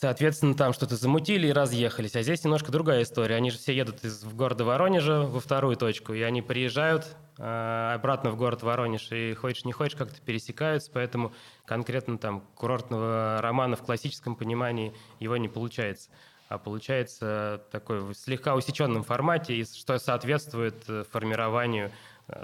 Соответственно, 0.00 0.54
там 0.54 0.72
что-то 0.72 0.96
замутили 0.96 1.48
и 1.48 1.52
разъехались. 1.52 2.16
А 2.16 2.22
здесь 2.22 2.42
немножко 2.42 2.72
другая 2.72 3.02
история. 3.02 3.34
Они 3.34 3.50
же 3.50 3.58
все 3.58 3.74
едут 3.74 4.02
из 4.02 4.24
в 4.24 4.34
города 4.34 4.64
Воронежа 4.64 5.20
во 5.20 5.40
вторую 5.40 5.76
точку, 5.76 6.14
и 6.14 6.22
они 6.22 6.40
приезжают 6.40 7.06
э, 7.36 7.92
обратно 7.94 8.30
в 8.30 8.36
город 8.36 8.62
Воронеж, 8.62 9.12
и 9.12 9.34
хочешь 9.34 9.66
не 9.66 9.72
хочешь, 9.72 9.98
как-то 9.98 10.18
пересекаются, 10.22 10.90
поэтому 10.90 11.34
конкретно 11.66 12.16
там 12.16 12.40
курортного 12.54 13.40
романа 13.42 13.76
в 13.76 13.82
классическом 13.82 14.36
понимании 14.36 14.94
его 15.18 15.36
не 15.36 15.48
получается. 15.48 16.08
А 16.48 16.56
получается 16.56 17.62
такой 17.70 18.00
в 18.00 18.14
слегка 18.14 18.54
усеченном 18.54 19.02
формате, 19.02 19.64
что 19.64 19.98
соответствует 19.98 20.82
э, 20.88 21.04
формированию 21.12 21.92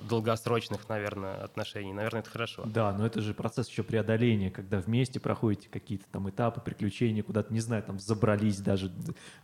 долгосрочных, 0.02 0.88
наверное, 0.88 1.36
отношений. 1.42 1.92
Наверное, 1.92 2.20
это 2.20 2.30
хорошо. 2.30 2.62
Да, 2.66 2.92
но 2.92 3.06
это 3.06 3.20
же 3.20 3.34
процесс 3.34 3.68
еще 3.68 3.82
преодоления, 3.82 4.50
когда 4.50 4.78
вместе 4.78 5.20
проходите 5.20 5.68
какие-то 5.68 6.04
там 6.10 6.28
этапы, 6.28 6.60
приключения, 6.60 7.22
куда-то, 7.22 7.52
не 7.52 7.60
знаю, 7.60 7.82
там 7.82 7.98
забрались 7.98 8.58
даже 8.58 8.90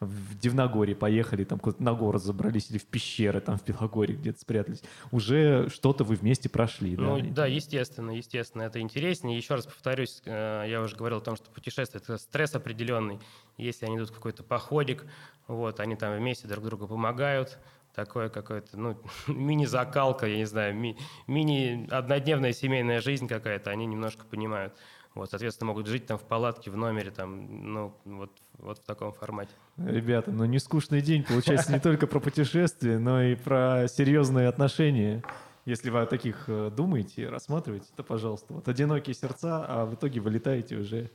в 0.00 0.38
Дивногорье, 0.38 0.94
поехали, 0.94 1.44
там 1.44 1.58
куда-то 1.58 1.82
на 1.82 1.94
город 1.94 2.22
забрались 2.22 2.70
или 2.70 2.78
в 2.78 2.86
пещеры 2.86 3.40
там 3.40 3.58
в 3.58 3.64
Белогорье 3.64 4.16
где-то 4.16 4.40
спрятались. 4.40 4.82
Уже 5.10 5.68
что-то 5.68 6.04
вы 6.04 6.16
вместе 6.16 6.48
прошли, 6.48 6.96
да? 6.96 7.02
Ну 7.02 7.20
да, 7.20 7.46
естественно, 7.46 8.10
естественно, 8.10 8.62
это 8.62 8.80
интереснее. 8.80 9.36
Еще 9.36 9.54
раз 9.54 9.66
повторюсь, 9.66 10.22
э, 10.24 10.64
я 10.68 10.80
уже 10.80 10.96
говорил 10.96 11.18
о 11.18 11.22
том, 11.22 11.36
что 11.36 11.50
путешествие– 11.50 12.02
это 12.04 12.18
стресс 12.18 12.54
определенный. 12.54 13.20
Если 13.58 13.86
они 13.86 13.96
идут 13.96 14.10
в 14.10 14.14
какой-то 14.14 14.42
походик, 14.42 15.04
вот, 15.46 15.80
они 15.80 15.96
там 15.96 16.16
вместе 16.16 16.48
друг 16.48 16.64
другу 16.64 16.86
помогают, 16.86 17.58
такое 17.94 18.28
какое-то, 18.28 18.78
ну, 18.78 18.96
мини-закалка, 19.26 20.26
я 20.26 20.36
не 20.36 20.46
знаю, 20.46 20.74
ми- 20.74 20.96
мини-однодневная 21.26 22.52
семейная 22.52 23.00
жизнь 23.00 23.28
какая-то, 23.28 23.70
они 23.70 23.86
немножко 23.86 24.24
понимают. 24.24 24.74
Вот, 25.14 25.28
соответственно, 25.28 25.68
могут 25.68 25.88
жить 25.88 26.06
там 26.06 26.16
в 26.16 26.22
палатке, 26.22 26.70
в 26.70 26.76
номере, 26.76 27.10
там, 27.10 27.72
ну, 27.72 27.94
вот, 28.06 28.30
вот 28.58 28.78
в 28.78 28.84
таком 28.84 29.12
формате. 29.12 29.52
Ребята, 29.76 30.30
ну 30.30 30.46
не 30.46 30.58
скучный 30.58 31.02
день, 31.02 31.22
получается 31.22 31.72
не 31.72 31.80
только 31.80 32.06
про 32.06 32.18
путешествия, 32.18 32.98
но 32.98 33.22
и 33.22 33.34
про 33.34 33.88
серьезные 33.88 34.48
отношения. 34.48 35.22
Если 35.64 35.90
вы 35.90 36.00
о 36.00 36.06
таких 36.06 36.44
э, 36.48 36.70
думаете, 36.74 37.28
рассматриваете, 37.28 37.86
то, 37.94 38.02
пожалуйста. 38.02 38.52
Вот 38.54 38.66
одинокие 38.66 39.14
сердца, 39.14 39.64
а 39.68 39.84
в 39.84 39.94
итоге 39.94 40.20
вылетаете 40.20 40.76
уже, 40.76 41.10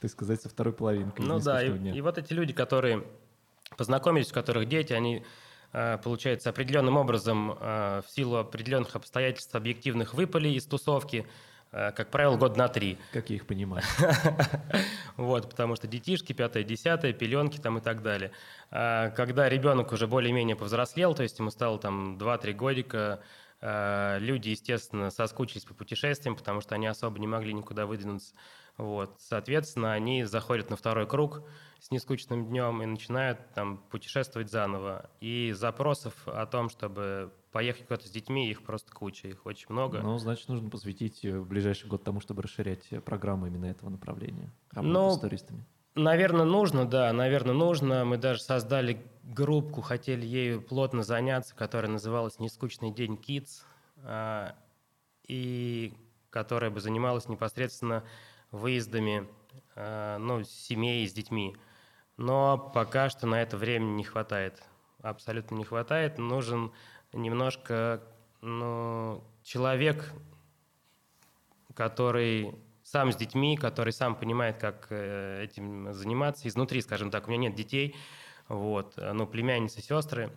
так 0.00 0.10
сказать, 0.10 0.40
со 0.40 0.48
второй 0.48 0.72
половинкой. 0.72 1.26
Ну 1.26 1.38
да, 1.38 1.62
и, 1.62 1.70
дня. 1.76 1.92
и 1.92 2.00
вот 2.00 2.16
эти 2.16 2.32
люди, 2.32 2.54
которые 2.54 3.04
познакомились, 3.76 4.30
у 4.30 4.34
которых 4.34 4.68
дети, 4.68 4.94
они, 4.94 5.22
получается, 6.02 6.50
определенным 6.50 6.96
образом 6.96 7.52
э, 7.52 8.02
в 8.06 8.10
силу 8.10 8.36
определенных 8.36 8.96
обстоятельств 8.96 9.54
объективных 9.54 10.14
выпали 10.14 10.48
из 10.48 10.66
тусовки, 10.66 11.26
э, 11.72 11.92
как 11.92 12.10
правило, 12.10 12.36
год 12.36 12.56
на 12.56 12.68
три. 12.68 12.98
Как 13.12 13.30
я 13.30 13.36
их 13.36 13.46
понимаю. 13.46 13.84
Вот, 15.16 15.50
потому 15.50 15.76
что 15.76 15.86
детишки, 15.86 16.32
пятое, 16.32 16.62
десятое, 16.62 17.12
пеленки 17.12 17.58
там 17.58 17.76
и 17.76 17.82
так 17.82 18.02
далее. 18.02 18.30
Когда 18.70 19.50
ребенок 19.50 19.92
уже 19.92 20.06
более-менее 20.06 20.56
повзрослел, 20.56 21.14
то 21.14 21.22
есть 21.22 21.38
ему 21.38 21.50
стало 21.50 21.78
там 21.78 22.16
2-3 22.16 22.54
годика, 22.54 23.20
э, 23.60 24.18
люди, 24.20 24.48
естественно, 24.48 25.10
соскучились 25.10 25.64
по 25.64 25.74
путешествиям, 25.74 26.36
потому 26.36 26.60
что 26.60 26.74
они 26.74 26.86
особо 26.86 27.18
не 27.18 27.26
могли 27.26 27.52
никуда 27.52 27.86
выдвинуться. 27.86 28.34
Вот, 28.80 29.16
соответственно, 29.18 29.92
они 29.92 30.24
заходят 30.24 30.70
на 30.70 30.76
второй 30.76 31.06
круг 31.06 31.42
с 31.80 31.90
нескучным 31.90 32.46
днем 32.46 32.82
и 32.82 32.86
начинают 32.86 33.38
там 33.54 33.76
путешествовать 33.90 34.50
заново. 34.50 35.10
И 35.20 35.52
запросов 35.52 36.14
о 36.26 36.46
том, 36.46 36.70
чтобы 36.70 37.30
поехать 37.52 37.82
куда-то 37.82 38.08
с 38.08 38.10
детьми, 38.10 38.48
их 38.48 38.62
просто 38.62 38.90
куча, 38.90 39.28
их 39.28 39.44
очень 39.44 39.66
много. 39.68 40.00
Ну, 40.00 40.16
значит, 40.16 40.48
нужно 40.48 40.70
посвятить 40.70 41.22
э, 41.26 41.38
в 41.38 41.46
ближайший 41.46 41.88
год 41.88 42.04
тому, 42.04 42.20
чтобы 42.20 42.42
расширять 42.42 42.86
э, 42.90 43.00
программу 43.00 43.48
именно 43.48 43.66
этого 43.66 43.90
направления. 43.90 44.50
Работу 44.70 44.92
Ну, 44.92 45.10
с 45.10 45.20
туристами. 45.20 45.66
Наверное, 45.94 46.46
нужно, 46.46 46.86
да, 46.86 47.12
наверное, 47.12 47.54
нужно. 47.54 48.06
Мы 48.06 48.16
даже 48.16 48.40
создали 48.40 49.04
группку, 49.24 49.82
хотели 49.82 50.24
ею 50.24 50.62
плотно 50.62 51.02
заняться, 51.02 51.54
которая 51.54 51.90
называлась 51.90 52.38
«Нескучный 52.38 52.92
день 52.92 53.16
Kids», 53.16 53.62
а, 54.04 54.54
и 55.26 55.92
которая 56.30 56.70
бы 56.70 56.80
занималась 56.80 57.28
непосредственно 57.28 58.04
выездами 58.50 59.28
а, 59.76 60.18
ну, 60.18 60.44
семей 60.44 61.06
с 61.08 61.12
детьми. 61.12 61.56
Но 62.16 62.58
пока 62.58 63.08
что 63.08 63.26
на 63.26 63.40
это 63.40 63.56
времени 63.56 63.96
не 63.96 64.04
хватает. 64.04 64.62
Абсолютно 65.02 65.54
не 65.54 65.64
хватает. 65.64 66.18
Нужен 66.18 66.72
немножко 67.12 68.02
ну, 68.42 69.24
человек, 69.42 70.12
который 71.74 72.54
сам 72.82 73.12
с 73.12 73.16
детьми, 73.16 73.56
который 73.56 73.92
сам 73.92 74.16
понимает, 74.16 74.58
как 74.58 74.88
э, 74.90 75.44
этим 75.44 75.92
заниматься 75.94 76.48
изнутри, 76.48 76.82
скажем 76.82 77.10
так. 77.10 77.26
У 77.26 77.30
меня 77.30 77.48
нет 77.48 77.54
детей, 77.54 77.96
вот, 78.48 78.94
ну, 78.96 79.26
племянницы, 79.26 79.80
сестры, 79.80 80.30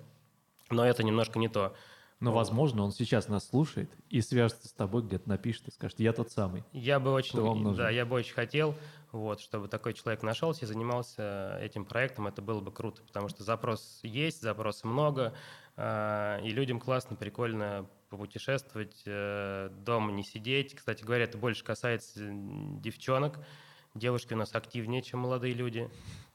но 0.70 0.86
это 0.86 1.04
немножко 1.04 1.40
не 1.40 1.48
то. 1.48 1.76
Но, 2.24 2.32
возможно, 2.32 2.84
он 2.84 2.94
сейчас 2.94 3.28
нас 3.28 3.50
слушает 3.50 3.92
и 4.10 4.22
свяжется 4.22 4.70
с 4.70 4.72
тобой, 4.72 5.04
где-то 5.04 5.28
напишет 5.28 5.68
и 5.68 5.72
скажет, 5.72 6.00
я 6.00 6.14
тот 6.14 6.32
самый. 6.32 6.64
Я 6.72 7.02
бы 7.02 7.12
очень, 7.12 7.32
Что 7.32 7.48
вам 7.48 7.62
нужно? 7.62 7.84
да, 7.84 7.90
я 7.90 8.06
бы 8.06 8.16
очень 8.16 8.34
хотел, 8.34 8.76
вот, 9.12 9.42
чтобы 9.42 9.68
такой 9.68 9.94
человек 9.94 10.24
нашелся 10.24 10.64
и 10.64 10.68
занимался 10.68 11.60
этим 11.62 11.84
проектом, 11.84 12.28
это 12.28 12.42
было 12.42 12.62
бы 12.62 12.72
круто, 12.72 13.02
потому 13.04 13.28
что 13.28 13.44
запрос 13.44 14.00
есть, 14.04 14.42
запроса 14.42 14.88
много, 14.88 15.34
а, 15.76 16.40
и 16.40 16.50
людям 16.52 16.80
классно, 16.80 17.18
прикольно 17.18 17.90
попутешествовать, 18.10 19.02
э, 19.06 19.70
дома 19.86 20.14
не 20.14 20.24
сидеть. 20.24 20.76
Кстати 20.76 21.04
говоря, 21.04 21.26
это 21.26 21.38
больше 21.38 21.66
касается 21.66 22.22
девчонок. 22.32 23.40
Девушки 23.96 24.34
у 24.34 24.38
нас 24.38 24.56
активнее, 24.56 25.02
чем 25.02 25.20
молодые 25.20 25.54
люди. 25.54 25.90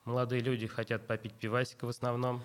Молодые 0.04 0.42
люди 0.42 0.66
хотят 0.66 1.06
попить 1.06 1.32
пивасика 1.32 1.86
в 1.86 1.88
основном. 1.88 2.42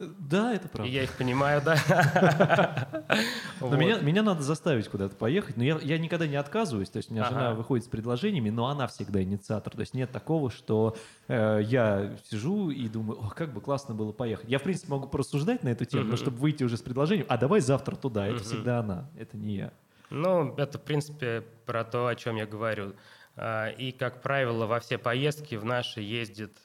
Да, 0.00 0.54
это 0.54 0.68
И 0.68 0.70
правда. 0.70 0.92
я 0.92 1.02
их 1.02 1.12
понимаю, 1.16 1.60
да. 1.64 1.76
Но 3.60 3.76
меня, 3.76 3.98
меня 3.98 4.22
надо 4.22 4.42
заставить 4.42 4.88
куда-то 4.88 5.16
поехать, 5.16 5.56
но 5.56 5.64
я, 5.64 5.78
я 5.82 5.98
никогда 5.98 6.26
не 6.26 6.36
отказываюсь, 6.36 6.88
то 6.88 6.98
есть 6.98 7.10
у 7.10 7.14
меня 7.14 7.24
жена 7.24 7.48
Ага. 7.48 7.56
выходит 7.56 7.84
с 7.84 7.88
предложениями, 7.88 8.50
но 8.50 8.68
она 8.68 8.86
всегда 8.86 9.22
инициатор, 9.22 9.72
то 9.74 9.80
есть 9.80 9.94
нет 9.94 10.12
такого, 10.12 10.50
что 10.50 10.96
э, 11.26 11.60
я 11.64 12.16
сижу 12.30 12.70
и 12.70 12.88
думаю, 12.88 13.20
о, 13.24 13.30
как 13.30 13.52
бы 13.52 13.60
классно 13.60 13.94
было 13.94 14.12
поехать. 14.12 14.48
Я, 14.48 14.58
в 14.58 14.62
принципе, 14.62 14.88
могу 14.92 15.08
порассуждать 15.08 15.64
на 15.64 15.68
эту 15.70 15.84
тему, 15.84 16.04
но 16.04 16.16
чтобы 16.16 16.36
выйти 16.38 16.62
уже 16.62 16.76
с 16.76 16.82
предложением, 16.82 17.26
а 17.28 17.36
давай 17.36 17.60
завтра 17.60 17.96
туда, 17.96 18.26
это 18.26 18.42
всегда 18.44 18.78
она, 18.80 19.10
это 19.18 19.36
не 19.36 19.56
я. 19.56 19.72
Ну, 20.10 20.54
это, 20.56 20.78
в 20.78 20.82
принципе, 20.82 21.42
про 21.66 21.84
то, 21.84 22.06
о 22.06 22.14
чем 22.14 22.36
я 22.36 22.46
говорю. 22.46 22.94
А, 23.36 23.68
И, 23.70 23.92
как 23.92 24.22
правило, 24.22 24.66
во 24.66 24.80
все 24.80 24.96
поездки 24.96 25.54
в 25.56 25.64
наши 25.64 26.00
ездит 26.00 26.56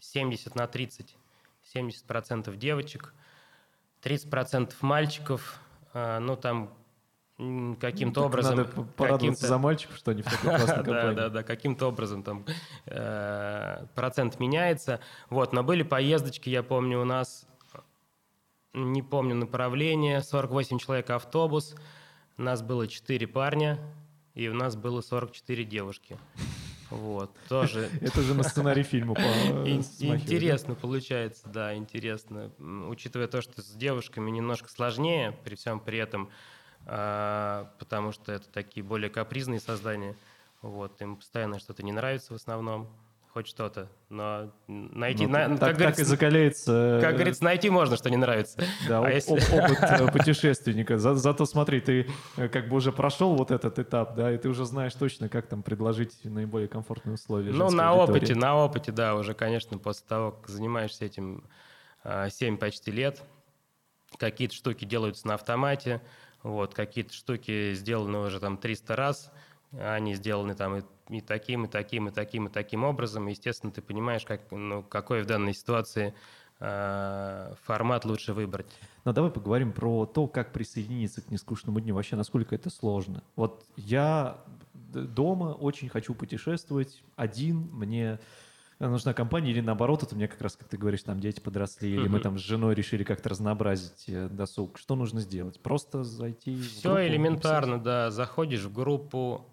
70 0.00 0.54
на 0.54 0.66
30. 0.66 1.16
70% 1.74 2.56
девочек, 2.56 3.14
30% 4.02 4.72
мальчиков. 4.80 5.58
А, 5.92 6.18
Ну, 6.20 6.36
там 6.36 6.74
каким-то 7.80 8.20
Так 8.20 8.26
образом... 8.30 8.56
Надо 8.56 8.68
порадоваться 8.70 9.18
каким-то- 9.18 9.46
за 9.46 9.58
мальчиков, 9.58 9.96
что 9.96 10.10
они 10.10 10.20
в 10.22 10.26
такой 10.26 10.50
классной 10.58 10.66
Да, 10.76 10.82
компании. 10.82 11.14
да, 11.16 11.28
да, 11.30 11.42
каким-то 11.42 11.86
образом 11.88 12.22
там 12.22 12.44
э, 12.86 13.86
процент 13.94 14.38
меняется. 14.40 15.00
Вот, 15.30 15.52
но 15.54 15.62
были 15.62 15.82
поездочки, 15.82 16.50
я 16.50 16.62
помню, 16.62 17.00
у 17.00 17.04
нас, 17.04 17.46
не 18.74 19.02
помню 19.02 19.34
направление, 19.36 20.22
48 20.22 20.78
человек 20.78 21.08
автобус, 21.10 21.74
нас 22.36 22.60
было 22.62 22.86
4 22.86 23.26
парня, 23.26 23.78
и 24.34 24.48
у 24.48 24.54
нас 24.54 24.76
было 24.76 25.00
44 25.00 25.64
девушки. 25.64 26.18
Вот, 26.90 27.30
тоже 27.48 27.88
Это 28.00 28.20
же 28.22 28.34
на 28.34 28.42
сценарий 28.42 28.82
фильма 28.82 29.14
смахивает. 29.14 30.22
Интересно 30.22 30.74
получается, 30.74 31.48
да, 31.48 31.74
интересно. 31.74 32.50
Учитывая 32.88 33.28
то, 33.28 33.40
что 33.40 33.62
с 33.62 33.72
девушками 33.72 34.30
немножко 34.30 34.68
сложнее, 34.68 35.36
при 35.44 35.54
всем 35.54 35.80
при 35.80 35.98
этом, 35.98 36.30
а, 36.86 37.72
потому 37.78 38.12
что 38.12 38.32
это 38.32 38.48
такие 38.48 38.82
более 38.82 39.10
капризные 39.10 39.60
создания. 39.60 40.16
Вот, 40.62 41.00
им 41.00 41.16
постоянно 41.16 41.58
что-то 41.58 41.82
не 41.82 41.92
нравится 41.92 42.32
в 42.32 42.36
основном, 42.36 42.90
хоть 43.32 43.46
что-то. 43.46 43.88
Но 44.08 44.50
найти, 44.66 45.26
Ну, 45.26 45.32
на- 45.32 45.56
так, 45.56 45.58
как, 45.58 45.58
так 45.58 45.70
и 45.70 45.78
говорится, 45.78 46.04
закаляется. 46.04 46.98
как 47.00 47.12
э, 47.12 47.16
говорится, 47.16 47.44
найти 47.44 47.70
можно, 47.70 47.96
что 47.96 48.10
не 48.10 48.16
нравится. 48.16 48.60
Да, 48.88 48.98
А 48.98 49.02
оп- 49.02 49.08
если- 49.10 49.32
оп- 49.32 49.64
опыт 49.64 49.78
э, 49.82 50.10
путешественника. 50.12 50.98
За- 50.98 51.14
зато 51.14 51.46
смотри, 51.46 51.80
ты 51.80 52.08
э, 52.36 52.48
как 52.48 52.68
бы 52.68 52.76
уже 52.76 52.90
прошел 52.92 53.36
вот 53.36 53.50
этот 53.52 53.78
этап, 53.78 54.16
да, 54.16 54.32
и 54.32 54.38
ты 54.38 54.48
уже 54.48 54.64
знаешь 54.64 54.94
точно, 54.94 55.28
как 55.28 55.46
там 55.46 55.62
предложить 55.62 56.24
наиболее 56.24 56.68
комфортные 56.68 57.14
условия. 57.14 57.52
Ну, 57.52 57.70
на 57.70 57.90
аудитории. 57.90 58.18
опыте, 58.18 58.34
на 58.34 58.56
опыте, 58.56 58.92
да, 58.92 59.14
уже, 59.14 59.34
конечно, 59.34 59.78
после 59.78 60.04
того, 60.08 60.32
как 60.32 60.48
занимаешься 60.48 61.04
этим 61.04 61.44
7 62.30 62.56
почти 62.56 62.90
лет, 62.90 63.22
какие-то 64.18 64.54
штуки 64.54 64.84
делаются 64.84 65.26
на 65.28 65.34
автомате, 65.34 66.00
вот, 66.42 66.74
какие-то 66.74 67.12
штуки 67.12 67.74
сделаны 67.74 68.18
уже 68.18 68.40
там 68.40 68.56
300 68.56 68.96
раз, 68.96 69.30
они 69.78 70.14
сделаны 70.14 70.54
там 70.54 70.76
и, 70.76 70.82
и 71.08 71.20
таким, 71.20 71.66
и 71.66 71.68
таким, 71.68 72.08
и 72.08 72.10
таким, 72.10 72.48
и 72.48 72.50
таким 72.50 72.84
образом. 72.84 73.26
Естественно, 73.26 73.72
ты 73.72 73.82
понимаешь, 73.82 74.24
как, 74.24 74.50
ну, 74.50 74.82
какой 74.82 75.22
в 75.22 75.26
данной 75.26 75.54
ситуации 75.54 76.14
э, 76.58 77.54
формат 77.62 78.04
лучше 78.04 78.32
выбрать. 78.32 78.66
Но 79.04 79.12
давай 79.12 79.30
поговорим 79.30 79.72
про 79.72 80.06
то, 80.06 80.26
как 80.26 80.52
присоединиться 80.52 81.22
к 81.22 81.30
нескучному 81.30 81.80
дню, 81.80 81.94
вообще 81.94 82.16
насколько 82.16 82.54
это 82.54 82.70
сложно. 82.70 83.22
Вот 83.36 83.64
я 83.76 84.38
дома 84.72 85.52
очень 85.52 85.88
хочу 85.88 86.14
путешествовать 86.14 87.02
один, 87.16 87.68
мне 87.72 88.18
нужна 88.80 89.12
компания, 89.12 89.50
или 89.50 89.60
наоборот, 89.60 90.02
это 90.02 90.14
у 90.14 90.18
меня 90.18 90.26
как 90.26 90.40
раз, 90.40 90.56
как 90.56 90.68
ты 90.68 90.76
говоришь, 90.76 91.02
там 91.02 91.20
дети 91.20 91.38
подросли, 91.40 91.90
или 91.94 92.08
мы 92.08 92.18
там 92.18 92.38
с 92.38 92.40
женой 92.40 92.74
решили 92.74 93.04
как-то 93.04 93.28
разнообразить 93.28 94.04
э, 94.08 94.28
досуг. 94.28 94.78
Что 94.78 94.96
нужно 94.96 95.20
сделать? 95.20 95.60
Просто 95.60 96.02
зайти 96.02 96.60
Все 96.60 96.88
группу, 96.88 97.02
элементарно, 97.02 97.78
да. 97.78 98.10
Заходишь 98.10 98.62
в 98.62 98.72
группу 98.72 99.46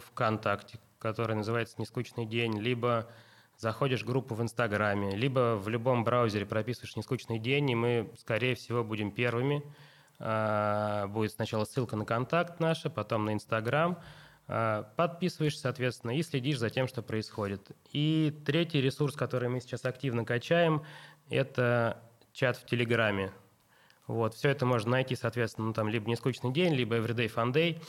ВКонтакте, 0.00 0.78
которая 0.98 1.36
называется 1.36 1.76
«Нескучный 1.78 2.26
день», 2.26 2.58
либо 2.58 3.08
заходишь 3.56 4.02
в 4.02 4.06
группу 4.06 4.34
в 4.34 4.42
Инстаграме, 4.42 5.14
либо 5.14 5.56
в 5.56 5.68
любом 5.68 6.04
браузере 6.04 6.46
прописываешь 6.46 6.96
«Нескучный 6.96 7.38
день», 7.38 7.70
и 7.70 7.74
мы, 7.74 8.10
скорее 8.18 8.54
всего, 8.54 8.82
будем 8.82 9.10
первыми. 9.10 9.62
А, 10.18 11.06
Будет 11.08 11.32
сначала 11.32 11.64
ссылка 11.64 11.96
на 11.96 12.04
контакт 12.04 12.60
наш, 12.60 12.82
потом 12.82 13.24
на 13.24 13.32
Инстаграм. 13.32 13.98
А, 14.48 14.84
Подписываешься, 14.96 15.62
соответственно, 15.62 16.16
и 16.16 16.22
следишь 16.22 16.58
за 16.58 16.70
тем, 16.70 16.88
что 16.88 17.02
происходит. 17.02 17.70
И 17.92 18.36
третий 18.44 18.80
ресурс, 18.80 19.14
который 19.14 19.48
мы 19.48 19.60
сейчас 19.60 19.84
активно 19.84 20.24
качаем, 20.24 20.82
это 21.28 22.02
чат 22.32 22.56
в 22.56 22.66
Телеграме. 22.66 23.32
Вот, 24.06 24.34
все 24.34 24.48
это 24.48 24.66
можно 24.66 24.90
найти, 24.92 25.14
соответственно, 25.14 25.68
ну, 25.68 25.72
там 25.72 25.88
либо 25.88 26.08
«Нескучный 26.08 26.52
день», 26.52 26.74
либо 26.74 26.96
«Everyday 26.96 27.32
Fun 27.32 27.52
Day». 27.52 27.80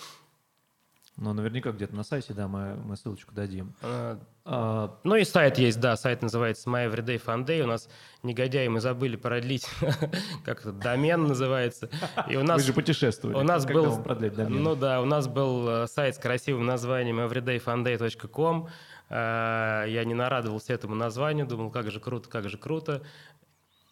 Ну, 1.16 1.32
наверняка 1.34 1.72
где-то 1.72 1.96
на 1.96 2.04
сайте, 2.04 2.34
да, 2.34 2.48
мы, 2.48 2.76
мы 2.76 2.98
ссылочку 2.98 3.34
дадим. 3.36 3.76
А, 3.84 4.20
А, 4.46 4.98
Ну 5.04 5.16
и 5.16 5.24
сайт 5.24 5.60
есть, 5.60 5.80
да, 5.80 5.96
сайт 5.96 6.24
называется 6.24 6.68
My 6.70 6.90
Everyday 6.92 7.22
Fun 7.24 7.46
Day. 7.46 7.62
У 7.62 7.68
нас, 7.68 7.88
негодяи, 8.24 8.68
мы 8.68 8.80
забыли 8.82 9.16
продлить, 9.16 9.68
как 10.44 10.62
это, 10.62 10.72
домен 10.72 11.26
называется. 11.28 11.88
И 12.28 12.36
у 12.36 12.40
вы 12.40 12.46
нас, 12.48 12.64
же 12.64 12.74
путешествовали. 12.74 13.38
у 13.38 13.44
нас 13.44 13.64
Когда 13.64 13.82
был, 13.82 13.92
вам 13.92 14.04
продлять 14.04 14.34
домен? 14.34 14.64
ну 14.64 14.76
да, 14.76 15.02
у 15.02 15.06
нас 15.06 15.28
был 15.28 15.70
э, 15.70 15.88
сайт 15.88 16.16
с 16.16 16.18
красивым 16.18 16.66
названием 16.66 17.20
everydayfunday.com. 17.20 18.70
Э, 19.10 19.86
Я 19.88 20.04
не 20.06 20.16
нарадовался 20.16 20.74
этому 20.74 20.96
названию, 20.96 21.46
думал, 21.46 21.70
как 21.70 21.92
же 21.92 22.00
круто, 22.00 22.28
как 22.28 22.50
же 22.50 22.58
круто. 22.58 23.04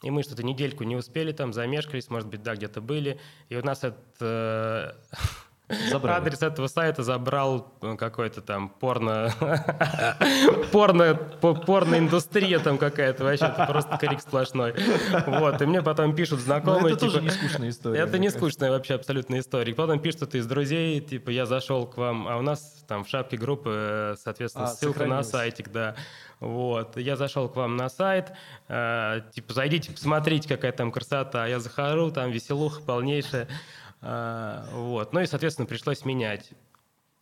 И 0.01 0.09
мы 0.09 0.24
что-то 0.24 0.41
недельку 0.41 0.84
не 0.84 0.95
успели 0.95 1.32
там, 1.32 1.53
замешкались, 1.53 2.09
может 2.09 2.28
быть, 2.28 2.41
да, 2.41 2.55
где-то 2.55 2.82
были. 2.82 3.19
И 3.49 3.55
у 3.55 3.63
нас 3.63 3.84
этот, 3.84 3.99
э, 4.19 4.93
Забрали. 5.89 6.17
Адрес 6.17 6.41
этого 6.41 6.67
сайта 6.67 7.03
забрал 7.03 7.74
э, 7.82 7.95
какой-то 7.95 8.41
там 8.41 8.69
порно... 8.69 9.32
порно... 10.72 11.15
по- 11.15 11.53
Порно-индустрия 11.55 12.59
там 12.59 12.78
какая-то 12.78 13.24
вообще. 13.24 13.45
Это 13.45 13.65
просто 13.65 13.97
крик 13.97 14.22
сплошной. 14.22 14.74
Вот. 15.28 15.61
И 15.61 15.65
мне 15.65 15.82
потом 15.82 16.15
пишут 16.15 16.39
Но 16.39 16.45
знакомые, 16.45 16.93
это 16.93 16.99
тоже 17.05 17.19
типа, 17.19 17.24
не 17.24 17.30
скучная 17.30 17.69
история. 17.69 17.99
Это 17.99 18.17
не 18.19 18.30
скучная 18.30 18.72
вообще 18.72 18.95
абсолютно 18.95 19.39
история. 19.39 19.74
Потом 19.74 19.99
пишут, 19.99 20.32
ты 20.32 20.39
из 20.39 20.47
друзей, 20.47 20.99
типа, 21.01 21.30
я 21.30 21.45
зашел 21.45 21.86
к 21.86 21.97
вам, 21.97 22.28
а 22.28 22.38
у 22.38 22.41
нас 22.41 22.84
там 22.88 23.03
в 23.03 23.09
шапке 23.09 23.38
группы, 23.38 23.72
э, 23.74 24.15
соответственно, 24.22 24.65
А, 24.65 24.69
ссылка 24.69 25.05
на 25.05 25.24
сайтик, 25.24 25.72
да. 25.72 25.95
Вот. 26.39 26.97
Я 26.97 27.15
зашел 27.15 27.47
к 27.49 27.55
вам 27.55 27.76
на 27.78 27.88
сайт, 27.89 28.32
э, 28.67 29.22
типа, 29.34 29.53
зайдите, 29.53 29.91
посмотрите, 29.91 30.49
какая 30.49 30.72
там 30.72 30.91
красота. 30.91 31.45
Я 31.47 31.59
захожу, 31.59 32.11
там 32.11 32.32
веселуха 32.32 32.82
полнейшая. 32.82 33.47
А, 34.02 34.66
вот. 34.74 35.14
Ну 35.14 35.22
и, 35.22 35.26
соответственно, 35.26 35.66
пришлось 35.68 36.04
менять. 36.06 36.52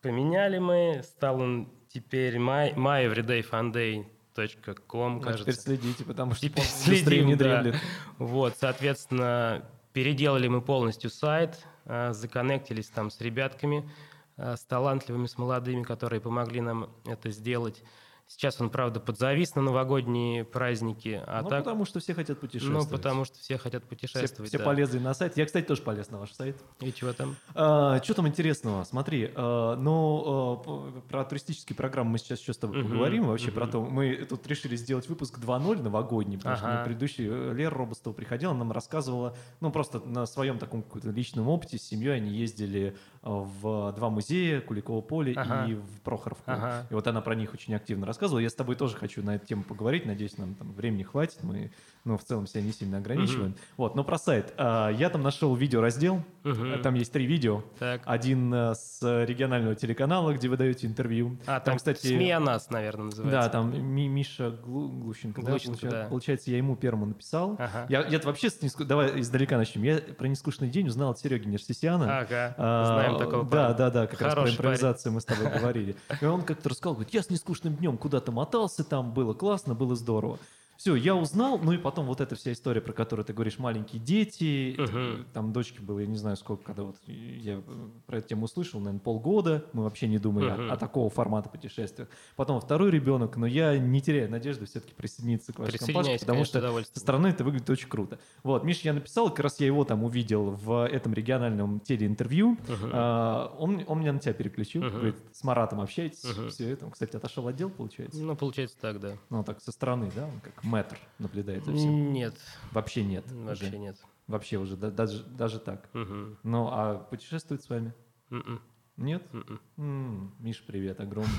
Поменяли 0.02 0.60
мы, 0.60 1.02
стал 1.04 1.42
он 1.42 1.70
теперь 1.90 2.38
my, 2.38 2.74
myeverydayfunday.com, 2.76 5.16
Ну, 5.16 5.22
кажется. 5.22 5.44
теперь 5.44 5.56
следите, 5.56 6.06
потому 6.06 6.34
что 6.34 6.48
Теперь 6.48 6.64
следим, 6.64 7.28
не 7.28 7.36
да. 7.36 7.74
Вот, 8.18 8.56
соответственно, 8.58 9.66
переделали 9.92 10.48
мы 10.48 10.62
полностью 10.62 11.10
сайт, 11.10 11.66
э, 11.86 12.14
законнектились 12.14 12.88
там 12.88 13.10
с 13.10 13.20
ребятками, 13.20 13.90
э, 14.38 14.56
с 14.56 14.62
талантливыми, 14.62 15.26
с 15.26 15.38
молодыми, 15.38 15.84
которые 15.84 16.22
помогли 16.22 16.62
нам 16.62 16.90
это 17.06 17.30
сделать. 17.32 17.84
Сейчас 18.30 18.62
он, 18.62 18.70
правда, 18.70 19.00
подзавис 19.00 19.56
на 19.56 19.62
новогодние 19.64 20.46
праздники, 20.46 21.22
а 21.26 21.42
ну, 21.42 21.50
так... 21.50 21.64
потому 21.64 21.84
что 21.86 22.00
все 22.00 22.14
хотят 22.14 22.40
путешествовать. 22.40 22.90
Ну, 22.90 22.98
потому 22.98 23.26
что 23.26 23.40
все 23.40 23.58
хотят 23.58 23.84
все, 23.84 23.90
путешествовать. 23.90 24.50
все 24.50 24.60
да. 24.60 24.64
полезли 24.64 25.00
на 25.00 25.16
сайт. 25.16 25.36
Я, 25.36 25.46
кстати, 25.46 25.66
тоже 25.66 25.82
полез 25.82 26.12
на 26.12 26.20
ваш 26.20 26.32
сайт. 26.34 26.56
И 26.80 26.94
чего 26.94 27.12
там? 27.12 27.36
А, 27.56 28.00
что 28.04 28.14
там 28.14 28.28
интересного? 28.28 28.84
Смотри, 28.84 29.32
а, 29.36 29.76
ну, 29.76 30.62
а, 30.64 31.02
про 31.10 31.26
туристические 31.26 31.76
программы 31.76 32.12
мы 32.12 32.18
сейчас 32.20 32.40
еще 32.40 32.54
с 32.54 32.58
тобой 32.58 32.78
Мгм, 32.80 32.90
поговорим. 32.90 33.28
Вообще 33.28 33.48
мгм. 33.48 33.56
про 33.56 33.68
то, 33.68 33.82
мы 33.82 34.16
тут 34.30 34.46
решили 34.48 34.76
сделать 34.76 35.10
выпуск 35.10 35.40
2.0 35.40 35.82
новогодний, 35.82 36.38
потому 36.38 36.56
что 36.56 36.68
Ага. 36.68 36.78
на 36.78 36.86
предыдущий 36.86 37.28
э, 37.28 37.54
Лера 37.54 37.76
Робостова 37.76 38.14
приходила, 38.14 38.54
нам 38.54 38.72
рассказывала, 38.72 39.36
ну, 39.60 39.72
просто 39.72 40.00
на 40.02 40.28
своем 40.28 40.60
таком 40.60 40.84
каком-то 40.84 41.10
личном 41.10 41.48
опыте 41.48 41.78
с 41.78 41.84
семьей 41.84 42.16
они 42.18 42.30
ездили 42.30 42.96
в 43.22 43.92
два 43.94 44.10
музея, 44.10 44.62
Куликово 44.62 45.02
поле 45.02 45.34
Ага. 45.36 45.66
и 45.68 45.74
в 45.76 46.02
Прохоровку. 46.04 46.44
Ага. 46.52 46.86
И 46.90 46.94
вот 46.94 47.06
она 47.08 47.22
про 47.22 47.36
них 47.36 47.54
очень 47.54 47.76
активно 47.76 48.06
рассказывала. 48.06 48.40
Я 48.40 48.50
с 48.50 48.54
тобой 48.54 48.76
тоже 48.76 48.96
хочу 48.96 49.22
на 49.24 49.36
эту 49.36 49.46
тему 49.46 49.64
поговорить. 49.64 50.06
Надеюсь, 50.06 50.38
нам 50.38 50.56
там 50.56 50.72
времени 50.74 51.04
хватит. 51.04 51.44
Мы, 51.44 51.72
ну, 52.06 52.18
в 52.18 52.24
целом 52.24 52.48
себя 52.48 52.62
не 52.64 52.72
сильно 52.72 52.98
ограничиваем. 52.98 53.56
Вот, 53.78 53.96
но 53.96 54.04
про 54.04 54.18
сайт. 54.18 54.54
А, 54.58 54.90
Я 54.90 55.10
там 55.10 55.22
нашел 55.22 55.54
видеораздел. 55.56 56.24
Мгм. 56.44 56.82
Там 56.82 56.94
есть 56.96 57.12
три 57.12 57.26
видео. 57.26 57.64
Так. 57.80 58.02
Один 58.06 58.54
э, 58.54 58.74
с 58.74 59.00
регионального 59.26 59.76
телеканала, 59.76 60.34
где 60.34 60.48
вы 60.48 60.56
даете 60.58 60.88
интервью. 60.88 61.38
А, 61.46 61.60
там, 61.60 61.78
кстати, 61.78 62.08
СМИ 62.08 62.32
о 62.32 62.40
нас, 62.40 62.70
наверное, 62.70 63.06
называется. 63.06 63.42
Да, 63.42 63.50
там 63.50 63.78
Ми- 63.94 64.08
Миша 64.08 64.50
Глу- 64.66 64.88
Глущенко, 64.90 65.42
да, 65.42 65.50
Глущенко, 65.52 65.78
получается, 65.80 66.04
да. 66.04 66.10
получается, 66.10 66.52
я 66.52 66.58
ему 66.58 66.76
первому 66.78 67.06
написал. 67.08 67.56
Ага. 67.60 67.86
Я, 67.90 68.08
я 68.08 68.20
вообще 68.20 68.50
с 68.50 68.62
неску- 68.62 68.86
давай 68.86 69.20
издалека 69.20 69.58
начнем. 69.58 69.84
Я 69.84 69.98
про 69.98 70.28
нескучный 70.28 70.70
день 70.70 70.88
узнал 70.88 71.12
от 71.12 71.20
Сереги 71.20 71.48
Нерсисяна. 71.48 72.20
Ага, 72.20 72.56
А, 72.58 72.86
знаем 72.86 73.18
такого 73.18 73.44
Да, 73.44 73.50
парня. 73.50 73.78
да, 73.78 73.90
да, 73.92 74.08
как 74.08 74.22
раз 74.22 74.34
Хороший 74.34 74.56
про 74.56 74.64
импровизацию 74.64 75.12
мы 75.14 75.22
с 75.22 75.26
тобой 75.26 75.52
говорили. 75.52 75.96
И 76.22 76.26
он 76.26 76.42
как-то 76.44 76.70
рассказал, 76.70 76.94
говорит, 76.96 77.14
я 77.14 77.22
с 77.22 77.30
нескучным 77.30 77.76
днем 77.76 77.98
куда-то 77.98 78.32
мотался, 78.32 78.84
там 78.86 79.14
было 79.14 79.34
классно, 79.34 79.76
было 79.76 79.96
здорово. 79.96 80.40
Все, 80.80 80.96
я 80.96 81.14
узнал, 81.14 81.60
ну 81.60 81.74
и 81.74 81.78
потом 81.78 82.06
вот 82.06 82.22
эта 82.22 82.38
вся 82.38 82.54
история, 82.54 82.80
про 82.80 82.94
которую 82.94 83.26
ты 83.26 83.34
говоришь, 83.34 83.60
маленькие 83.60 84.02
дети, 84.02 84.76
Мгм. 84.78 85.26
там 85.34 85.52
дочке 85.52 85.82
было, 85.82 86.00
я 86.00 86.06
не 86.08 86.16
знаю 86.16 86.38
сколько, 86.38 86.64
когда 86.64 86.84
вот 86.84 86.96
я 87.06 87.56
э, 87.56 87.62
про 88.08 88.20
эту 88.20 88.30
тему 88.30 88.46
услышал, 88.46 88.80
наверное, 88.80 89.02
полгода, 89.02 89.66
мы 89.74 89.84
вообще 89.84 90.08
не 90.08 90.20
думали 90.20 90.48
о- 90.48 90.56
Мгм. 90.56 90.72
о, 90.72 90.78
такого 90.78 91.10
формата 91.10 91.50
путешествиях. 91.50 92.08
Потом 92.38 92.62
второй 92.62 92.92
ребенок, 92.92 93.36
но 93.36 93.46
я 93.46 93.78
не 93.78 94.02
теряю 94.02 94.32
надежды 94.32 94.68
все-таки 94.68 94.94
присоединиться 94.94 95.52
к 95.52 95.60
вашей 95.60 95.72
Присоединяйся, 95.80 96.26
потому 96.26 96.46
конечно, 96.46 96.62
что 96.62 96.94
со 96.94 97.00
стороны 97.02 97.28
это 97.28 97.44
выглядит 97.44 97.70
очень 97.70 97.90
круто. 97.90 98.18
Вот, 98.44 98.64
Миша 98.64 98.84
я 98.86 98.94
написал, 98.94 99.28
как 99.32 99.42
раз 99.42 99.60
я 99.60 99.66
его 99.68 99.84
там 99.84 100.06
увидел 100.06 100.52
в 100.52 100.88
этом 100.88 101.14
региональном 101.14 101.82
телеинтервью. 101.82 102.52
Мгм. 102.52 102.90
А, 102.94 103.54
он, 103.60 103.84
он 103.86 104.00
меня 104.00 104.14
на 104.14 104.20
тебя 104.20 104.32
переключил, 104.32 104.84
Мгм. 104.84 104.94
говорит, 104.94 105.16
с 105.34 105.44
Маратом 105.44 105.82
общаетесь, 105.82 106.24
Мгм. 106.24 106.52
все 106.52 106.70
это. 106.72 106.86
Он, 106.86 106.92
кстати, 106.92 107.18
отошел 107.18 107.46
отдел, 107.50 107.70
получается. 107.70 108.18
Ну, 108.24 108.34
получается 108.38 108.78
так, 108.80 109.02
да. 109.02 109.18
Ну, 109.30 109.44
так, 109.44 109.60
со 109.62 109.74
стороны, 109.74 110.10
да, 110.16 110.24
он 110.24 110.40
как 110.40 110.64
мэтр 110.70 110.98
наблюдает 111.18 111.66
за 111.66 111.74
всем. 111.74 112.14
Нет, 112.14 112.36
Вообще 112.72 113.04
нет. 113.04 113.26
вообще 113.32 113.68
уже. 113.68 113.78
нет. 113.78 113.98
Вообще 114.28 114.58
уже, 114.58 114.78
да- 114.78 114.92
даже, 114.92 115.24
даже 115.24 115.60
так. 115.60 115.90
Мгм. 115.94 116.38
Ну, 116.44 116.68
а 116.72 117.00
путешествует 117.00 117.64
с 117.64 117.70
вами? 117.70 117.94
Мгм. 118.30 118.62
Нет? 119.00 119.24
Мгм. 119.32 119.60
М, 119.78 120.32
Миш, 120.40 120.62
привет, 120.68 121.00
огромный. 121.00 121.30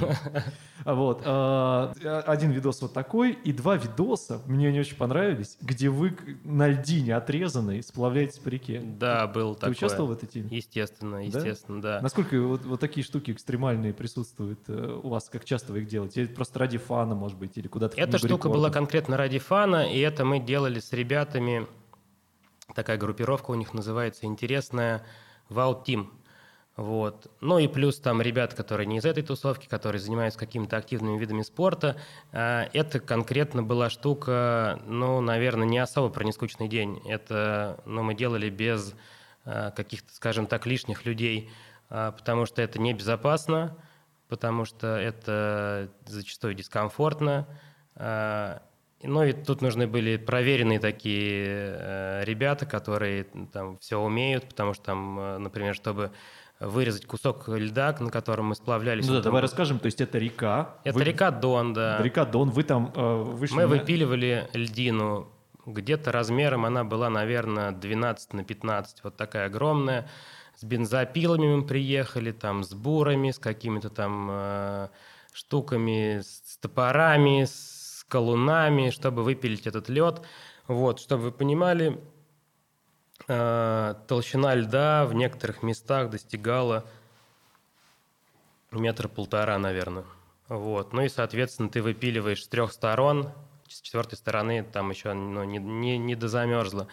А 0.85 0.95
Вот. 0.95 1.23
а, 1.25 1.93
Один 2.27 2.53
видос 2.53 2.81
вот 2.81 2.95
такой, 2.95 3.33
и 3.33 3.53
два 3.53 3.77
видоса 3.77 4.41
мне 4.47 4.73
не 4.73 4.81
очень 4.81 4.97
понравились, 4.97 5.59
где 5.61 5.91
вы 5.91 6.17
на 6.45 6.69
льдине 6.69 7.15
отрезанной 7.15 7.83
сплавляетесь 7.83 8.39
по 8.39 8.49
реке. 8.49 8.81
Да, 8.81 9.27
был 9.27 9.55
Ты 9.55 9.61
такое. 9.61 9.73
участвовал 9.73 10.09
в 10.09 10.13
этой 10.13 10.27
теме? 10.27 10.49
Естественно, 10.51 11.25
естественно, 11.27 11.83
да. 11.83 12.01
Насколько 12.01 12.41
вот, 12.41 12.81
такие 12.81 13.05
штуки 13.05 13.31
экстремальные 13.31 13.93
присутствуют 13.93 14.61
э, 14.69 15.01
у 15.03 15.09
вас? 15.11 15.29
Как 15.29 15.45
часто 15.45 15.73
вы 15.73 15.81
их 15.81 15.89
делаете? 15.89 16.27
Просто 16.27 16.59
ради 16.59 16.79
фана, 16.79 17.15
может 17.15 17.37
быть, 17.37 17.59
или 17.59 17.69
куда-то 17.69 18.01
Эта 18.01 18.17
штука 18.17 18.49
была 18.49 18.71
конкретно 18.71 19.19
ради 19.19 19.39
фана, 19.39 19.87
и 19.93 19.99
это 19.99 20.25
мы 20.25 20.41
делали 20.41 20.81
с 20.81 20.93
ребятами. 20.95 21.67
Такая 22.75 22.97
группировка 22.97 23.51
у 23.51 23.55
них 23.55 23.75
называется 23.75 24.25
интересная 24.25 25.05
Wow 25.51 25.85
Team. 25.85 26.09
Вот. 26.81 27.31
Ну 27.43 27.59
и 27.59 27.69
плюс 27.69 28.01
там 28.01 28.23
ребят, 28.23 28.55
которые 28.55 28.87
не 28.87 28.97
из 28.97 29.05
этой 29.05 29.23
тусовки, 29.23 29.67
которые 29.67 30.01
занимаются 30.01 30.39
какими-то 30.39 30.79
активными 30.79 31.19
видами 31.19 31.43
спорта. 31.43 31.97
А, 32.33 32.71
Это 32.73 33.01
конкретно 33.01 33.63
была 33.63 33.91
штука, 33.91 34.81
ну, 34.87 35.21
наверное, 35.21 35.69
не 35.69 35.77
особо 35.77 36.09
про 36.09 36.25
нескучный 36.25 36.69
день. 36.69 37.03
Это, 37.07 37.83
ну, 37.85 38.03
мы 38.03 38.15
делали 38.15 38.49
без 38.49 38.95
а, 39.45 39.73
каких-то, 39.73 40.15
скажем 40.15 40.47
так, 40.47 40.65
лишних 40.65 41.05
людей, 41.05 41.51
а, 41.91 42.13
потому 42.13 42.47
что 42.47 42.63
это 42.63 42.81
небезопасно, 42.81 43.77
потому 44.29 44.65
что 44.65 44.97
это 44.97 45.91
зачастую 46.07 46.55
дискомфортно. 46.55 47.47
Ну 49.03 49.25
и 49.25 49.33
тут 49.33 49.63
нужны 49.63 49.87
были 49.87 50.19
проверенные 50.19 50.79
такие 50.79 51.47
э, 51.47 52.25
ребята, 52.25 52.67
которые 52.67 53.25
там 53.51 53.79
все 53.79 53.99
умеют, 53.99 54.47
потому 54.47 54.75
что 54.75 54.85
там, 54.85 55.19
э, 55.19 55.39
например, 55.39 55.75
чтобы 55.75 56.13
вырезать 56.61 57.07
кусок 57.07 57.49
льда, 57.49 57.97
на 57.99 58.11
котором 58.11 58.47
мы 58.47 58.55
сплавлялись. 58.55 59.07
Ну 59.09 59.15
да, 59.15 59.23
давай 59.23 59.41
расскажем. 59.43 59.79
То 59.79 59.87
есть 59.87 60.01
это 60.01 60.19
река. 60.19 60.77
Это 60.85 60.99
Вы- 60.99 61.05
река 61.05 61.31
Дон, 61.31 61.73
да. 61.73 62.01
Река 62.03 62.25
Дон. 62.25 62.51
Вы 62.51 62.63
там 62.63 62.93
э, 62.95 63.23
вышли 63.23 63.55
Мы 63.57 63.63
на- 63.63 63.69
выпиливали 63.69 64.49
льдину. 64.53 65.29
Где-то 65.67 66.13
размером 66.13 66.65
она 66.67 66.85
была, 66.85 67.11
наверное, 67.11 67.73
12 67.73 68.33
на 68.35 68.45
15. 68.45 69.03
Вот 69.05 69.17
такая 69.17 69.47
огромная. 69.47 70.09
С 70.57 70.65
бензопилами 70.65 71.57
мы 71.57 71.67
приехали, 71.67 72.33
там, 72.33 72.63
с 72.65 72.75
бурами, 72.75 73.31
с 73.31 73.39
какими-то 73.39 73.89
там 73.89 74.29
э, 74.31 74.89
штуками, 75.33 76.21
с, 76.21 76.59
топорами, 76.61 77.45
с 77.45 78.05
колунами, 78.09 78.91
чтобы 78.91 79.23
выпилить 79.23 79.67
этот 79.67 79.89
лед. 79.89 80.21
Вот, 80.67 81.01
чтобы 81.01 81.25
вы 81.25 81.33
понимали, 81.33 81.99
толщина 83.27 84.55
льда 84.55 85.07
в 85.07 85.15
некоторых 85.15 85.63
местах 85.63 86.11
достигала 86.11 86.85
метра 88.71 89.09
полтора, 89.09 89.59
наверное. 89.59 90.05
Вот. 90.49 90.93
Ну 90.93 91.03
и, 91.03 91.09
соответственно, 91.09 91.69
ты 91.69 91.81
выпиливаешь 91.83 92.43
с 92.45 92.49
трех 92.49 92.73
сторон, 92.73 93.31
с 93.69 93.81
четвертой 93.81 94.19
стороны 94.19 94.65
там 94.65 94.91
еще 94.91 95.13
ну, 95.13 95.45
не, 95.45 95.59
не, 95.59 95.97
не 95.97 96.17
дозамерзло. 96.17 96.89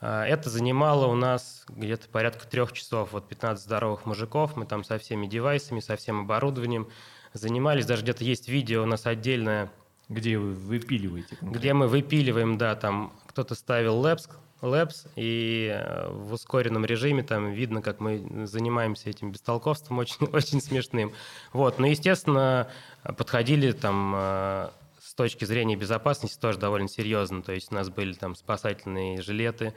А, 0.00 0.24
Это 0.24 0.48
занимало 0.48 1.06
у 1.06 1.14
нас 1.14 1.64
где-то 1.68 2.08
порядка 2.08 2.46
трех 2.48 2.72
часов. 2.72 3.12
Вот 3.12 3.28
15 3.28 3.62
здоровых 3.62 4.06
мужиков, 4.06 4.56
мы 4.56 4.64
там 4.64 4.84
со 4.84 4.98
всеми 4.98 5.26
девайсами, 5.26 5.80
со 5.80 5.96
всем 5.96 6.20
оборудованием 6.20 6.88
занимались. 7.34 7.84
Даже 7.84 8.02
где-то 8.02 8.24
есть 8.24 8.48
видео 8.48 8.84
у 8.84 8.86
нас 8.86 9.04
отдельное, 9.06 9.70
Где 10.08 10.38
вы 10.38 10.54
выпиливаете? 10.54 11.36
где 11.42 11.74
мы 11.74 11.88
выпиливаем, 11.88 12.56
да, 12.56 12.74
там 12.74 13.12
кто-то 13.26 13.54
ставил 13.54 13.98
лэпс, 13.98 14.28
лэпс, 14.64 15.06
и 15.16 15.70
э, 15.72 16.08
в 16.10 16.32
ускоренном 16.32 16.84
режиме 16.84 17.22
там 17.22 17.52
видно, 17.52 17.82
как 17.82 18.00
мы 18.00 18.46
занимаемся 18.46 19.10
этим 19.10 19.30
бестолковством 19.30 19.98
очень, 19.98 20.26
очень 20.32 20.60
смешным. 20.60 21.12
Вот, 21.52 21.78
но, 21.78 21.86
естественно, 21.86 22.68
подходили 23.02 23.72
там 23.72 24.14
э, 24.16 24.70
с 25.00 25.14
точки 25.14 25.44
зрения 25.44 25.76
безопасности 25.76 26.38
тоже 26.40 26.58
довольно 26.58 26.88
серьезно. 26.88 27.42
То 27.42 27.52
есть 27.52 27.70
у 27.70 27.74
нас 27.74 27.90
были 27.90 28.14
там 28.14 28.34
спасательные 28.34 29.20
жилеты, 29.20 29.74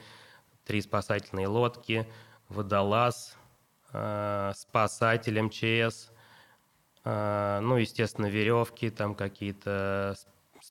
три 0.64 0.80
спасательные 0.80 1.46
лодки, 1.46 2.06
водолаз, 2.48 3.36
э, 3.92 4.52
спасатель 4.56 5.40
МЧС, 5.40 6.10
ну, 7.04 7.76
естественно, 7.76 8.26
веревки, 8.26 8.90
там 8.90 9.14
какие-то, 9.14 10.14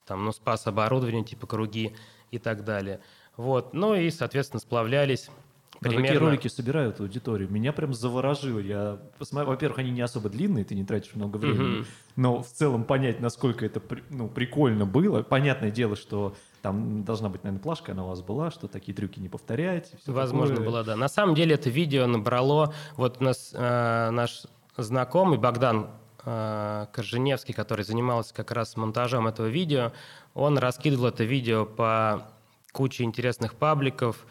там, 0.05 0.23
ну, 0.23 0.31
спас 0.31 0.67
оборудование, 0.67 1.23
типа 1.23 1.47
круги 1.47 1.95
и 2.29 2.37
так 2.37 2.63
далее. 2.63 3.01
Вот, 3.37 3.73
ну 3.73 3.93
и, 3.93 4.09
соответственно, 4.09 4.59
сплавлялись 4.59 5.29
Но 5.75 5.89
примерно... 5.89 6.07
такие 6.07 6.19
ролики 6.19 6.47
собирают 6.47 6.99
аудиторию. 6.99 7.49
Меня 7.51 7.71
прям 7.71 7.93
заворожило. 7.93 8.57
Я 8.57 8.99
посмотрел, 9.19 9.51
во-первых, 9.51 9.77
они 9.77 9.91
не 9.91 10.01
особо 10.01 10.29
длинные, 10.29 10.65
ты 10.65 10.73
не 10.73 10.83
тратишь 10.83 11.13
много 11.13 11.37
времени. 11.37 11.77
Мгм. 11.79 11.85
Но 12.15 12.41
в 12.41 12.47
целом 12.47 12.83
понять, 12.83 13.19
насколько 13.19 13.63
это 13.63 13.79
ну, 14.09 14.27
прикольно 14.27 14.87
было. 14.87 15.21
Понятное 15.21 15.69
дело, 15.69 15.95
что 15.95 16.35
там 16.63 17.03
должна 17.03 17.29
быть, 17.29 17.43
наверное, 17.43 17.61
плашка, 17.61 17.91
она 17.91 18.05
у 18.05 18.07
вас 18.09 18.21
была, 18.21 18.49
что 18.49 18.67
такие 18.67 18.95
трюки 18.95 19.19
не 19.19 19.29
повторяйте. 19.29 19.97
всё 20.01 20.11
Возможно, 20.11 20.55
такое. 20.55 20.71
было, 20.71 20.83
да. 20.83 20.95
На 20.95 21.07
самом 21.07 21.35
деле 21.35 21.53
это 21.53 21.69
видео 21.69 22.07
набрало... 22.07 22.73
Вот 22.95 23.17
у 23.19 23.23
нас 23.23 23.51
э, 23.53 24.09
наш 24.09 24.47
знакомый 24.77 25.37
Богдан 25.37 25.91
э, 26.25 26.87
Корженевский, 26.91 27.53
который 27.53 27.85
занимался 27.85 28.33
как 28.33 28.51
раз 28.51 28.75
монтажом 28.75 29.27
этого 29.27 29.45
видео, 29.45 29.91
он 30.33 30.57
раскидывал 30.57 31.07
это 31.07 31.23
видео 31.23 31.65
по 31.65 32.31
куче 32.77 33.03
интересных 33.03 33.55
пабликов, 33.55 34.27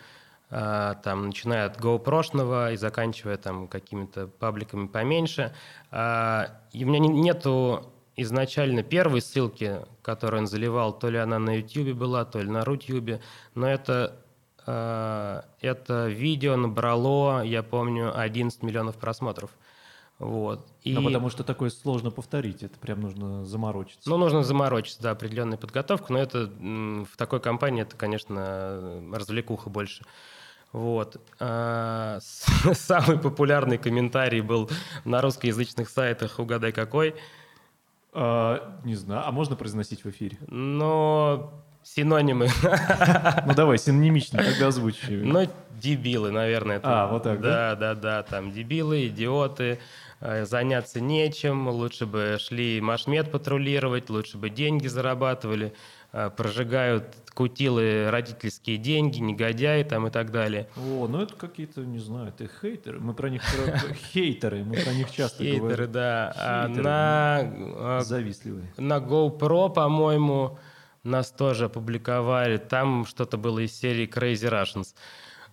э, 0.51 0.95
там, 1.03 1.27
начиная 1.27 1.67
от 1.67 1.81
GoPro 1.81 2.73
и 2.73 2.77
заканчивая 2.77 3.37
там 3.39 3.67
какими-то 3.67 4.29
пабликами 4.29 4.87
поменьше. 4.87 5.53
А, 5.91 6.47
И 6.73 6.85
у 6.85 6.89
меня 6.89 7.01
не- 7.01 7.09
нету 7.09 7.93
изначально 8.17 8.83
первой 8.85 9.21
ссылки, 9.21 9.81
которую 10.03 10.43
он 10.43 10.47
заливал, 10.47 10.93
то 10.99 11.11
ли 11.11 11.19
она 11.19 11.39
на 11.41 11.57
YouTube 11.59 11.97
была, 11.99 12.25
то 12.25 12.41
ли 12.41 12.49
на 12.49 12.65
Рутюбе, 12.65 13.21
но 13.55 13.67
это 13.67 14.13
э, 14.69 15.43
это 15.61 16.09
видео 16.09 16.57
набрало, 16.57 17.43
я 17.45 17.63
помню, 17.63 18.13
11 18.19 18.63
миллионов 18.63 18.97
просмотров. 18.97 19.51
Вот. 20.19 20.67
И, 20.83 20.95
Ну, 20.95 21.05
потому 21.05 21.29
что 21.29 21.45
такое 21.45 21.69
сложно 21.69 22.11
повторить, 22.11 22.63
это 22.63 22.79
прям 22.79 23.01
нужно 23.01 23.45
заморочиться. 23.45 24.09
ну, 24.09 24.17
нужно 24.17 24.43
заморочиться, 24.43 25.03
да, 25.03 25.11
определенную 25.11 25.59
подготовку, 25.59 26.13
но 26.13 26.19
это 26.19 26.47
в 26.59 27.17
такой 27.17 27.41
компании 27.41 27.83
это, 27.83 27.97
конечно, 27.97 29.01
развлекуха 29.13 29.69
больше. 29.69 30.05
Вот. 30.73 31.21
А, 31.39 32.19
Самый 32.73 33.19
популярный 33.19 33.79
комментарий 33.79 34.41
был 34.41 34.71
на 35.05 35.21
русскоязычных 35.21 35.89
сайтах 35.91 36.39
«Угадай 36.39 36.73
какой», 36.73 37.15
А, 38.13 38.81
не 38.85 38.95
знаю, 38.95 39.23
а 39.27 39.33
можно 39.33 39.57
произносить 39.57 40.05
в 40.05 40.09
эфире? 40.09 40.39
но 40.49 41.53
синонимы, 41.87 42.49
Ну 43.47 43.55
давай, 43.55 43.79
синонимично, 43.79 44.43
тогда 44.43 44.69
озвучивай. 44.69 45.25
ну, 45.25 45.49
дебилы, 45.81 46.31
наверное. 46.31 46.79
это- 46.79 47.05
А, 47.05 47.07
вот 47.07 47.23
так, 47.23 47.41
да? 47.41 47.75
Да, 47.77 47.95
да, 47.95 48.23
там 48.23 48.51
дебилы, 48.53 49.07
идиоты, 49.07 49.79
э, 50.21 50.45
заняться 50.47 51.01
нечем, 51.01 51.69
лучше 51.69 52.07
бы 52.07 52.39
шли 52.41 52.81
машмет 52.81 53.31
патрулировать, 53.31 54.11
лучше 54.11 54.37
бы 54.39 54.51
деньги 54.51 54.87
зарабатывали, 54.89 55.75
э, 56.13 56.31
прожигают 56.35 57.05
кутилы 57.35 58.09
родительские 58.11 58.79
деньги, 58.79 59.19
негодяи 59.21 59.83
там 59.83 60.07
и 60.07 60.11
так 60.11 60.33
далее. 60.33 60.69
О, 60.77 61.07
ну 61.07 61.21
это 61.21 61.35
какие-то, 61.35 61.83
не 61.83 61.99
знаю, 61.99 62.29
это 62.29 62.49
хейтеры. 62.63 62.99
Мы 62.99 63.13
про 63.13 63.29
них 63.29 63.43
хейтеры, 64.13 64.65
мы 64.65 64.77
про 64.77 64.93
них 64.93 65.11
часто 65.13 65.45
Хейтеры, 65.45 65.61
говорим. 65.61 65.93
да. 65.93 66.33
А 66.37 66.67
Хейтеры. 66.67 66.83
на, 66.83 67.41
э, 67.43 68.01
Завистливые. 68.03 68.67
на 68.79 68.97
GoPro, 68.99 69.71
по-моему, 69.73 70.59
нас 71.07 71.31
тоже 71.31 71.67
опубликовали. 71.67 72.57
Там 72.59 73.05
что-то 73.07 73.37
было 73.39 73.61
из 73.61 73.73
серии 73.73 74.09
Crazy 74.09 74.51
Russians. 74.51 74.95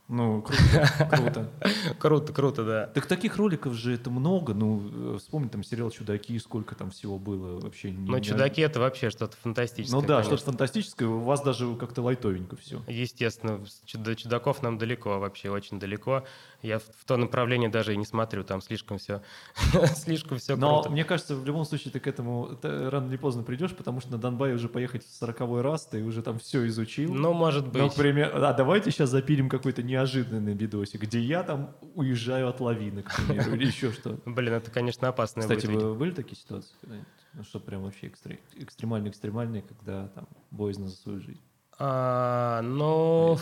Ну, 0.09 0.41
круто, 0.41 1.07
круто. 1.09 1.49
Круто, 1.97 2.33
круто, 2.33 2.63
да. 2.65 2.87
Так 2.87 3.05
таких 3.05 3.37
роликов 3.37 3.73
же 3.73 3.93
это 3.93 4.09
много. 4.09 4.53
Ну, 4.53 5.17
вспомни 5.17 5.47
там 5.47 5.63
сериал 5.63 5.91
«Чудаки», 5.91 6.37
сколько 6.39 6.75
там 6.75 6.91
всего 6.91 7.17
было 7.17 7.57
вообще. 7.61 7.89
не- 7.91 8.09
не- 8.13 8.21
чудаки 8.21 8.61
это 8.61 8.81
вообще 8.81 9.09
что-то 9.09 9.37
фантастическое. 9.37 9.95
Ну 9.95 10.05
да, 10.05 10.15
конечно. 10.17 10.35
что-то 10.37 10.51
фантастическое. 10.51 11.05
У 11.07 11.19
вас 11.21 11.41
даже 11.41 11.73
как-то 11.77 12.01
лайтовенько 12.01 12.57
все. 12.57 12.81
Естественно, 12.87 13.63
до 13.93 14.15
чудаков 14.17 14.61
нам 14.61 14.77
далеко, 14.77 15.19
вообще 15.19 15.49
очень 15.49 15.79
далеко. 15.79 16.25
Я 16.63 16.79
в, 16.79 16.83
то 17.05 17.17
направление 17.17 17.69
даже 17.69 17.93
и 17.93 17.97
не 17.97 18.05
смотрю, 18.05 18.43
там 18.45 18.61
слишком 18.61 18.97
все, 18.97 19.21
слишком 19.95 20.37
все 20.39 20.55
Но 20.55 20.75
круто. 20.81 20.89
мне 20.89 21.03
кажется, 21.03 21.35
в 21.35 21.45
любом 21.45 21.65
случае 21.65 21.91
ты 21.91 21.99
к 21.99 22.07
этому 22.07 22.55
ты 22.55 22.89
рано 22.89 23.09
или 23.09 23.17
поздно 23.17 23.43
придешь, 23.43 23.75
потому 23.75 23.99
что 23.99 24.13
на 24.13 24.17
Донбай 24.17 24.53
уже 24.55 24.69
поехать 24.69 25.05
в 25.05 25.13
сороковой 25.13 25.61
раз, 25.61 25.85
ты 25.85 26.01
уже 26.01 26.23
там 26.23 26.39
все 26.39 26.65
изучил. 26.67 27.13
Ну, 27.13 27.33
может 27.33 27.67
быть. 27.67 27.93
к 27.93 27.95
примеру, 27.97 28.31
а 28.43 28.53
давайте 28.53 28.91
сейчас 28.91 29.09
запилим 29.09 29.49
какой-то 29.49 29.83
неожиданный 29.83 30.53
видосик, 30.53 31.01
где 31.01 31.19
я 31.19 31.43
там 31.43 31.75
уезжаю 31.95 32.47
от 32.47 32.61
лавины, 32.61 33.03
к 33.03 33.13
примеру, 33.13 33.55
или 33.55 33.65
еще 33.67 33.91
что. 33.91 34.17
Блин, 34.25 34.53
это, 34.53 34.71
конечно, 34.71 35.09
опасное 35.09 35.43
Кстати, 35.43 35.65
вы 35.67 35.93
были 35.93 36.11
такие 36.11 36.37
ситуации? 36.37 36.71
когда-нибудь? 36.79 37.07
Ну, 37.33 37.43
что 37.43 37.59
прям 37.59 37.83
вообще 37.83 38.07
экстре- 38.07 38.39
экстремально-экстремальные, 38.55 39.63
когда 39.63 40.07
там 40.09 40.27
боязно 40.51 40.87
за 40.87 40.95
свою 40.95 41.19
жизнь? 41.19 41.41
А, 41.79 42.61
ну, 42.61 43.37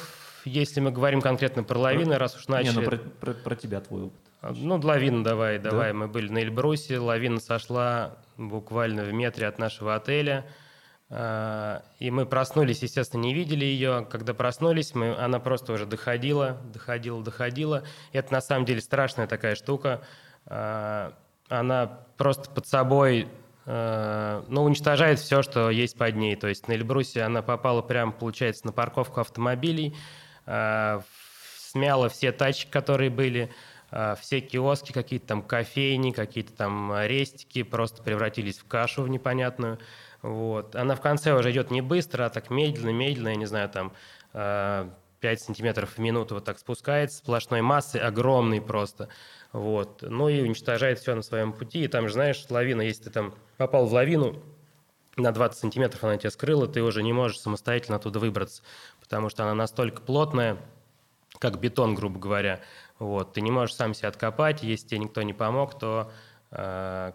если 0.46 0.80
мы 0.80 0.92
говорим 0.92 1.22
конкретно 1.22 1.64
про 1.64 1.78
лавины, 1.78 2.18
раз 2.18 2.36
уж 2.36 2.48
начали... 2.48 2.76
Не, 2.76 2.80
ну 2.82 2.86
про, 2.86 2.98
про- 2.98 3.34
про 3.34 3.56
тебя 3.56 3.80
твой 3.82 4.04
опыт. 4.04 4.20
А, 4.42 4.54
Ну, 4.56 4.80
лавина 4.82 5.24
давай, 5.24 5.60
давай. 5.60 5.94
Мы 5.94 6.08
были 6.08 6.30
на 6.32 6.40
Эльбрусе, 6.40 6.98
лавина 7.00 7.40
сошла 7.40 8.18
буквально 8.38 9.04
в 9.04 9.14
метре 9.14 9.48
от 9.48 9.60
нашего 9.60 9.96
отеля. 9.96 10.46
А, 11.10 11.84
И 12.00 12.10
мы 12.10 12.26
проснулись, 12.26 12.82
естественно, 12.84 13.22
не 13.22 13.34
видели 13.34 13.66
ее. 13.66 14.08
Когда 14.10 14.34
проснулись, 14.34 14.96
мы, 14.96 15.16
она 15.16 15.40
просто 15.40 15.74
уже 15.74 15.86
доходила, 15.86 16.58
доходила, 16.74 17.22
доходила. 17.24 17.84
Это 18.14 18.32
на 18.34 18.42
самом 18.42 18.66
деле 18.66 18.82
страшная 18.82 19.28
такая 19.28 19.56
штука. 19.56 20.02
А, 20.46 21.14
Она 21.50 22.00
просто 22.18 22.50
под 22.50 22.66
собой 22.66 23.28
ну, 23.66 24.64
уничтожает 24.64 25.20
все, 25.20 25.44
что 25.44 25.70
есть 25.70 25.98
под 25.98 26.16
ней. 26.16 26.36
То 26.36 26.48
есть 26.48 26.68
на 26.68 26.74
Эльбрусе 26.74 27.22
она 27.24 27.42
попала 27.42 27.82
прямо, 27.82 28.12
получается, 28.12 28.66
на 28.66 28.74
парковку 28.74 29.20
автомобилей, 29.22 29.96
э, 30.46 31.00
смяла 31.72 32.10
все 32.10 32.32
тачки, 32.32 32.70
которые 32.70 33.10
были, 33.10 33.52
э, 33.92 34.16
все 34.20 34.42
киоски, 34.42 34.92
какие-то 34.92 35.28
там 35.28 35.42
кофейни, 35.44 36.12
какие-то 36.12 36.54
там 36.54 36.94
рестики 37.06 37.64
просто 37.64 38.02
превратились 38.02 38.58
в 38.58 38.68
кашу 38.68 39.04
в 39.04 39.10
непонятную. 39.10 39.80
Вот. 40.22 40.76
Она 40.76 40.96
в 40.96 41.02
конце 41.02 41.34
уже 41.34 41.52
идет 41.52 41.72
не 41.72 41.82
быстро, 41.82 42.26
а 42.26 42.30
так 42.30 42.50
медленно-медленно, 42.50 43.30
я 43.30 43.36
не 43.36 43.46
знаю, 43.46 43.70
там 43.70 43.94
э, 44.34 44.90
5 45.20 45.42
сантиметров 45.42 45.92
в 45.96 45.98
минуту 46.00 46.36
вот 46.36 46.46
так 46.46 46.60
спускается, 46.60 47.18
сплошной 47.18 47.62
массы, 47.62 47.98
огромный 47.98 48.62
просто. 48.62 49.08
Вот. 49.52 50.02
Ну 50.02 50.30
и 50.30 50.42
уничтожает 50.42 51.00
все 51.00 51.16
на 51.16 51.22
своем 51.22 51.54
пути. 51.54 51.84
И 51.84 51.88
там 51.88 52.08
же, 52.08 52.14
знаешь, 52.14 52.44
лавина, 52.50 52.82
если 52.82 53.04
ты 53.04 53.10
там 53.12 53.34
попал 53.62 53.86
в 53.86 53.94
лавину, 53.94 54.42
на 55.18 55.32
20 55.32 55.60
сантиметров 55.60 56.04
она 56.04 56.18
тебя 56.18 56.32
скрыла, 56.32 56.68
ты 56.68 56.82
уже 56.82 57.04
не 57.04 57.14
можешь 57.14 57.40
самостоятельно 57.40 57.98
оттуда 57.98 58.20
выбраться, 58.20 58.64
потому 59.00 59.30
что 59.30 59.44
она 59.44 59.54
настолько 59.54 60.02
плотная, 60.02 60.58
как 61.40 61.60
бетон, 61.60 61.94
грубо 61.94 62.20
говоря. 62.20 62.62
Вот. 62.98 63.34
Ты 63.34 63.42
не 63.42 63.52
можешь 63.52 63.76
сам 63.76 63.94
себя 63.94 64.10
откопать, 64.10 64.64
если 64.64 64.88
тебе 64.88 65.00
никто 65.00 65.22
не 65.22 65.34
помог, 65.34 65.78
то, 65.78 66.12
э, 66.52 67.12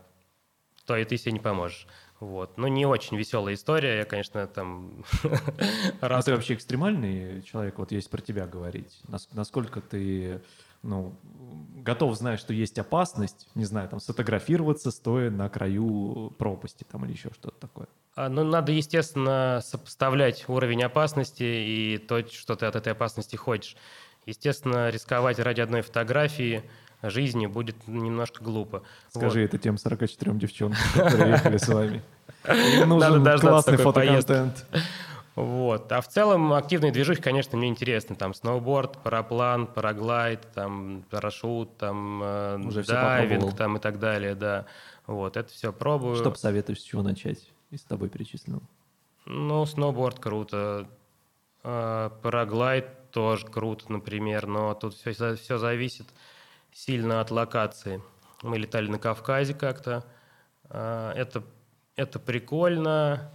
то 0.84 0.96
и 0.96 1.04
ты 1.04 1.16
себе 1.16 1.32
не 1.32 1.40
поможешь. 1.40 1.86
Вот. 2.20 2.56
Ну, 2.58 2.66
не 2.68 2.86
очень 2.86 3.16
веселая 3.16 3.54
история. 3.54 3.98
Я, 3.98 4.04
конечно, 4.04 4.46
там... 4.46 5.04
А 6.00 6.08
раз- 6.08 6.24
ты 6.24 6.32
вообще 6.32 6.54
экстремальный 6.54 7.42
человек, 7.42 7.78
вот 7.78 7.92
есть 7.92 8.08
про 8.08 8.20
тебя 8.20 8.46
говорить. 8.46 9.00
Нас- 9.08 9.28
насколько 9.32 9.80
ты 9.80 10.40
ну, 10.86 11.14
готов 11.86 12.16
знать, 12.16 12.40
что 12.40 12.52
есть 12.52 12.78
опасность, 12.78 13.48
не 13.54 13.64
знаю, 13.64 13.88
там, 13.88 14.00
сфотографироваться, 14.00 14.90
стоя 14.90 15.30
на 15.30 15.48
краю 15.48 16.32
пропасти 16.38 16.84
там 16.90 17.04
или 17.04 17.12
еще 17.12 17.30
что-то 17.32 17.58
такое. 17.60 17.86
А, 18.14 18.28
Ну, 18.28 18.44
надо, 18.44 18.72
естественно, 18.72 19.60
сопоставлять 19.62 20.48
уровень 20.48 20.82
опасности 20.82 21.44
и 21.44 21.98
то, 21.98 22.26
что 22.26 22.56
ты 22.56 22.66
от 22.66 22.76
этой 22.76 22.92
опасности 22.92 23.36
хочешь. 23.36 23.76
Естественно, 24.26 24.90
рисковать 24.90 25.38
ради 25.38 25.60
одной 25.60 25.82
фотографии 25.82 26.64
жизни 27.02 27.46
будет 27.46 27.76
немножко 27.86 28.42
глупо. 28.42 28.82
Скажи 29.14 29.42
это 29.42 29.58
тем 29.58 29.78
44 29.78 30.36
девчонкам, 30.36 30.80
которые 30.94 31.30
ехали 31.30 31.56
с 31.58 31.68
вами. 31.68 32.02
Им 32.48 32.88
нужен 32.88 33.38
классный 33.38 33.76
фотоконтент. 33.76 34.66
Вот. 35.36 35.92
А 35.92 36.00
в 36.00 36.08
целом 36.08 36.54
активные 36.54 36.92
движухи, 36.92 37.20
конечно, 37.20 37.58
мне 37.58 37.68
интересны. 37.68 38.16
Там 38.16 38.32
сноуборд, 38.32 39.02
параплан, 39.02 39.66
параглайд, 39.66 40.40
там 40.54 41.04
парашют, 41.10 41.76
там 41.76 42.22
э, 42.22 42.58
Уже 42.64 42.82
дайвинг 42.82 43.54
там 43.54 43.76
и 43.76 43.80
так 43.80 43.98
далее, 43.98 44.34
да. 44.34 44.64
Вот, 45.06 45.36
это 45.36 45.52
все 45.52 45.74
пробую. 45.74 46.16
Что 46.16 46.30
посоветуешь, 46.30 46.80
с 46.80 46.82
чего 46.82 47.02
начать 47.02 47.52
из 47.70 47.82
тобой 47.82 48.08
перечисленного? 48.08 48.62
Ну, 49.26 49.66
сноуборд 49.66 50.18
круто. 50.18 50.88
А, 51.62 52.08
Параглайд 52.22 53.10
тоже 53.10 53.46
круто, 53.46 53.92
например, 53.92 54.46
но 54.46 54.72
тут 54.72 54.94
все, 54.94 55.34
все 55.36 55.58
зависит 55.58 56.06
сильно 56.72 57.20
от 57.20 57.30
локации. 57.30 58.02
Мы 58.42 58.56
летали 58.56 58.88
на 58.88 58.98
Кавказе 58.98 59.52
как-то. 59.52 60.02
А, 60.70 61.12
Это, 61.12 61.42
это 61.94 62.18
прикольно, 62.18 63.30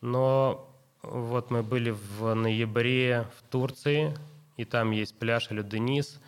но 0.00 0.70
вот 1.10 1.50
мы 1.50 1.62
были 1.62 1.90
в 1.90 2.34
ноябре 2.34 3.26
в 3.38 3.50
Турции, 3.50 4.14
и 4.56 4.64
там 4.64 4.90
есть 4.90 5.18
пляж 5.18 5.50
Алюденис, 5.50 6.20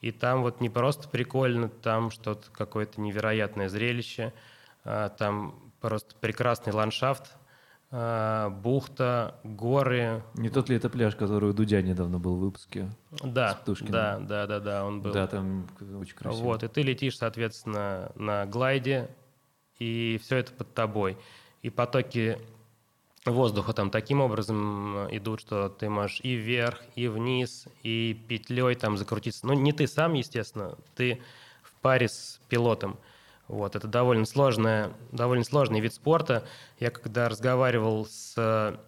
и 0.00 0.12
там 0.12 0.42
вот 0.42 0.60
не 0.60 0.70
просто 0.70 1.08
прикольно, 1.08 1.68
там 1.68 2.10
что-то 2.10 2.50
какое-то 2.52 3.00
невероятное 3.00 3.68
зрелище, 3.68 4.32
а, 4.84 5.08
там 5.08 5.72
просто 5.80 6.14
прекрасный 6.16 6.72
ландшафт, 6.72 7.36
а, 7.90 8.50
бухта, 8.50 9.40
горы. 9.44 10.22
Не 10.34 10.50
тот 10.50 10.68
ли 10.68 10.76
это 10.76 10.88
пляж, 10.90 11.16
который 11.16 11.50
у 11.50 11.52
Дудя 11.52 11.82
недавно 11.82 12.18
был 12.18 12.36
в 12.36 12.40
выпуске? 12.40 12.90
Да, 13.22 13.58
да, 13.80 14.18
да, 14.18 14.46
да, 14.46 14.60
да, 14.60 14.84
он 14.84 15.00
был. 15.00 15.12
Да, 15.12 15.26
там 15.26 15.66
очень 16.00 16.14
красиво. 16.14 16.44
Вот, 16.44 16.62
и 16.62 16.68
ты 16.68 16.82
летишь, 16.82 17.16
соответственно, 17.16 18.12
на 18.14 18.46
глайде, 18.46 19.08
и 19.78 20.20
все 20.22 20.36
это 20.36 20.52
под 20.52 20.74
тобой. 20.74 21.16
И 21.62 21.70
потоки 21.70 22.38
воздуха 23.32 23.72
там 23.72 23.90
таким 23.90 24.20
образом 24.20 25.06
идут, 25.10 25.40
что 25.40 25.68
ты 25.68 25.88
можешь 25.88 26.20
и 26.22 26.34
вверх, 26.34 26.82
и 26.94 27.08
вниз, 27.08 27.66
и 27.82 28.18
петлей 28.28 28.74
там 28.74 28.96
закрутиться. 28.96 29.46
Ну, 29.46 29.54
не 29.54 29.72
ты 29.72 29.86
сам, 29.86 30.14
естественно, 30.14 30.76
ты 30.94 31.20
в 31.62 31.72
паре 31.80 32.08
с 32.08 32.40
пилотом. 32.48 32.98
Вот, 33.48 33.76
это 33.76 33.88
довольно, 33.88 34.26
сложная, 34.26 34.92
довольно 35.10 35.44
сложный 35.44 35.80
вид 35.80 35.94
спорта. 35.94 36.46
Я 36.78 36.90
когда 36.90 37.28
разговаривал 37.28 38.06
с 38.06 38.78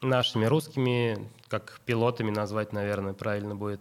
нашими 0.00 0.46
русскими, 0.46 1.28
как 1.48 1.80
пилотами 1.84 2.30
назвать, 2.30 2.72
наверное, 2.72 3.12
правильно 3.12 3.54
будет, 3.54 3.80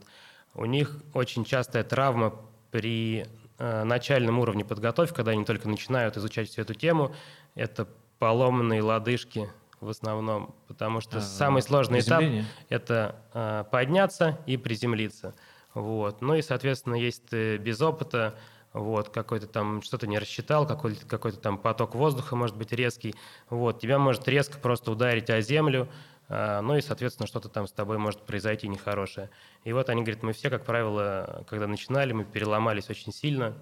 у 0.56 0.66
них 0.66 0.98
очень 1.14 1.46
частая 1.46 1.84
травма 1.84 2.36
при 2.72 3.26
э, 3.58 3.84
начальном 3.84 4.40
уровне 4.40 4.66
подготовки, 4.66 5.16
когда 5.16 5.32
они 5.32 5.46
только 5.46 5.70
начинают 5.70 6.18
изучать 6.18 6.50
всю 6.50 6.62
эту 6.62 6.74
тему, 6.74 7.14
это 7.56 7.88
поломанные 8.18 8.82
лодыжки 8.82 9.50
в 9.82 9.90
основном, 9.90 10.56
потому 10.68 11.02
что 11.02 11.18
а, 11.18 11.22
самый 11.22 11.62
сложный 11.62 12.00
этап– 12.00 12.24
это 12.70 13.16
э, 13.34 13.64
подняться 13.72 14.40
и 14.46 14.58
приземлиться. 14.58 15.36
Вот. 15.74 16.22
Ну 16.22 16.36
и, 16.36 16.42
соответственно, 16.42 16.96
есть 16.96 17.32
без 17.32 17.82
опыта 17.82 18.36
вот, 18.74 19.10
какой-то 19.10 19.48
там 19.48 19.82
что-то 19.82 20.08
не 20.08 20.20
рассчитал, 20.20 20.68
какой-то 20.68 21.06
какой 21.06 21.32
там 21.32 21.58
поток 21.58 21.96
воздуха 21.96 22.36
может 22.36 22.56
быть 22.56 22.72
резкий, 22.72 23.16
вот, 23.50 23.80
тебя 23.80 23.98
может 23.98 24.28
резко 24.28 24.60
просто 24.60 24.92
ударить 24.92 25.30
о 25.30 25.42
землю, 25.42 25.90
а, 26.28 26.62
ну 26.62 26.76
и, 26.76 26.82
соответственно, 26.82 27.28
что-то 27.28 27.50
там 27.50 27.68
с 27.68 27.72
тобой 27.72 27.98
может 27.98 28.22
произойти 28.22 28.68
нехорошее. 28.68 29.30
И 29.64 29.74
вот 29.74 29.90
они 29.90 30.04
говорят, 30.04 30.24
мы 30.24 30.34
все, 30.34 30.50
как 30.50 30.66
правило, 30.66 31.46
когда 31.50 31.68
начинали, 31.68 32.14
мы 32.14 32.26
переломались 32.26 32.90
очень 32.90 33.12
сильно, 33.12 33.56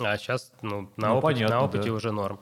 а 0.00 0.16
сейчас 0.16 0.52
ну, 0.62 0.90
на, 0.96 1.08
ну, 1.08 1.16
опыте, 1.16 1.34
понятно, 1.34 1.56
на 1.56 1.64
опыте 1.64 1.88
да. 1.88 1.92
уже 1.92 2.12
норм. 2.12 2.40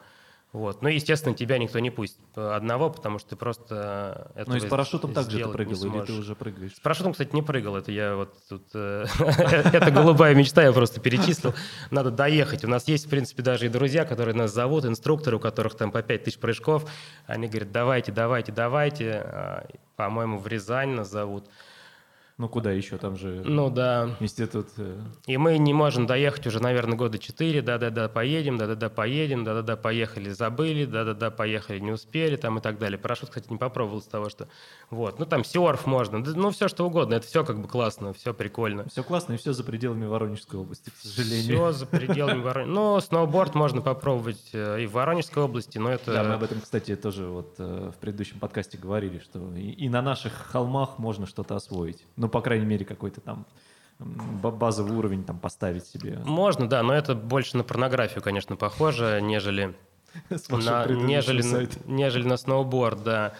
Вот. 0.52 0.80
Ну, 0.80 0.88
естественно, 0.88 1.34
тебя 1.34 1.58
никто 1.58 1.78
не 1.80 1.90
пустит 1.90 2.20
одного, 2.34 2.88
потому 2.88 3.18
что 3.18 3.30
ты 3.30 3.36
просто 3.36 4.30
это 4.34 4.48
Ну 4.48 4.56
и 4.56 4.60
с 4.60 4.64
парашютом 4.64 5.12
также 5.12 5.38
ты 5.38 5.48
прыгал, 5.48 5.84
или 5.84 6.04
ты 6.04 6.12
уже 6.12 6.34
прыгаешь? 6.34 6.74
С 6.74 6.80
парашютом, 6.80 7.12
кстати, 7.12 7.34
не 7.34 7.42
прыгал. 7.42 7.76
Это 7.76 7.92
я 7.92 8.16
вот 8.16 8.34
тут... 8.48 8.64
Э, 8.74 9.04
это 9.18 9.90
голубая 9.90 10.34
мечта, 10.34 10.62
я 10.62 10.72
просто 10.72 11.00
перечислил. 11.00 11.52
Надо 11.90 12.10
доехать. 12.10 12.64
У 12.64 12.68
нас 12.68 12.88
есть, 12.88 13.06
в 13.06 13.10
принципе, 13.10 13.42
даже 13.42 13.66
и 13.66 13.68
друзья, 13.68 14.04
которые 14.04 14.34
нас 14.34 14.52
зовут, 14.52 14.86
инструкторы, 14.86 15.36
у 15.36 15.40
которых 15.40 15.76
там 15.76 15.90
по 15.90 16.02
5 16.02 16.24
тысяч 16.24 16.38
прыжков. 16.38 16.90
Они 17.26 17.48
говорят, 17.48 17.72
давайте, 17.72 18.12
давайте, 18.12 18.52
давайте. 18.52 19.10
А, 19.12 19.66
по-моему, 19.96 20.38
в 20.38 20.46
Рязань 20.46 20.90
нас 20.90 21.10
зовут. 21.10 21.48
Ну 22.38 22.50
куда 22.50 22.70
еще, 22.70 22.98
там 22.98 23.16
же 23.16 23.42
ну, 23.46 23.70
да. 23.70 24.14
институт. 24.20 24.68
Э. 24.76 25.00
И 25.26 25.38
мы 25.38 25.56
не 25.56 25.72
можем 25.72 26.06
доехать 26.06 26.46
уже, 26.46 26.62
наверное, 26.62 26.98
года 26.98 27.18
четыре, 27.18 27.62
да-да-да, 27.62 28.10
поедем, 28.10 28.58
да-да-да, 28.58 28.90
поедем, 28.90 29.42
да-да-да, 29.42 29.76
поехали, 29.76 30.28
забыли, 30.28 30.84
да-да-да, 30.84 31.30
поехали, 31.30 31.78
не 31.78 31.92
успели, 31.92 32.36
там 32.36 32.58
и 32.58 32.60
так 32.60 32.78
далее. 32.78 32.98
Парашют, 32.98 33.30
кстати, 33.30 33.46
не 33.48 33.56
попробовал 33.56 34.02
с 34.02 34.06
того, 34.06 34.28
что... 34.28 34.48
Вот, 34.90 35.18
ну 35.18 35.24
там 35.24 35.44
серф 35.44 35.86
можно, 35.86 36.18
ну 36.18 36.50
все 36.50 36.68
что 36.68 36.84
угодно, 36.86 37.14
это 37.14 37.26
все 37.26 37.42
как 37.42 37.58
бы 37.58 37.68
классно, 37.68 38.12
все 38.12 38.34
прикольно. 38.34 38.86
Все 38.90 39.02
классно 39.02 39.32
и 39.32 39.36
все 39.38 39.54
за 39.54 39.64
пределами 39.64 40.04
Воронежской 40.04 40.60
области, 40.60 40.90
к 40.90 40.96
сожалению. 40.96 41.56
Все 41.56 41.72
за 41.72 41.86
пределами 41.86 42.42
Воронежской. 42.42 42.74
Ну, 42.74 43.00
сноуборд 43.00 43.54
можно 43.54 43.80
попробовать 43.80 44.50
э, 44.52 44.82
и 44.82 44.86
в 44.86 44.92
Воронежской 44.92 45.42
области, 45.42 45.78
но 45.78 45.90
это... 45.90 46.12
Да, 46.12 46.22
мы 46.22 46.34
об 46.34 46.42
этом, 46.42 46.60
кстати, 46.60 46.96
тоже 46.96 47.24
вот 47.24 47.54
э, 47.56 47.92
в 47.94 47.98
предыдущем 47.98 48.40
подкасте 48.40 48.76
говорили, 48.76 49.20
что 49.20 49.38
и 49.56 49.88
на 49.88 50.02
наших 50.02 50.34
холмах 50.34 50.98
можно 50.98 51.26
что-то 51.26 51.56
освоить. 51.56 52.04
Ну, 52.16 52.25
по 52.28 52.40
крайней 52.40 52.66
мере, 52.66 52.84
какой-то 52.84 53.20
там 53.20 53.46
базовый 53.98 54.96
уровень 54.96 55.24
там 55.24 55.38
поставить 55.38 55.86
себе. 55.86 56.18
Можно, 56.24 56.68
да, 56.68 56.82
но 56.82 56.94
это 56.94 57.14
больше 57.14 57.56
на 57.56 57.64
порнографию, 57.64 58.22
конечно, 58.22 58.56
похоже, 58.56 59.20
нежели 59.22 59.74
на, 60.48 60.86
нежели, 60.86 61.68
нежели 61.86 62.26
на 62.26 62.36
сноуборд, 62.36 63.02
да. 63.02 63.34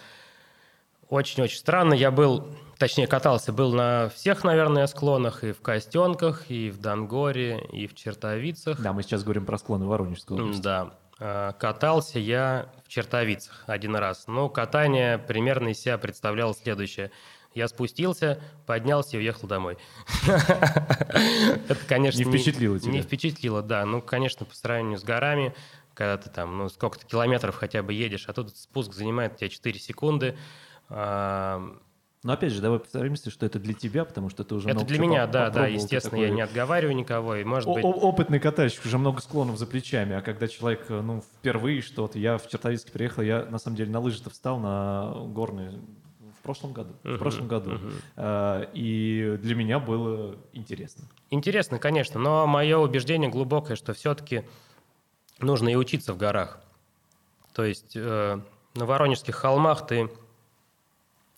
Очень-очень 1.09 1.59
странно. 1.59 1.95
Я 1.95 2.11
был, 2.11 2.49
точнее, 2.78 3.07
катался, 3.07 3.53
был 3.53 3.72
на 3.72 4.09
всех, 4.09 4.43
наверное, 4.43 4.87
склонах, 4.89 5.45
и 5.45 5.53
в 5.53 5.61
Костенках, 5.61 6.51
и 6.51 6.70
в 6.70 6.78
Дангоре, 6.78 7.61
и 7.72 7.87
в 7.87 7.95
Чертовицах. 7.95 8.80
Да, 8.80 8.93
мы 8.93 9.03
сейчас 9.03 9.22
говорим 9.22 9.47
про 9.47 9.57
склоны 9.59 9.87
Воронежской 9.87 10.37
области. 10.37 10.62
Да. 10.62 10.95
А, 11.20 11.53
катался 11.53 12.18
я 12.18 12.72
в 12.84 12.89
Чертовицах 12.89 13.62
один 13.66 13.95
раз. 13.95 14.26
Но 14.26 14.49
катание 14.49 15.18
примерно 15.18 15.68
из 15.68 15.80
себя 15.80 15.97
представляло 15.99 16.55
следующее– 16.55 17.12
я 17.57 17.69
спустился, 17.69 18.41
поднялся 18.67 19.17
и 19.17 19.21
уехал 19.21 19.49
домой. 19.49 19.79
Это, 20.27 21.79
конечно, 21.89 22.19
не 22.19 22.25
впечатлило 22.25 22.79
тебя? 22.79 22.93
Не 22.93 23.03
впечатлило, 23.03 23.63
да. 23.63 23.85
Ну, 23.87 24.03
конечно, 24.03 24.45
по 24.45 24.55
сравнению 24.55 24.99
с 24.99 25.03
горами, 25.03 25.55
когда 25.95 26.19
ты 26.19 26.29
там, 26.29 26.59
ну, 26.59 26.69
сколько-то 26.69 27.07
километров 27.07 27.57
хотя 27.57 27.83
бы 27.83 27.95
едешь, 27.95 28.27
а 28.29 28.35
тут 28.35 28.55
спуск 28.57 28.93
занимает 28.93 29.35
у 29.35 29.37
тебя 29.39 29.49
4 29.49 29.81
секунды. 29.81 30.37
Но 32.27 32.33
опять 32.33 32.53
же, 32.53 32.61
давай 32.61 32.81
постараемся, 32.81 33.31
что 33.31 33.47
это 33.47 33.59
для 33.61 33.73
тебя, 33.73 34.05
потому 34.05 34.31
что 34.31 34.43
ты 34.43 34.55
уже 34.57 34.69
Это 34.69 34.85
для 34.85 34.99
меня, 34.99 35.27
да, 35.27 35.49
да, 35.49 35.67
естественно, 35.67 36.21
я 36.21 36.29
не 36.29 36.43
отговариваю 36.43 36.95
никого, 36.95 37.37
и 37.37 37.45
может 37.45 37.69
быть... 37.69 37.85
Опытный 37.85 38.41
катальщик, 38.41 38.85
уже 38.85 38.99
много 38.99 39.21
склонов 39.23 39.59
за 39.59 39.67
плечами, 39.67 40.17
а 40.17 40.21
когда 40.21 40.49
человек, 40.49 40.87
ну, 40.89 41.23
впервые 41.39 41.81
что-то, 41.81 42.19
я 42.19 42.37
в 42.37 42.49
Чертовицке 42.49 42.91
приехал, 42.93 43.23
я, 43.23 43.45
на 43.45 43.59
самом 43.59 43.77
деле, 43.77 43.93
на 43.93 44.01
лыжи-то 44.01 44.31
встал 44.31 44.59
на 44.59 45.13
горные 45.29 45.81
прошлом 46.47 46.73
году. 46.73 46.95
Uh-huh, 47.03 47.17
в 47.17 47.19
прошлом 47.19 47.49
году. 47.49 47.73
Uh-huh. 48.17 48.71
И 48.73 49.37
для 49.43 49.55
меня 49.57 49.81
было 49.81 50.37
интересно. 50.53 51.05
Интересно, 51.31 51.79
конечно, 51.81 52.21
но 52.21 52.47
мое 52.47 52.79
убеждение 52.79 53.29
глубокое, 53.29 53.77
что 53.77 53.93
все-таки 53.95 54.45
нужно 55.41 55.69
и 55.71 55.75
учиться 55.75 56.13
в 56.13 56.17
горах. 56.17 56.61
То 57.53 57.65
есть 57.65 57.97
э, 57.97 58.41
на 58.75 58.87
Воронежских 58.87 59.35
холмах 59.35 59.87
ты 59.89 60.09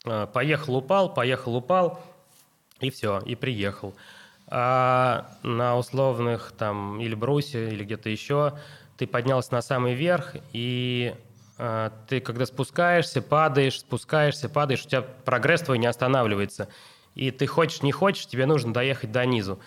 э, 0.05 0.27
поехал, 0.27 0.77
упал, 0.77 1.15
поехал, 1.15 1.57
упал, 1.57 2.01
и 2.81 2.91
все, 2.91 3.21
и 3.21 3.35
приехал. 3.35 3.95
А 4.47 5.27
на 5.43 5.77
условных 5.79 6.53
там 6.53 7.01
или 7.01 7.15
Брусе, 7.15 7.71
или 7.71 7.85
где-то 7.85 8.11
еще 8.11 8.59
ты 8.99 9.07
поднялся 9.07 9.55
на 9.55 9.63
самый 9.63 9.95
верх, 9.95 10.37
и 10.53 11.15
ты 12.09 12.21
когда 12.21 12.47
спускаешься, 12.47 13.21
падаешь, 13.21 13.81
спускаешься, 13.81 14.49
падаешь, 14.49 14.85
у 14.85 14.89
тебя 14.89 15.03
прогресс 15.03 15.63
твой 15.63 15.79
не 15.79 15.87
останавливается. 15.87 16.69
И 17.15 17.33
ты 17.33 17.47
хочешь, 17.47 17.83
не 17.83 17.91
хочешь, 17.91 18.27
тебе 18.27 18.47
нужно 18.47 18.73
доехать 18.73 19.11
до 19.11 19.27
низу. 19.27 19.59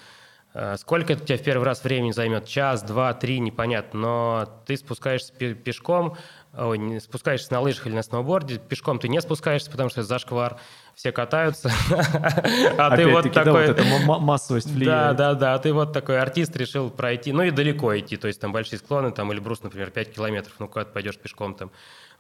А, 0.54 0.78
сколько 0.78 1.14
это 1.14 1.24
у 1.24 1.26
тебя 1.26 1.38
в 1.38 1.44
первый 1.44 1.64
раз 1.64 1.84
времени 1.84 2.12
займет? 2.12 2.46
Час, 2.46 2.84
два, 2.84 3.14
три, 3.14 3.40
непонятно. 3.40 4.00
Но 4.00 4.64
ты 4.66 4.78
спускаешься 4.78 5.34
пешком, 5.34 6.18
ой, 6.58 7.00
спускаешься 7.00 7.54
на 7.54 7.62
лыжах 7.62 7.88
или 7.88 7.96
на 7.96 8.04
сноуборде, 8.04 8.58
пешком 8.58 9.00
ты 9.00 9.08
не 9.08 9.22
спускаешься, 9.22 9.72
потому 9.72 9.90
что 9.90 10.04
зашквар 10.04 10.58
все 10.96 11.12
катаются, 11.12 11.72
а 12.78 12.96
ты 12.96 13.08
вот 13.08 13.32
такой... 13.32 13.68
вот 13.68 13.80
эта 13.80 13.84
массовость 13.84 14.70
влияет. 14.70 15.16
Да, 15.16 15.34
да, 15.34 15.40
да, 15.40 15.54
а 15.56 15.60
ты 15.60 15.74
вот 15.74 15.94
такой 15.94 16.20
артист 16.20 16.56
решил 16.56 16.90
пройти, 16.90 17.32
ну 17.32 17.44
и 17.44 17.52
далеко 17.52 17.98
идти, 17.98 18.18
то 18.18 18.28
есть 18.28 18.42
там 18.42 18.52
большие 18.52 18.80
склоны, 18.80 19.12
там 19.12 19.32
Эльбрус, 19.32 19.64
например, 19.64 19.92
5 19.92 20.14
километров, 20.14 20.56
ну 20.60 20.68
куда 20.68 20.86
ты 20.86 20.92
пойдешь 20.92 21.18
пешком 21.18 21.56
там, 21.56 21.72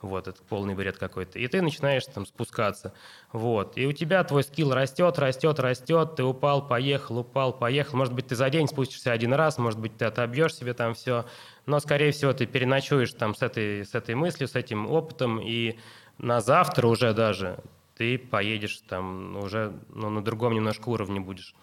вот, 0.01 0.27
это 0.27 0.41
полный 0.49 0.73
бред 0.73 0.97
какой-то. 0.97 1.37
И 1.37 1.47
ты 1.47 1.61
начинаешь 1.61 2.05
там 2.05 2.25
спускаться, 2.25 2.93
вот. 3.31 3.77
И 3.77 3.85
у 3.85 3.93
тебя 3.93 4.23
твой 4.23 4.43
скилл 4.43 4.73
растет, 4.73 5.19
растет, 5.19 5.59
растет, 5.59 6.15
ты 6.15 6.23
упал, 6.23 6.67
поехал, 6.67 7.19
упал, 7.19 7.53
поехал. 7.53 7.97
Может 7.97 8.13
быть, 8.13 8.27
ты 8.27 8.35
за 8.35 8.49
день 8.49 8.67
спустишься 8.67 9.11
один 9.11 9.33
раз, 9.33 9.57
может 9.59 9.79
быть, 9.79 9.95
ты 9.97 10.05
отобьешь 10.05 10.55
себе 10.55 10.73
там 10.73 10.95
все, 10.95 11.25
но, 11.65 11.79
скорее 11.79 12.11
всего, 12.11 12.33
ты 12.33 12.45
переночуешь 12.45 13.13
там 13.13 13.35
с 13.35 13.41
этой, 13.41 13.85
с 13.85 13.95
этой 13.95 14.15
мыслью, 14.15 14.47
с 14.47 14.55
этим 14.55 14.87
опытом, 14.87 15.39
и 15.39 15.77
на 16.17 16.41
завтра 16.41 16.87
уже 16.87 17.13
даже 17.13 17.59
ты 17.95 18.17
поедешь 18.17 18.81
там 18.87 19.37
уже 19.37 19.73
ну, 19.89 20.09
на 20.09 20.23
другом 20.23 20.53
немножко 20.53 20.89
уровне 20.89 21.19
будешь. 21.19 21.53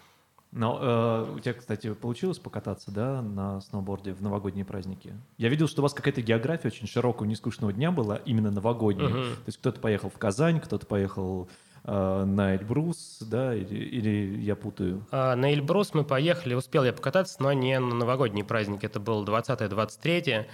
Но 0.50 0.78
э, 0.80 1.34
у 1.36 1.38
тебя, 1.40 1.52
кстати, 1.52 1.92
получилось 1.92 2.38
покататься, 2.38 2.90
да, 2.90 3.20
на 3.20 3.60
сноуборде 3.60 4.14
в 4.14 4.22
новогодние 4.22 4.64
праздники? 4.64 5.12
Я 5.36 5.50
видел, 5.50 5.68
что 5.68 5.82
у 5.82 5.84
вас 5.84 5.92
какая-то 5.92 6.22
география 6.22 6.68
очень 6.68 6.86
широкого, 6.86 7.26
нескучного 7.26 7.72
дня 7.72 7.90
была, 7.90 8.16
именно 8.16 8.50
новогодняя. 8.50 9.10
Uh-huh. 9.10 9.34
То 9.34 9.42
есть 9.46 9.58
кто-то 9.58 9.78
поехал 9.80 10.08
в 10.08 10.16
Казань, 10.16 10.60
кто-то 10.60 10.86
поехал 10.86 11.50
на 11.90 12.54
Эльбрус, 12.54 13.18
да, 13.20 13.54
или, 13.54 13.76
или 13.76 14.40
я 14.42 14.56
путаю? 14.56 15.06
А, 15.10 15.34
на 15.36 15.52
Эльбрус 15.52 15.94
мы 15.94 16.04
поехали, 16.04 16.54
успел 16.54 16.84
я 16.84 16.92
покататься, 16.92 17.42
но 17.42 17.52
не 17.52 17.78
на 17.78 17.94
новогодние 17.94 18.44
праздники, 18.44 18.86
это 18.86 19.00
было 19.00 19.24
20-23 19.24 20.46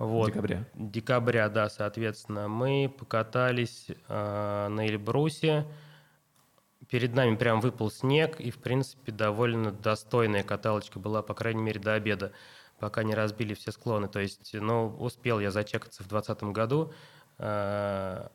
вот. 0.00 0.28
Декабря. 0.28 0.64
Декабря, 0.74 1.48
да, 1.50 1.68
соответственно. 1.68 2.48
Мы 2.48 2.90
покатались 2.98 3.88
э, 4.08 4.68
на 4.68 4.86
Эльбрусе. 4.86 5.66
Перед 6.88 7.14
нами 7.14 7.36
прям 7.36 7.60
выпал 7.60 7.90
снег, 7.90 8.40
и, 8.40 8.50
в 8.50 8.56
принципе, 8.56 9.12
довольно 9.12 9.72
достойная 9.72 10.42
каталочка 10.42 10.98
была, 10.98 11.22
по 11.22 11.34
крайней 11.34 11.62
мере, 11.62 11.80
до 11.80 11.92
обеда, 11.92 12.32
пока 12.78 13.02
не 13.02 13.14
разбили 13.14 13.52
все 13.52 13.72
склоны. 13.72 14.08
То 14.08 14.20
есть, 14.20 14.54
ну, 14.54 14.88
успел 14.98 15.38
я 15.38 15.50
зачекаться 15.50 16.02
в 16.02 16.08
2020 16.08 16.44
году, 16.54 16.92
Э, 17.42 18.28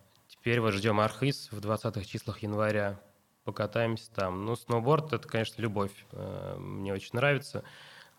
теперь 0.46 0.62
вот 0.62 0.74
ждем 0.74 1.00
Архыз 1.00 1.50
в 1.52 1.58
20-х 1.58 2.06
числах 2.06 2.44
января. 2.44 3.00
Покатаемся 3.46 4.12
там. 4.14 4.46
Ну, 4.46 4.56
сноуборд— 4.56 5.12
это, 5.14 5.28
конечно, 5.28 5.60
любовь. 5.60 6.06
Э, 6.12 6.56
мне 6.60 6.94
очень 6.94 7.10
нравится. 7.14 7.64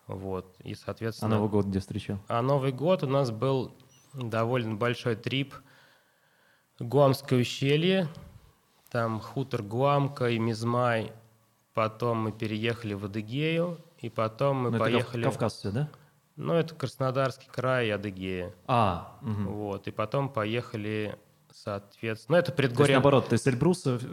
Вот. 0.07 0.53
И, 0.59 0.75
соответственно... 0.75 1.33
А 1.33 1.39
Новый 1.39 1.49
год 1.49 1.67
где 1.67 1.79
встречал? 1.79 2.19
А 2.27 2.41
Новый 2.41 2.73
год 2.73 3.03
у 3.03 3.07
нас 3.07 3.31
был 3.31 3.73
довольно 4.13 4.75
большой 4.75 5.15
трип. 5.15 5.55
Гуамское 6.79 7.39
ущелье, 7.39 8.09
там 8.91 9.21
хутор 9.21 9.63
Гуамка 9.63 10.29
и 10.29 10.37
Мизмай. 10.37 11.13
Потом 11.73 12.23
мы 12.23 12.33
переехали 12.33 12.93
в 12.93 13.05
Адыгею, 13.05 13.79
и 13.99 14.09
потом 14.09 14.57
мы 14.57 14.71
Ну, 14.71 14.75
это 14.75 14.83
поехали... 14.83 15.23
Кав- 15.23 15.33
Кавказ 15.35 15.53
все, 15.53 15.71
да? 15.71 15.89
Ну, 16.35 16.53
это 16.53 16.75
Краснодарский 16.75 17.47
край 17.49 17.87
и 17.87 17.91
Адыгея. 17.91 18.53
А, 18.67 19.17
мгм. 19.21 19.47
Вот, 19.47 19.87
и 19.87 19.91
потом 19.91 20.27
поехали, 20.27 21.17
соответственно... 21.63 22.37
Ну, 22.37 22.39
это 22.39 22.51
То 22.51 22.61
есть, 22.61 22.69
предгорье... 22.73 22.95
наоборот, 22.95 23.29
ты 23.29 23.37
с 23.37 23.47
Эльбруса 23.47 23.99
э, 24.01 24.05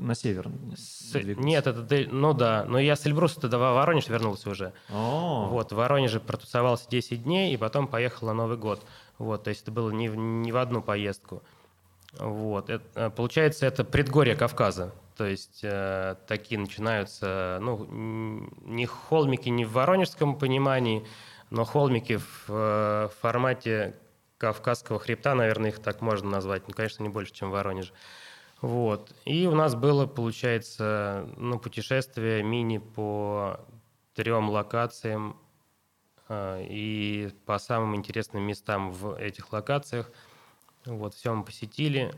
на 0.00 0.14
север 0.14 0.50
С- 0.76 1.12
двигался? 1.12 1.46
Нет, 1.46 1.66
это... 1.66 2.08
Ну 2.10 2.34
да, 2.34 2.64
но 2.68 2.78
я 2.78 2.96
с 2.96 3.06
Эльбруса 3.06 3.40
тогда 3.40 3.58
в 3.58 3.60
Воронеж 3.60 4.08
вернулся 4.08 4.50
уже. 4.50 4.72
О, 4.90 5.48
Вот, 5.50 5.72
в 5.72 5.76
Воронеже 5.76 6.20
протусовался 6.20 6.88
10 6.90 7.22
дней, 7.24 7.54
и 7.54 7.56
потом 7.56 7.86
поехал 7.86 8.26
на 8.28 8.34
Новый 8.34 8.56
год. 8.56 8.84
Вот, 9.18 9.44
то 9.44 9.50
есть 9.50 9.62
это 9.62 9.70
было 9.70 9.90
не 9.90 10.08
в, 10.08 10.16
не 10.16 10.52
в 10.52 10.56
одну 10.56 10.82
поездку. 10.82 11.42
Вот, 12.18 12.70
это, 12.70 12.84
э, 12.94 13.10
получается, 13.10 13.66
это 13.66 13.84
предгорье 13.84 14.34
Кавказа. 14.34 14.92
То 15.16 15.26
есть 15.26 15.60
э, 15.62 16.14
такие 16.26 16.60
начинаются, 16.60 17.58
ну, 17.60 17.86
не 18.64 18.86
холмики 18.86 19.48
не 19.48 19.64
в 19.64 19.72
воронежском 19.72 20.38
понимании, 20.38 21.04
но 21.50 21.64
холмики 21.64 22.18
в 22.18 22.44
э, 22.48 23.08
формате 23.20 23.96
Кавказского 24.38 24.98
хребта, 24.98 25.34
наверное, 25.34 25.70
их 25.70 25.80
так 25.80 26.00
можно 26.00 26.30
назвать. 26.30 26.66
Ну, 26.68 26.74
конечно, 26.74 27.02
не 27.02 27.08
больше, 27.08 27.32
чем 27.32 27.50
в 27.50 27.52
Воронеже. 27.52 27.92
Вот. 28.60 29.12
И 29.24 29.46
у 29.46 29.54
нас 29.54 29.74
было, 29.74 30.06
получается, 30.06 31.28
ну, 31.36 31.58
путешествие 31.58 32.42
мини 32.42 32.78
по 32.78 33.60
трем 34.14 34.48
локациям 34.50 35.36
а, 36.28 36.60
и 36.60 37.30
по 37.46 37.58
самым 37.58 37.96
интересным 37.96 38.42
местам 38.42 38.92
в 38.92 39.16
этих 39.16 39.52
локациях. 39.52 40.10
Вот, 40.84 41.14
все 41.14 41.34
мы 41.34 41.44
посетили, 41.44 42.14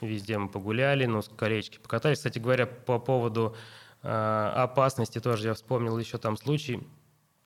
везде 0.00 0.38
мы 0.38 0.48
погуляли, 0.48 1.06
ну, 1.06 1.22
с 1.22 1.28
колечки 1.28 1.78
покатались. 1.78 2.18
Кстати 2.18 2.38
говоря, 2.38 2.66
по 2.66 2.98
поводу 2.98 3.56
а, 4.02 4.64
опасности 4.64 5.18
тоже 5.18 5.48
я 5.48 5.54
вспомнил 5.54 5.98
еще 5.98 6.18
там 6.18 6.36
случай, 6.36 6.86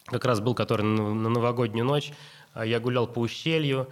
как 0.05 0.25
раз 0.25 0.41
был, 0.41 0.55
который 0.55 0.83
на 0.83 1.29
новогоднюю 1.29 1.85
ночь. 1.85 2.13
А, 2.55 2.65
Я 2.65 2.81
гулял 2.81 3.07
по 3.07 3.21
ущелью, 3.21 3.89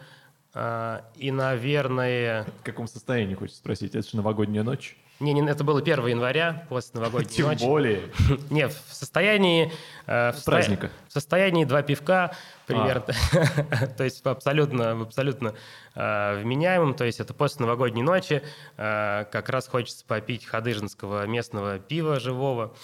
и, 1.17 1.31
наверное, 1.31 2.45
в 2.61 2.63
каком 2.63 2.87
состоянии, 2.87 3.35
хочется 3.35 3.59
спросить? 3.59 3.95
Это 3.95 4.09
же 4.09 4.17
новогодняя 4.17 4.63
ночь. 4.65 4.97
не, 5.21 5.33
не, 5.35 5.47
это 5.47 5.65
было 5.65 5.81
1 5.81 6.07
января, 6.07 6.67
после 6.69 6.99
новогодней 7.01 7.29
Тем 7.31 7.47
ночи. 7.49 7.65
более. 7.65 8.03
Не, 8.51 8.69
в 8.69 8.73
состоянии... 8.91 9.73
э, 10.07 10.33
в 10.33 10.45
Праздника. 10.45 10.91
В 11.09 11.13
состоянии 11.13 11.65
два 11.65 11.83
пивка 11.83 12.35
примерно. 12.67 13.07
То 13.97 14.05
есть 14.05 14.25
абсолютно, 14.27 14.93
абсолютно 15.03 15.55
э, 15.95 16.41
вменяемым. 16.43 16.95
То 16.95 17.05
есть 17.05 17.21
это 17.21 17.35
после 17.35 17.65
новогодней 17.67 18.03
ночи. 18.03 18.43
э, 18.77 19.25
Как 19.31 19.49
раз 19.49 19.69
хочется 19.69 20.05
попить 20.07 20.45
хадыжинского 20.47 21.27
местного 21.27 21.79
пива 21.79 22.19
живого. 22.21 22.75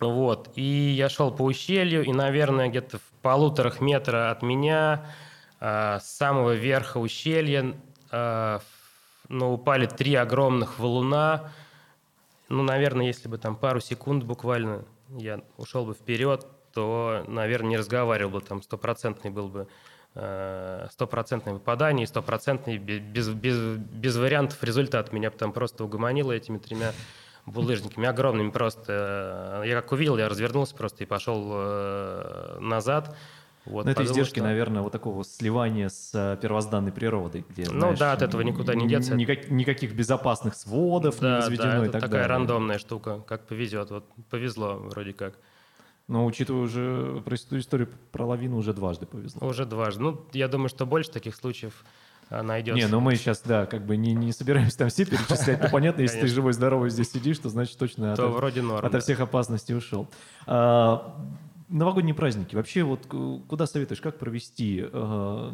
Вот. 0.00 0.50
И 0.54 0.62
я 0.62 1.08
шел 1.08 1.30
по 1.32 1.42
ущелью, 1.42 2.04
и, 2.04 2.12
наверное, 2.12 2.68
где-то 2.68 2.98
в 2.98 3.02
полуторах 3.22 3.80
метра 3.80 4.30
от 4.30 4.42
меня, 4.42 5.06
э, 5.06 5.27
с 5.60 6.04
самого 6.04 6.52
верха 6.52 6.98
ущелья, 6.98 7.74
э, 8.10 8.58
ну, 9.28 9.52
упали 9.52 9.86
три 9.86 10.14
огромных 10.14 10.78
валуна. 10.78 11.50
Ну, 12.48 12.62
наверное, 12.62 13.06
если 13.06 13.28
бы 13.28 13.38
там 13.38 13.56
пару 13.56 13.80
секунд 13.80 14.24
буквально 14.24 14.84
я 15.08 15.40
ушел 15.56 15.84
бы 15.84 15.94
вперед, 15.94 16.46
то, 16.72 17.24
наверное, 17.26 17.70
не 17.70 17.76
разговаривал 17.76 18.30
бы, 18.32 18.40
там 18.40 18.62
стопроцентный 18.62 19.30
был 19.30 19.48
бы 19.48 19.68
э, 20.14 20.86
стопроцентное 20.92 21.54
выпадание, 21.54 22.06
стопроцентный 22.06 22.78
бе- 22.78 23.00
без, 23.00 23.28
без, 23.28 23.76
без 23.78 24.16
вариантов 24.16 24.62
результат. 24.62 25.12
Меня 25.12 25.30
бы 25.30 25.36
там 25.36 25.52
просто 25.52 25.84
угомонило 25.84 26.32
этими 26.32 26.58
тремя 26.58 26.92
булыжниками 27.46 28.06
огромными 28.06 28.50
просто. 28.50 29.62
Я 29.64 29.80
как 29.80 29.92
увидел, 29.92 30.18
я 30.18 30.28
развернулся 30.28 30.74
просто 30.74 31.04
и 31.04 31.06
пошел 31.06 31.50
э, 31.52 32.58
назад. 32.60 33.16
Вот, 33.68 33.84
Но 33.84 33.90
это 33.90 34.04
издержки, 34.04 34.36
что- 34.38 34.44
наверное, 34.44 34.82
вот 34.82 34.92
такого 34.92 35.24
сливания 35.24 35.88
с 35.88 36.10
э, 36.14 36.36
первозданной 36.40 36.90
природой. 36.92 37.44
Где, 37.48 37.64
Ну 37.70 37.78
знаешь, 37.80 37.98
да, 37.98 38.12
от 38.12 38.22
этого 38.22 38.40
никуда 38.42 38.74
не 38.74 38.88
деться. 38.88 39.14
никак- 39.14 39.50
никаких 39.50 39.94
безопасных 39.94 40.54
сводов 40.54 41.16
не 41.16 41.22
Да, 41.28 41.36
возведено 41.36 41.70
да, 41.72 41.78
и 41.78 41.82
это 41.82 41.92
так 41.92 42.00
такая 42.02 42.22
далее. 42.22 42.26
рандомная 42.36 42.78
штука, 42.78 43.20
как 43.26 43.46
повезет. 43.46 43.90
Вот 43.90 44.04
повезло 44.30 44.74
вроде 44.76 45.12
как. 45.12 45.34
Но 46.06 46.24
учитывая 46.24 46.62
уже 46.62 47.20
про 47.24 47.34
историю 47.36 47.88
про 48.12 48.24
лавину, 48.24 48.56
уже 48.56 48.72
дважды 48.72 49.04
повезло. 49.04 49.46
Уже 49.46 49.66
дважды. 49.66 50.02
Ну, 50.02 50.20
я 50.32 50.48
думаю, 50.48 50.70
что 50.70 50.86
больше 50.86 51.10
таких 51.10 51.36
случаев 51.36 51.84
а, 52.30 52.42
найдется. 52.42 52.82
Не, 52.82 52.90
ну 52.90 53.00
мы 53.00 53.14
сейчас, 53.16 53.42
да, 53.42 53.66
как 53.66 53.84
бы 53.84 53.96
не, 53.98 54.14
не 54.14 54.32
собираемся 54.32 54.78
там 54.78 54.88
все 54.88 55.04
перечислять. 55.04 55.62
Ну, 55.62 55.68
понятно, 55.70 56.00
если 56.02 56.14
ты 56.16 56.20
Конечно. 56.20 56.34
живой, 56.36 56.52
здоровый 56.54 56.88
здесь 56.90 57.10
сидишь, 57.10 57.38
то 57.38 57.48
значит 57.50 57.76
точно 57.78 58.16
то 58.16 58.28
от, 58.28 58.34
вроде 58.34 58.62
норм. 58.62 58.78
ото 58.86 58.90
да. 58.94 59.00
всех 59.00 59.20
опасностей 59.20 59.74
ушел. 59.76 60.08
А, 60.46 61.14
новогодние 61.68 62.14
праздники. 62.14 62.54
Вообще, 62.54 62.82
вот 62.82 63.06
к- 63.06 63.46
куда 63.48 63.66
советуешь, 63.66 64.00
как 64.00 64.18
провести? 64.18 64.84
А, 64.92 65.52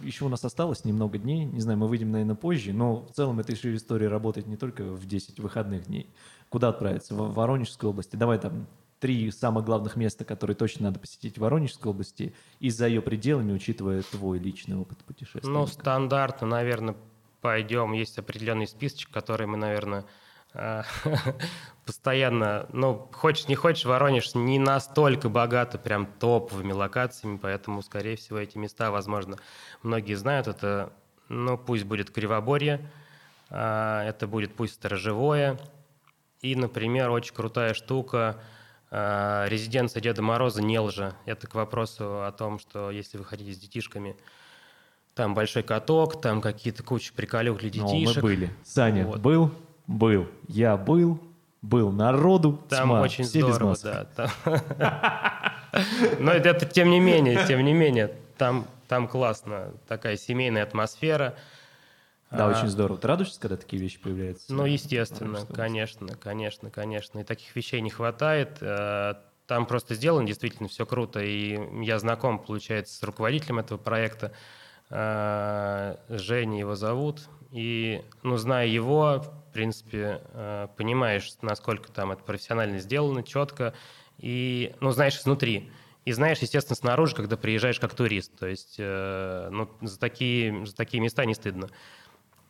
еще 0.00 0.24
у 0.24 0.28
нас 0.28 0.44
осталось 0.44 0.84
немного 0.84 1.18
дней. 1.18 1.44
Не 1.44 1.60
знаю, 1.60 1.78
мы 1.78 1.88
выйдем, 1.88 2.10
наверное, 2.10 2.34
позже, 2.36 2.72
но 2.72 3.06
в 3.06 3.12
целом 3.12 3.40
эта 3.40 3.52
еще 3.52 3.74
история 3.74 4.08
работает 4.08 4.46
не 4.46 4.56
только 4.56 4.84
в 4.84 5.06
10 5.06 5.40
выходных 5.40 5.86
дней. 5.86 6.08
Куда 6.48 6.68
отправиться? 6.68 7.14
В 7.14 7.34
Воронежской 7.34 7.88
области. 7.88 8.16
Давай 8.16 8.38
там 8.38 8.66
три 9.00 9.30
самых 9.30 9.64
главных 9.64 9.96
места, 9.96 10.24
которые 10.24 10.56
точно 10.56 10.84
надо 10.84 10.98
посетить 11.00 11.36
в 11.36 11.40
Воронежской 11.40 11.90
области 11.90 12.34
и 12.60 12.70
за 12.70 12.86
ее 12.86 13.02
пределами, 13.02 13.52
учитывая 13.52 14.02
твой 14.02 14.38
личный 14.38 14.76
опыт 14.76 14.98
путешествия. 14.98 15.50
Ну, 15.50 15.66
стандартно, 15.66 16.46
наверное, 16.46 16.96
пойдем. 17.40 17.92
Есть 17.92 18.18
определенный 18.18 18.66
списочек, 18.66 19.10
который 19.10 19.46
мы, 19.46 19.56
наверное, 19.58 20.04
постоянно... 21.84 22.66
Ну, 22.72 23.08
хочешь 23.12 23.48
не 23.48 23.54
хочешь, 23.54 23.84
Воронеж 23.84 24.34
не 24.34 24.58
настолько 24.58 25.28
богато 25.28 25.78
прям 25.78 26.06
топовыми 26.06 26.72
локациями, 26.72 27.36
поэтому, 27.36 27.82
скорее 27.82 28.16
всего, 28.16 28.38
эти 28.38 28.56
места, 28.56 28.90
возможно, 28.90 29.36
многие 29.82 30.14
знают. 30.14 30.46
Это, 30.46 30.92
ну, 31.28 31.58
пусть 31.58 31.84
будет 31.84 32.10
Кривоборье, 32.10 32.88
а, 33.50 34.04
это 34.04 34.26
будет 34.26 34.54
пусть 34.54 34.74
Сторожевое, 34.74 35.58
и, 36.40 36.56
например, 36.56 37.10
очень 37.10 37.34
крутая 37.34 37.74
штука 37.74 38.40
а, 38.90 39.46
резиденция 39.48 40.00
Деда 40.00 40.22
Мороза 40.22 40.62
Нелжа. 40.62 41.16
Это 41.26 41.46
к 41.46 41.54
вопросу 41.54 42.24
о 42.24 42.32
том, 42.32 42.58
что 42.58 42.90
если 42.90 43.18
вы 43.18 43.24
хотите 43.24 43.52
с 43.52 43.58
детишками, 43.58 44.16
там 45.14 45.34
большой 45.34 45.62
каток, 45.62 46.20
там 46.20 46.40
какие-то 46.40 46.82
куча 46.82 47.12
приколюх 47.12 47.58
для 47.58 47.70
Но 47.74 47.86
Ну, 47.88 47.94
мы 47.94 48.00
детишек. 48.00 48.22
были. 48.22 48.50
Саня 48.64 49.06
Вот. 49.06 49.20
был, 49.20 49.52
был. 49.86 50.26
Я 50.48 50.76
был, 50.76 51.20
был. 51.62 51.90
Народу 51.90 52.60
Там 52.68 52.88
тьма. 52.88 53.00
очень 53.02 53.24
Все 53.24 53.40
здорово, 53.52 53.76
да. 53.82 54.06
Но 56.20 56.30
это, 56.32 56.66
тем 56.66 56.90
не 56.90 57.00
менее, 57.00 57.44
тем 57.46 57.64
не 57.64 57.72
менее, 57.72 58.14
там, 58.38 58.66
там 58.88 59.08
классно. 59.08 59.72
Такая 59.88 60.16
семейная 60.16 60.62
атмосфера. 60.62 61.34
Да, 62.30 62.46
А, 62.46 62.50
очень 62.50 62.68
здорово. 62.68 62.98
Ты 62.98 63.06
радуешься, 63.08 63.40
когда 63.40 63.56
такие 63.56 63.80
вещи 63.80 64.00
появляются? 64.00 64.52
Ну, 64.52 64.64
естественно, 64.64 65.38
Что- 65.38 65.52
конечно, 65.54 66.08
конечно, 66.16 66.70
конечно. 66.70 67.20
И 67.20 67.24
таких 67.24 67.54
вещей 67.54 67.80
не 67.80 67.90
хватает. 67.90 68.58
Э, 68.60 69.14
Там 69.46 69.66
просто 69.66 69.94
сделано 69.94 70.26
действительно 70.26 70.68
все 70.70 70.86
круто. 70.86 71.20
И 71.20 71.60
я 71.84 71.98
знаком, 71.98 72.38
получается, 72.38 72.96
с 72.96 73.02
руководителем 73.02 73.58
этого 73.58 73.76
проекта. 73.78 74.32
Э, 74.90 75.96
Женя 76.08 76.58
его 76.60 76.74
зовут. 76.76 77.20
И, 77.50 78.02
ну, 78.22 78.36
зная 78.38 78.66
его, 78.66 79.22
принципе, 79.54 80.20
э, 80.32 80.68
понимаешь, 80.76 81.32
насколько 81.40 81.90
там 81.90 82.12
это 82.12 82.22
профессионально 82.22 82.78
сделано, 82.78 83.22
четко. 83.22 83.72
И, 84.18 84.74
ну, 84.80 84.90
знаешь 84.90 85.16
изнутри. 85.16 85.70
И 86.04 86.12
знаешь, 86.12 86.38
естественно, 86.40 86.76
снаружи, 86.76 87.16
когда 87.16 87.36
приезжаешь 87.36 87.80
как 87.80 87.94
турист. 87.94 88.36
То 88.38 88.46
есть, 88.46 88.76
э, 88.78 89.48
ну, 89.50 89.70
за 89.80 89.98
такие, 89.98 90.66
за 90.66 90.76
такие 90.76 91.00
места 91.02 91.24
не 91.24 91.34
стыдно. 91.34 91.68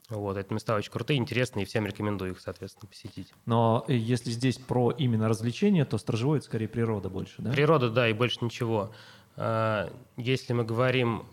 Вот, 0.09 0.37
это 0.37 0.53
места 0.53 0.75
очень 0.75 0.91
крутые, 0.91 1.19
интересные, 1.19 1.63
и 1.63 1.67
всем 1.67 1.87
рекомендую 1.87 2.33
их, 2.33 2.41
соответственно, 2.41 2.89
посетить. 2.89 3.33
Но 3.47 3.85
э, 3.87 3.95
если 3.95 4.31
здесь 4.31 4.57
про 4.59 4.91
именно 4.91 5.29
развлечения, 5.29 5.85
то 5.85 5.99
сторожевой 5.99 6.39
это 6.39 6.47
скорее 6.47 6.69
природа 6.69 7.09
больше, 7.09 7.37
да? 7.39 7.53
Природа, 7.53 7.91
да, 7.91 8.09
и 8.09 8.13
больше 8.13 8.39
ничего. 8.43 8.93
Если 10.17 10.53
мы 10.53 10.65
говорим 10.65 11.27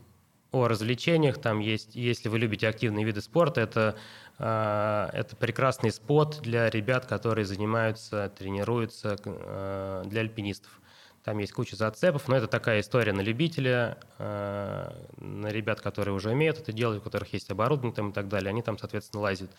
о 0.52 0.68
развлечениях, 0.68 1.38
там 1.38 1.60
есть, 1.60 1.96
если 1.96 2.30
вы 2.30 2.40
любите 2.40 2.68
активные 2.68 3.06
виды 3.06 3.22
спорта, 3.22 3.62
это, 3.62 3.96
это 4.44 5.36
прекрасный 5.36 5.92
спот 5.92 6.40
для 6.42 6.70
ребят, 6.70 7.06
которые 7.06 7.46
занимаются, 7.46 8.32
тренируются, 8.36 9.16
а, 9.24 10.04
для 10.04 10.22
альпинистов. 10.22 10.82
Там 11.24 11.38
есть 11.38 11.54
куча 11.54 11.76
зацепов, 11.76 12.28
но 12.28 12.36
это 12.36 12.48
такая 12.48 12.80
история 12.80 13.14
на 13.14 13.22
любителя, 13.22 14.00
э, 14.18 14.92
на 15.18 15.48
ребят, 15.50 15.80
которые 15.80 16.16
уже 16.16 16.32
умеют 16.32 16.58
это 16.58 16.74
делать, 16.74 16.98
у 16.98 17.02
которых 17.02 17.32
есть 17.34 17.52
оборудование 17.52 17.94
там 17.94 18.10
и 18.10 18.14
так 18.14 18.28
далее. 18.28 18.50
Они 18.50 18.64
там, 18.64 18.80
соответственно, 18.80 19.22
лазят. 19.22 19.52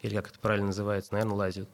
Или 0.00 0.16
как 0.16 0.28
это 0.28 0.40
правильно 0.40 0.68
называется, 0.68 1.12
наверное, 1.12 1.36
лазят. 1.36 1.68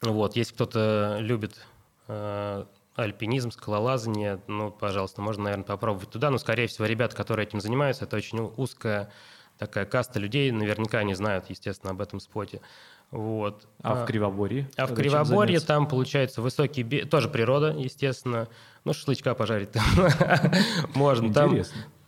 Вот, 0.00 0.34
если 0.34 0.54
кто-то 0.54 1.18
любит 1.20 1.60
э, 2.08 2.64
альпинизм, 2.94 3.50
скалолазание, 3.50 4.40
ну, 4.46 4.70
пожалуйста, 4.70 5.20
можно, 5.20 5.44
наверное, 5.44 5.66
попробовать 5.66 6.08
туда. 6.08 6.30
Но, 6.30 6.38
скорее 6.38 6.68
всего, 6.68 6.86
ребята, 6.86 7.14
которые 7.14 7.46
этим 7.46 7.60
занимаются, 7.60 8.06
это 8.06 8.16
очень 8.16 8.40
узкая 8.56 9.12
такая 9.58 9.84
каста 9.84 10.18
людей, 10.18 10.50
наверняка 10.50 11.02
не 11.02 11.14
знают, 11.14 11.46
естественно, 11.48 11.92
об 11.92 12.00
этом 12.00 12.20
споте. 12.20 12.60
Вот. 13.12 13.68
А, 13.82 13.92
а 13.92 13.94
в 13.94 14.06
Кривоборье? 14.06 14.68
А 14.76 14.86
в 14.86 14.94
Кривоборье 14.94 15.60
там, 15.60 15.86
получается, 15.86 16.40
высокий... 16.40 16.82
Бе... 16.82 17.04
Тоже 17.04 17.28
природа, 17.28 17.68
естественно. 17.76 18.48
Ну, 18.84 18.94
шашлычка 18.94 19.34
пожарить 19.34 19.70
там 19.70 19.84
можно. 20.94 21.32
Там, 21.32 21.58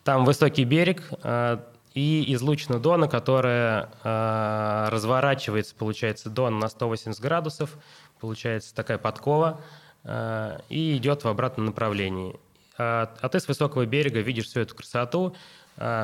там 0.03 0.25
высокий 0.25 0.65
берег 0.65 1.03
а, 1.23 1.63
и 1.93 2.33
излучина 2.35 2.81
Дона, 2.81 3.07
которая 3.07 3.91
а, 4.03 4.89
разворачивается, 4.91 5.75
получается, 5.75 6.31
Дон 6.31 6.59
на 6.59 6.69
180 6.69 7.21
градусов. 7.21 7.77
Получается 8.19 8.75
такая 8.75 8.97
подкова 8.97 9.61
а, 10.05 10.63
и 10.71 10.97
идет 10.97 11.23
в 11.23 11.29
обратном 11.29 11.67
направлении. 11.67 12.41
А 12.77 13.29
ты 13.31 13.39
с 13.39 13.47
высокого 13.47 13.87
берега 13.87 14.21
видишь 14.21 14.47
всю 14.47 14.61
эту 14.61 14.75
красоту, 14.75 15.37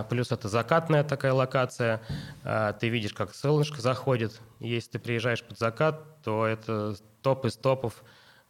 плюс 0.09 0.33
это 0.33 0.49
закатная 0.49 1.05
такая 1.05 1.33
локация. 1.33 2.01
А, 2.45 2.73
ты 2.73 2.89
видишь, 2.89 3.13
как 3.13 3.35
солнышко 3.35 3.81
заходит. 3.81 4.41
Если 4.59 4.93
ты 4.93 4.99
приезжаешь 4.99 5.43
под 5.43 5.59
закат, 5.59 6.23
то 6.23 6.47
это 6.47 6.97
топ 7.23 7.45
из 7.45 7.57
топов 7.57 8.03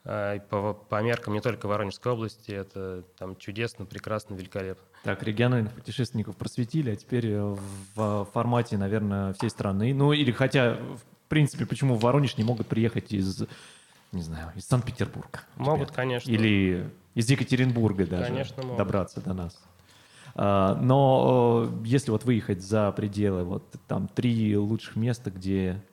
а, 0.05 0.39
по, 0.39 0.73
по 0.73 1.03
меркам 1.03 1.35
не 1.35 1.41
только 1.41 1.67
Воронежской 1.67 2.13
области. 2.13 2.53
Это 2.53 3.05
там 3.19 3.37
чудесно, 3.37 3.85
прекрасно, 3.85 4.35
великолепно. 4.35 4.85
Так, 5.05 5.23
региональных 5.23 5.73
путешественников 5.73 6.37
просветили, 6.37 6.91
а 6.91 6.97
теперь 6.97 7.27
э, 7.27 7.57
в 7.95 8.25
формате, 8.33 8.79
наверное, 8.79 9.33
всей 9.35 9.51
страны. 9.51 9.93
Ну, 9.93 10.13
или 10.13 10.33
хотя, 10.33 10.75
в 10.75 11.29
принципе, 11.29 11.67
почему 11.67 11.97
в 11.97 12.01
Воронеж 12.01 12.37
не 12.39 12.45
могут 12.45 12.67
приехать 12.67 13.13
из, 13.13 13.45
не 14.13 14.23
знаю, 14.23 14.53
из 14.57 14.67
Санкт-Петербурга? 14.67 15.41
Могут, 15.57 15.91
конечно. 15.91 16.31
Или 16.31 16.91
из 17.15 17.29
Екатеринбурга 17.29 18.07
даже 18.07 18.25
конечно, 18.25 18.63
могут. 18.63 18.79
добраться 18.79 19.21
до 19.21 19.35
нас. 19.35 19.59
А, 20.43 20.75
но 20.77 21.71
если 21.85 22.11
вот 22.11 22.25
выехать 22.25 22.63
за 22.63 22.91
пределы, 22.93 23.45
вот 23.45 23.75
там 23.87 24.09
три 24.09 24.57
лучших 24.57 24.97
места, 24.97 25.31
где 25.31 25.85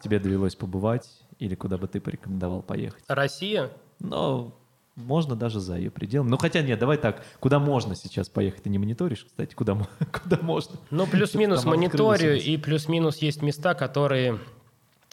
тебе 0.00 0.18
довелось 0.18 0.56
побывать 0.56 1.08
или 1.38 1.54
куда 1.54 1.78
бы 1.78 1.86
ты 1.86 2.00
порекомендовал 2.00 2.62
поехать? 2.62 3.04
Россия? 3.06 3.70
Ну, 4.00 4.52
можно 4.96 5.36
даже 5.36 5.60
за 5.60 5.76
ее 5.76 5.92
пределами. 5.92 6.30
Ну, 6.30 6.36
хотя 6.36 6.62
нет, 6.62 6.80
давай 6.80 6.96
так, 6.98 7.22
куда 7.38 7.60
можно 7.60 7.94
сейчас 7.94 8.28
поехать? 8.28 8.64
Ты 8.64 8.70
не 8.70 8.78
мониторишь, 8.78 9.24
кстати, 9.24 9.54
куда, 9.54 9.76
куда 10.12 10.36
можно? 10.42 10.80
Ну, 10.90 11.06
плюс-минус 11.06 11.64
мониторю, 11.64 12.36
и 12.36 12.56
плюс-минус 12.56 13.18
есть 13.18 13.40
места, 13.40 13.74
которые, 13.74 14.40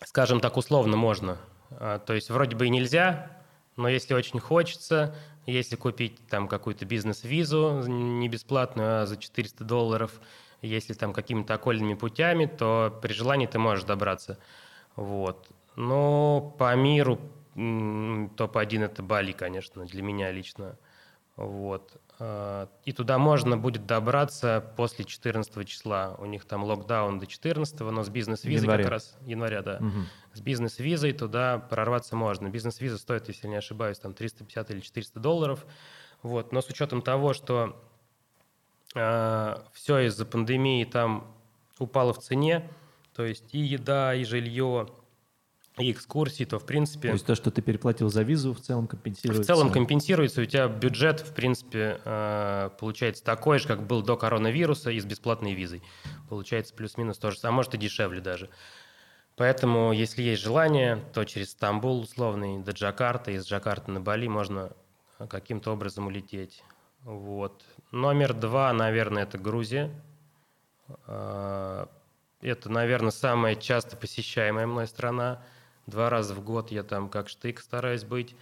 скажем 0.04 0.40
так, 0.40 0.58
условно 0.58 0.98
можно. 0.98 1.38
А, 1.70 2.00
то 2.00 2.16
есть 2.16 2.32
вроде 2.32 2.56
бы 2.56 2.66
и 2.66 2.70
нельзя, 2.72 3.39
но 3.80 3.88
если 3.88 4.14
очень 4.14 4.40
хочется, 4.40 5.16
если 5.46 5.78
купить 5.78 6.20
там 6.28 6.48
какую-то 6.48 6.86
бизнес-визу 6.86 7.84
не 7.88 8.28
бесплатную, 8.28 9.04
а 9.04 9.06
за 9.06 9.16
400 9.16 9.64
долларов, 9.64 10.20
если 10.62 10.94
там 10.94 11.14
какими-то 11.14 11.54
окольными 11.54 11.94
путями, 11.94 12.46
то 12.46 13.00
при 13.02 13.14
желании 13.14 13.48
ты 13.48 13.58
можешь 13.58 13.86
добраться. 13.86 14.38
Вот. 14.98 15.48
Но 15.78 16.54
по 16.60 16.76
миру 16.76 17.20
топ-1 17.56 18.84
это 18.84 19.02
Бали, 19.02 19.32
конечно, 19.32 19.86
для 19.86 20.04
меня 20.04 20.30
лично. 20.32 20.78
Вот. 21.38 22.02
А, 22.22 22.67
и 22.84 22.91
туда 22.91 23.17
можно 23.17 23.57
будет 23.57 23.86
добраться 23.86 24.74
после 24.76 25.05
14 25.05 25.67
числа. 25.67 26.15
У 26.20 26.26
них 26.26 26.45
там 26.45 26.63
локдаун 26.63 27.17
до 27.17 27.26
14, 27.26 27.80
но 27.80 28.03
с 28.03 28.09
бизнес-визой 28.09 28.67
как 28.67 28.88
раз 28.88 29.17
января, 29.26 29.61
да. 29.61 29.78
Угу. 29.78 30.05
С 30.34 30.41
бизнес-визой 30.41 31.13
туда 31.13 31.59
прорваться 31.59 32.15
можно. 32.17 32.49
Бизнес-виза 32.49 32.97
стоит, 32.97 33.30
если 33.30 33.47
не 33.47 33.55
ошибаюсь, 33.55 33.99
там 33.99 34.13
350 34.13 34.72
или 34.72 34.82
400 34.82 35.20
долларов. 35.20 35.65
Вот. 36.22 36.51
Но 36.51 36.61
с 36.61 36.67
учетом 36.67 37.01
того, 37.01 37.34
что 37.34 37.82
э, 38.95 39.55
все 39.74 39.99
из-за 39.99 40.26
пандемии 40.26 40.84
там 40.84 41.34
упало 41.80 42.13
в 42.13 42.20
цене, 42.20 42.70
то 43.15 43.24
есть 43.26 43.55
и 43.55 43.59
еда, 43.59 44.13
и 44.13 44.26
жилье, 44.26 44.89
и 45.80 45.92
экскурсии, 45.92 46.44
то 46.44 46.60
в 46.60 46.66
принципе... 46.66 47.08
То 47.10 47.14
есть 47.14 47.26
то, 47.26 47.36
что 47.36 47.52
ты 47.52 47.62
переплатил 47.62 48.10
за 48.10 48.24
визу, 48.24 48.54
в 48.54 48.60
целом 48.60 48.88
компенсируется? 48.88 49.44
В 49.44 49.46
целом 49.46 49.72
компенсируется, 49.72 50.42
у 50.42 50.46
тебя 50.46 50.68
бюджет, 50.68 51.22
в 51.22 51.34
принципе, 51.34 52.02
э, 52.04 52.70
получается 52.80 53.24
такой 53.24 53.60
же, 53.60 53.68
как 53.68 53.88
был 53.88 54.02
до 54.02 54.18
коронавируса 54.18 54.92
и 54.92 55.00
с 55.00 55.06
бесплатной 55.06 55.54
визой. 55.54 55.82
Получается 56.28 56.74
плюс-минус 56.74 57.18
то 57.18 57.32
же 57.32 57.38
самое, 57.38 57.54
а 57.54 57.56
может 57.56 57.76
и 57.76 57.78
дешевле 57.78 58.20
даже. 58.20 58.50
Поэтому, 59.38 59.94
если 59.94 60.22
есть 60.22 60.42
желание, 60.42 60.98
то 61.14 61.24
через 61.24 61.52
Стамбул 61.52 62.02
условный 62.02 62.62
до 62.62 62.72
Джакарты, 62.72 63.34
из 63.34 63.48
Джакарты 63.48 63.92
на 63.92 64.02
Бали 64.02 64.28
можно 64.28 64.74
каким-то 65.30 65.72
образом 65.72 66.08
улететь. 66.08 66.62
Вот. 67.04 67.64
Номер 67.92 68.34
два, 68.34 68.74
наверное, 68.74 69.24
это 69.24 69.38
Грузия. 69.38 69.92
Э, 71.08 71.86
это, 72.42 72.70
наверное, 72.70 73.12
самая 73.12 73.56
часто 73.56 73.96
посещаемая 73.96 74.68
мной 74.68 74.86
страна– 74.86 75.42
Два 75.90 76.10
раза 76.10 76.34
в 76.36 76.44
год 76.44 76.72
я 76.72 76.84
там 76.84 77.10
как 77.10 77.30
штык 77.30 77.60
стараюсь 77.60 78.04
быть. 78.04 78.36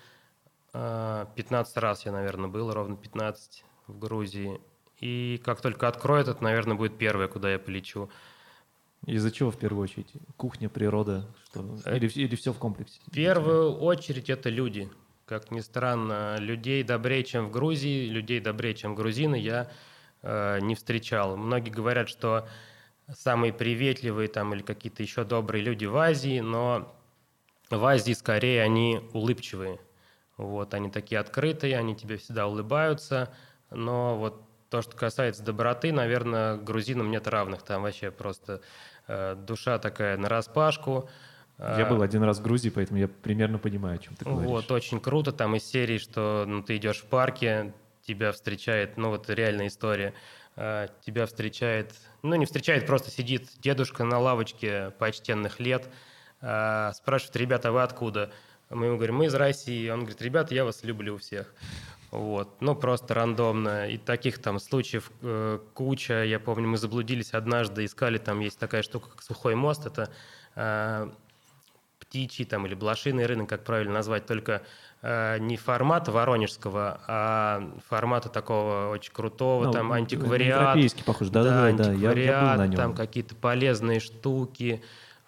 15 0.73 0.73
а, 0.73 1.79
раз 1.79 2.05
я, 2.05 2.11
наверное, 2.11 2.49
был, 2.49 2.71
ровно 2.71 2.97
15 2.97 3.63
в 3.87 3.97
Грузии. 3.97 4.59
И 4.99 5.41
как 5.43 5.61
только 5.61 5.87
откроют, 5.87 6.27
это, 6.27 6.43
наверное, 6.43 6.75
будет 6.75 6.97
первое, 6.97 7.27
куда 7.27 7.51
я 7.51 7.59
полечу. 7.59 8.09
Из-за 9.05 9.31
чего 9.31 9.51
в 9.51 9.57
первую 9.57 9.83
очередь? 9.83 10.11
Кухня, 10.35 10.69
природа? 10.69 11.27
Что? 11.45 11.77
Или, 11.85 12.09
или 12.09 12.35
все 12.35 12.51
в 12.51 12.57
комплексе? 12.57 12.99
В 13.07 13.11
первую 13.11 13.77
очередь 13.77 14.29
это 14.29 14.49
люди. 14.49 14.89
Как 15.25 15.51
ни 15.51 15.61
странно, 15.61 16.37
людей 16.39 16.83
добрее, 16.83 17.23
чем 17.23 17.47
в 17.47 17.51
Грузии, 17.51 18.09
людей 18.09 18.39
добрее, 18.39 18.73
чем 18.75 18.95
грузины, 18.95 19.35
я 19.35 19.69
э, 20.21 20.59
не 20.61 20.75
встречал. 20.75 21.37
Многие 21.37 21.69
говорят, 21.69 22.09
что 22.09 22.47
самые 23.13 23.53
приветливые 23.53 24.27
там 24.29 24.53
или 24.53 24.61
какие-то 24.61 25.03
еще 25.03 25.23
добрые 25.23 25.63
люди 25.63 25.85
в 25.85 25.95
Азии, 25.97 26.39
но 26.39 26.96
в 27.69 27.85
Азии 27.85 28.13
скорее 28.13 28.63
они 28.63 29.01
улыбчивые. 29.13 29.79
Вот, 30.37 30.73
они 30.73 30.91
такие 30.91 31.19
открытые, 31.19 31.77
они 31.77 31.95
тебе 31.95 32.17
всегда 32.17 32.47
улыбаются, 32.47 33.33
но 33.71 34.17
вот 34.17 34.43
то, 34.69 34.81
что 34.81 34.95
касается 34.95 35.43
доброты, 35.43 35.91
наверное, 35.91 36.57
грузинам 36.57 37.09
нет 37.09 37.27
равных. 37.27 37.63
Там 37.63 37.81
вообще 37.83 38.11
просто 38.11 38.61
э, 39.07 39.35
душа 39.35 39.79
такая 39.79 40.17
на 40.17 40.29
распашку. 40.29 41.09
Я 41.57 41.87
был 41.87 42.03
один 42.03 42.21
раз 42.21 42.37
в 42.37 42.43
Грузии, 42.43 42.69
поэтому 42.69 42.99
я 42.99 43.07
примерно 43.07 43.57
понимаю, 43.57 43.95
о 43.95 43.97
чем 43.97 44.15
ты 44.15 44.25
говоришь. 44.25 44.47
Вот, 44.47 44.71
очень 44.71 44.99
круто. 44.99 45.31
Там 45.31 45.55
из 45.55 45.63
серии, 45.63 45.97
что 45.97 46.45
ну, 46.45 46.61
ты 46.61 46.77
идешь 46.77 46.99
в 46.99 47.05
парке, 47.05 47.73
тебя 48.07 48.31
встречает, 48.31 48.97
ну 48.97 49.09
вот 49.09 49.29
реальная 49.29 49.67
история, 49.67 50.13
э, 50.55 50.87
тебя 51.05 51.25
встречает, 51.25 51.95
ну 52.21 52.35
не 52.35 52.45
встречает, 52.45 52.85
просто 52.85 53.09
сидит 53.09 53.49
дедушка 53.59 54.03
на 54.03 54.19
лавочке 54.19 54.91
почтенных 54.99 55.59
лет, 55.59 55.89
спрашивают, 56.39 57.35
ребята, 57.35 57.71
вы 57.71 57.81
откуда? 57.81 58.31
Мы 58.69 58.87
ему 58.87 58.97
говорим, 58.97 59.15
мы 59.15 59.25
из 59.25 59.35
России. 59.35 59.89
Он 59.89 60.01
говорит, 60.01 60.21
ребята, 60.21 60.53
я 60.53 60.65
вас 60.65 60.83
люблю 60.83 61.17
всех. 61.17 61.53
Вот, 62.11 62.61
ну 62.61 62.75
просто 62.75 63.13
рандомно. 63.13 63.89
И 63.89 63.97
таких 63.97 64.39
там 64.39 64.59
случаев 64.59 65.11
э, 65.21 65.59
куча. 65.73 66.23
Я 66.23 66.39
помню, 66.39 66.67
мы 66.67 66.77
заблудились 66.77 67.33
однажды, 67.33 67.85
искали, 67.85 68.17
там 68.17 68.39
есть 68.39 68.57
такая 68.57 68.81
штука, 68.81 69.09
как 69.09 69.21
сухой 69.21 69.55
мост. 69.55 69.85
Это 69.85 70.09
э, 70.55 71.09
птичий 71.99 72.45
там 72.45 72.65
или 72.65 72.75
блошиный 72.75 73.25
рынок, 73.25 73.49
как 73.49 73.63
правильно 73.65 73.95
назвать, 73.95 74.25
только 74.25 74.63
э, 75.01 75.37
не 75.39 75.57
формата 75.57 76.11
воронежского, 76.11 77.01
а 77.07 77.69
формата 77.89 78.29
такого 78.29 78.89
очень 78.89 79.11
крутого, 79.11 79.65
ну, 79.65 79.71
там 79.71 79.91
антиквариат. 79.91 80.61
Европейский 80.61 81.03
похож, 81.03 81.27
да, 81.27 81.43
да, 81.43 81.49
да, 81.49 81.65
антиквариат, 81.65 82.17
я, 82.17 82.23
я 82.23 82.51
был 82.51 82.57
на 82.57 82.67
нем. 82.67 82.77
там 82.77 82.95
какие-то 82.95 83.35
полезные 83.35 83.99
штуки 83.99 84.81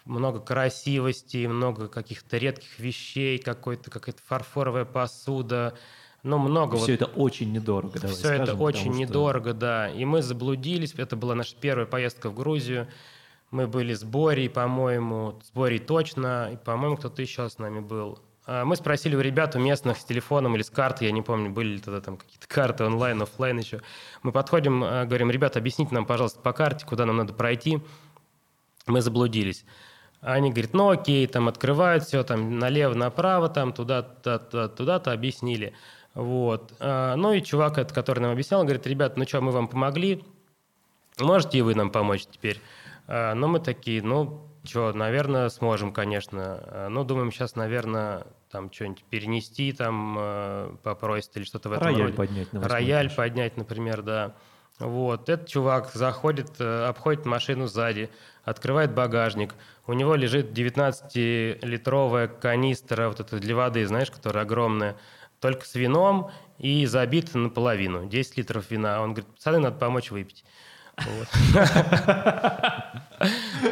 много 0.10 0.40
красивости, 0.40 1.46
много 1.46 1.88
каких-то 1.88 2.38
редких 2.38 2.80
вещей, 2.80 3.38
какой-то 3.38 3.92
какая-то 3.92 4.22
фарфоровая 4.26 4.86
посуда, 4.86 5.78
ну, 6.24 6.38
много. 6.38 6.76
И 6.76 6.80
вот... 6.80 6.84
все 6.84 6.96
это 6.96 7.06
очень 7.06 7.54
недорого. 7.54 8.00
Давай 8.00 8.16
все 8.16 8.26
скажем, 8.26 8.44
это 8.44 8.56
очень 8.56 8.94
что... 8.94 9.00
недорого, 9.00 9.54
да. 9.54 9.90
И 9.90 10.04
мы 10.04 10.22
заблудились. 10.22 10.94
Это 10.96 11.16
была 11.16 11.36
наша 11.36 11.56
первая 11.56 11.86
поездка 11.86 12.30
в 12.30 12.36
Грузию. 12.36 12.88
Мы 13.52 13.68
были 13.68 13.94
с 13.94 14.04
Борей, 14.04 14.50
по-моему, 14.50 15.40
с 15.44 15.52
Борей 15.52 15.80
точно, 15.80 16.52
и, 16.54 16.58
по-моему, 16.58 16.98
кто-то 16.98 17.22
еще 17.22 17.50
с 17.50 17.58
нами 17.58 17.80
был. 17.80 18.20
А 18.46 18.66
мы 18.66 18.76
спросили 18.76 19.16
у 19.16 19.22
ребят 19.22 19.56
у 19.56 19.60
местных 19.60 19.98
с 19.98 20.04
телефоном 20.04 20.56
или 20.56 20.62
с 20.62 20.70
карты, 20.70 21.06
я 21.06 21.12
не 21.12 21.22
помню, 21.22 21.50
были 21.50 21.76
ли 21.76 21.80
тогда 21.80 22.02
там 22.02 22.18
какие-то 22.18 22.48
карты 22.48 22.84
онлайн, 22.84 23.22
офлайн 23.22 23.58
еще. 23.58 23.82
Мы 24.22 24.32
подходим, 24.32 24.84
а, 24.84 25.06
говорим, 25.06 25.32
ребята, 25.32 25.60
объясните 25.60 25.96
нам, 25.96 26.06
пожалуйста, 26.06 26.40
по 26.42 26.54
карте, 26.54 26.86
куда 26.86 27.06
нам 27.06 27.18
надо 27.18 27.34
пройти. 27.34 27.80
Мы 28.86 29.02
заблудились. 29.02 29.66
Они 30.22 30.52
говорят, 30.52 30.74
ну 30.74 30.90
окей, 30.90 31.26
там 31.28 31.48
открывают 31.48 32.04
все, 32.04 32.24
там 32.24 32.60
налево, 32.60 32.94
направо, 32.94 33.48
там 33.48 33.72
туда-то, 33.72 34.68
туда-то 34.70 35.14
объяснили. 35.14 35.74
Вот. 36.14 36.74
А, 36.80 37.16
ну 37.16 37.32
и 37.32 37.42
чувак, 37.42 37.76
который 37.94 38.20
нам 38.20 38.32
объяснял, 38.32 38.64
говорит, 38.64 38.86
ребят, 38.86 39.16
ну 39.16 39.26
что, 39.26 39.40
мы 39.42 39.52
вам 39.52 39.68
помогли, 39.68 40.24
можете 41.20 41.60
и 41.60 41.62
вы 41.62 41.76
нам 41.76 41.90
помочь 41.90 42.26
теперь? 42.30 42.60
А, 43.08 43.34
ну 43.34 43.48
мы 43.48 43.60
такие, 43.60 44.02
ну 44.04 44.46
что, 44.66 44.92
наверное, 44.92 45.48
сможем, 45.48 45.94
конечно. 45.94 46.64
А, 46.66 46.90
ну, 46.90 47.06
думаем, 47.06 47.32
сейчас, 47.32 47.56
наверное, 47.56 48.26
там 48.52 48.72
что-нибудь 48.74 49.06
перенести, 49.06 49.72
там 49.72 50.78
попросить 50.84 51.32
или 51.36 51.44
что-то 51.46 51.70
в 51.70 51.74
этом 51.74 51.86
Рояль 51.86 52.02
роде. 52.02 52.14
поднять 52.14 52.52
на 52.52 52.68
Рояль 52.68 53.06
этаж. 53.08 53.16
поднять, 53.16 53.56
например, 53.58 54.02
да. 54.02 54.34
Вот, 54.80 55.28
этот 55.28 55.50
чувак 55.50 55.92
заходит, 55.94 56.52
э, 56.60 56.86
обходит 56.86 57.26
машину 57.26 57.68
сзади, 57.68 58.10
открывает 58.50 58.94
багажник. 58.94 59.56
У 59.88 59.94
него 59.94 60.16
лежит 60.16 60.52
19-литровая 60.52 62.28
канистра 62.28 63.08
вот 63.10 63.20
эта 63.20 63.40
для 63.40 63.56
воды, 63.56 63.86
знаешь, 63.86 64.12
которая 64.12 64.44
огромная, 64.44 64.96
только 65.40 65.66
с 65.66 65.76
вином 65.76 66.32
и 66.58 66.86
забита 66.86 67.38
наполовину, 67.38 68.06
10 68.08 68.38
литров 68.38 68.70
вина. 68.70 69.02
Он 69.02 69.14
говорит, 69.14 69.34
пацаны, 69.36 69.60
надо 69.60 69.78
помочь 69.78 70.12
выпить. 70.12 70.44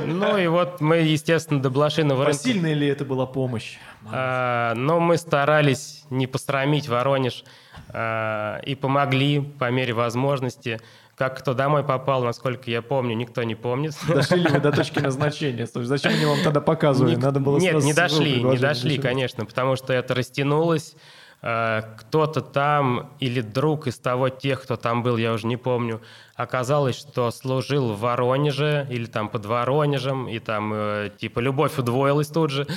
Ну 0.05 0.37
и 0.37 0.47
вот 0.47 0.81
мы, 0.81 0.97
естественно, 0.97 1.61
до 1.61 1.69
блошиного 1.69 2.25
рынка... 2.25 2.37
Посильная 2.37 2.73
ли 2.73 2.87
это 2.87 3.05
была 3.05 3.25
помощь? 3.25 3.77
А, 4.11 4.73
Но 4.75 4.99
мы 4.99 5.17
старались 5.17 6.03
не 6.09 6.27
посрамить 6.27 6.89
Воронеж 6.89 7.45
а, 7.89 8.59
и 8.59 8.75
помогли 8.75 9.39
по 9.39 9.71
мере 9.71 9.93
возможности. 9.93 10.81
Как 11.17 11.39
кто 11.39 11.55
домой 11.55 11.83
попал, 11.83 12.23
насколько 12.23 12.69
я 12.69 12.83
помню, 12.83 13.15
никто 13.15 13.41
не 13.41 13.55
помнит. 13.55 13.95
Дошли 14.07 14.39
ли 14.39 14.49
вы 14.49 14.59
до 14.59 14.71
точки 14.71 14.99
назначения? 14.99 15.65
Слушай, 15.65 15.87
зачем 15.87 16.13
они 16.13 16.25
вам 16.25 16.37
тогда 16.43 16.61
показывали? 16.61 17.15
Ник- 17.15 17.23
Надо 17.23 17.39
было 17.39 17.57
Нет, 17.57 17.83
не 17.83 17.93
дошли, 17.93 18.43
не 18.43 18.57
дошли, 18.57 18.99
конечно, 18.99 19.43
потому 19.45 19.75
что 19.75 19.93
это 19.93 20.13
растянулось. 20.13 20.95
Э, 21.41 21.81
Кто-то 21.99 22.41
там 22.41 23.11
или 23.19 23.41
друг 23.41 23.87
из 23.87 23.97
того 23.97 24.29
тех, 24.29 24.61
кто 24.61 24.75
там 24.75 25.01
был, 25.01 25.17
я 25.17 25.33
уже 25.33 25.47
не 25.47 25.57
помню, 25.57 26.01
оказалось, 26.35 26.95
что 26.95 27.31
служил 27.31 27.93
в 27.93 27.99
Воронеже 27.99 28.85
или 28.91 29.05
там 29.05 29.27
под 29.29 29.47
Воронежем, 29.47 30.27
и 30.27 30.37
там 30.37 30.71
э, 30.71 31.09
типа 31.17 31.39
любовь 31.39 31.79
удвоилась 31.79 32.27
тут 32.27 32.51
же. 32.51 32.67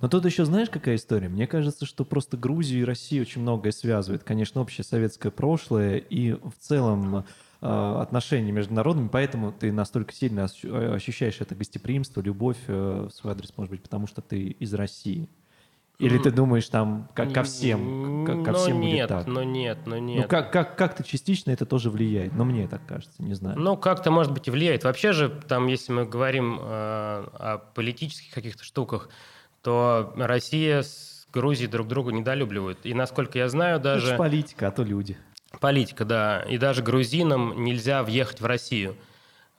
Но 0.00 0.08
тут 0.08 0.24
еще 0.24 0.46
знаешь, 0.46 0.70
какая 0.70 0.96
история? 0.96 1.28
Мне 1.28 1.46
кажется, 1.46 1.84
что 1.84 2.06
просто 2.06 2.38
Грузию 2.38 2.80
и 2.80 2.84
Россию 2.84 3.22
очень 3.22 3.42
многое 3.42 3.72
связывает. 3.72 4.24
Конечно, 4.24 4.62
общее 4.62 4.84
советское 4.86 5.30
прошлое 5.30 5.96
и 5.98 6.32
в 6.32 6.52
целом 6.58 7.24
э, 7.60 7.96
отношения 8.00 8.52
международными, 8.52 9.08
поэтому 9.08 9.52
ты 9.52 9.72
настолько 9.72 10.12
сильно 10.12 10.48
э, 10.62 10.94
ощущаешь 10.94 11.40
это 11.40 11.54
гостеприимство, 11.54 12.20
любовь 12.20 12.58
э, 12.66 13.08
в 13.08 13.14
свой 13.14 13.32
адрес, 13.32 13.52
может 13.56 13.70
быть, 13.70 13.82
потому 13.82 14.06
что 14.06 14.20
ты 14.22 14.48
из 14.48 14.74
России. 14.74 15.28
Или 16.00 16.16
ты 16.16 16.30
думаешь 16.30 16.66
там 16.66 17.08
ко, 17.14 17.26
ко 17.26 17.42
всем, 17.42 18.24
ко, 18.26 18.42
ко 18.42 18.52
ну, 18.52 18.58
всем 18.58 18.80
будет 18.80 18.92
нет, 18.92 19.08
так? 19.08 19.26
ну 19.26 19.42
нет, 19.42 19.78
ну 19.84 19.96
Ну, 19.96 20.02
нет. 20.02 20.28
как, 20.28 20.50
как, 20.50 20.76
как-то 20.76 21.04
частично 21.04 21.50
это 21.50 21.66
тоже 21.66 21.90
влияет, 21.90 22.34
но 22.34 22.44
мне 22.44 22.66
так 22.68 22.86
кажется, 22.86 23.22
не 23.22 23.34
знаю. 23.34 23.58
Ну, 23.58 23.76
как-то, 23.76 24.10
может 24.10 24.32
быть, 24.32 24.48
и 24.48 24.50
влияет. 24.50 24.84
Вообще 24.84 25.12
же, 25.12 25.28
там, 25.28 25.66
если 25.66 25.92
мы 25.92 26.06
говорим 26.06 26.58
э, 26.58 26.62
о 26.62 27.60
политических 27.74 28.32
каких-то 28.32 28.64
штуках, 28.64 29.10
то 29.62 30.14
Россия 30.16 30.82
с 30.82 31.26
Грузией 31.32 31.70
друг 31.70 31.86
друга 31.86 32.12
недолюбливают. 32.12 32.78
И, 32.84 32.94
насколько 32.94 33.38
я 33.38 33.48
знаю, 33.48 33.78
Это 33.78 33.98
ж 33.98 34.02
даже... 34.04 34.16
политика, 34.16 34.68
а 34.68 34.70
то 34.70 34.82
люди. 34.82 35.18
Политика, 35.58 36.04
да. 36.04 36.42
И 36.42 36.58
даже 36.58 36.82
грузинам 36.82 37.64
нельзя 37.64 38.02
въехать 38.02 38.40
в 38.40 38.46
Россию. 38.46 38.96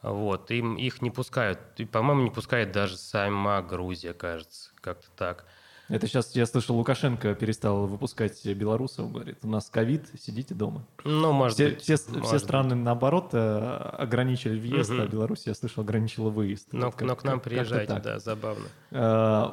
Вот, 0.01 0.49
им 0.51 0.75
их 0.77 1.01
не 1.01 1.11
пускают. 1.11 1.59
И, 1.77 1.85
по-моему, 1.85 2.23
не 2.23 2.31
пускает 2.31 2.71
даже 2.71 2.97
сама 2.97 3.61
Грузия, 3.61 4.13
кажется. 4.13 4.71
Как-то 4.81 5.07
так. 5.15 5.45
Это 5.89 6.07
сейчас, 6.07 6.33
я 6.37 6.45
слышал, 6.45 6.77
Лукашенко 6.77 7.35
перестал 7.35 7.85
выпускать 7.85 8.43
белорусов, 8.45 9.11
говорит, 9.11 9.39
у 9.43 9.47
нас 9.47 9.69
ковид, 9.69 10.07
сидите 10.17 10.55
дома. 10.55 10.85
Ну, 11.03 11.33
может 11.33 11.55
Все, 11.55 11.69
быть. 11.71 11.81
все, 11.81 11.97
может 12.07 12.23
все 12.23 12.31
быть. 12.35 12.43
страны, 12.43 12.75
наоборот, 12.75 13.31
э, 13.33 13.75
ограничили 13.97 14.57
въезд, 14.57 14.89
Мгм. 14.89 15.01
а 15.01 15.05
Беларусь, 15.07 15.43
я 15.47 15.53
слышал, 15.53 15.83
ограничила 15.83 16.29
выезд. 16.29 16.69
Но, 16.71 16.85
Вот 16.87 16.95
как- 16.95 17.07
но 17.09 17.15
к 17.17 17.23
нам 17.25 17.33
как- 17.35 17.43
приезжайте, 17.43 17.99
да, 17.99 18.19
забавно. 18.19 18.67
Э, 18.91 19.47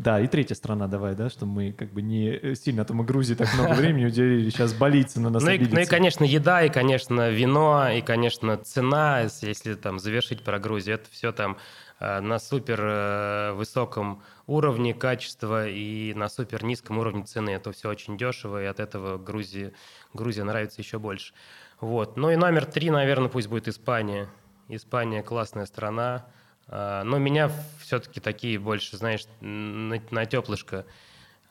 Да, 0.00 0.18
и 0.18 0.26
третья 0.26 0.54
страна 0.54 0.86
давай, 0.86 1.14
да, 1.14 1.28
что 1.28 1.44
мы 1.44 1.72
как 1.72 1.92
бы 1.92 2.00
не 2.00 2.54
сильно, 2.54 2.82
а 2.82 2.84
то 2.86 2.94
мы 2.94 3.04
Грузии 3.04 3.34
так 3.34 3.52
много 3.54 3.74
времени 3.80 4.06
уделили, 4.06 4.48
сейчас 4.48 4.72
болится 4.72 5.20
на 5.20 5.28
нас 5.28 5.42
Ну 5.42 5.50
и, 5.50 5.58
ну 5.58 5.80
и, 5.80 5.84
конечно, 5.84 6.24
еда, 6.24 6.64
и, 6.64 6.70
конечно, 6.70 7.28
вино, 7.30 7.90
и, 7.90 8.00
конечно, 8.00 8.56
цена, 8.56 9.20
если- 9.20 9.48
если 9.48 9.74
там 9.74 9.98
завершить 9.98 10.42
про 10.42 10.58
Грузию, 10.58 10.94
это 10.94 11.10
все 11.10 11.32
там 11.32 11.58
э, 11.98 12.20
на 12.20 12.38
супер 12.38 12.80
э, 12.82 13.52
высоком 13.52 14.22
уровне 14.46 14.94
качества 14.94 15.68
и 15.68 16.14
на 16.14 16.30
супер 16.30 16.64
низком 16.64 16.96
уровне 16.98 17.24
цены. 17.24 17.50
Это 17.50 17.70
все 17.72 17.90
очень 17.90 18.16
дешево, 18.16 18.62
и 18.62 18.66
от 18.66 18.80
этого 18.80 19.18
Грузии, 19.18 19.72
Грузия 20.14 20.44
нравится 20.44 20.80
еще 20.80 20.98
больше. 20.98 21.34
Вот. 21.78 22.16
Ну 22.16 22.30
и 22.30 22.36
номер 22.36 22.64
три, 22.64 22.88
наверное, 22.88 23.28
пусть 23.28 23.48
будет 23.48 23.68
Испания. 23.68 24.28
Испания 24.68 25.22
классная 25.22 25.66
страна. 25.66 26.24
А, 26.72 27.02
Но 27.04 27.18
меня 27.18 27.50
все-таки 27.80 28.20
такие 28.20 28.58
больше, 28.58 28.96
знаешь, 28.96 29.24
на, 29.40 30.00
на 30.10 30.24
теплышко. 30.26 30.86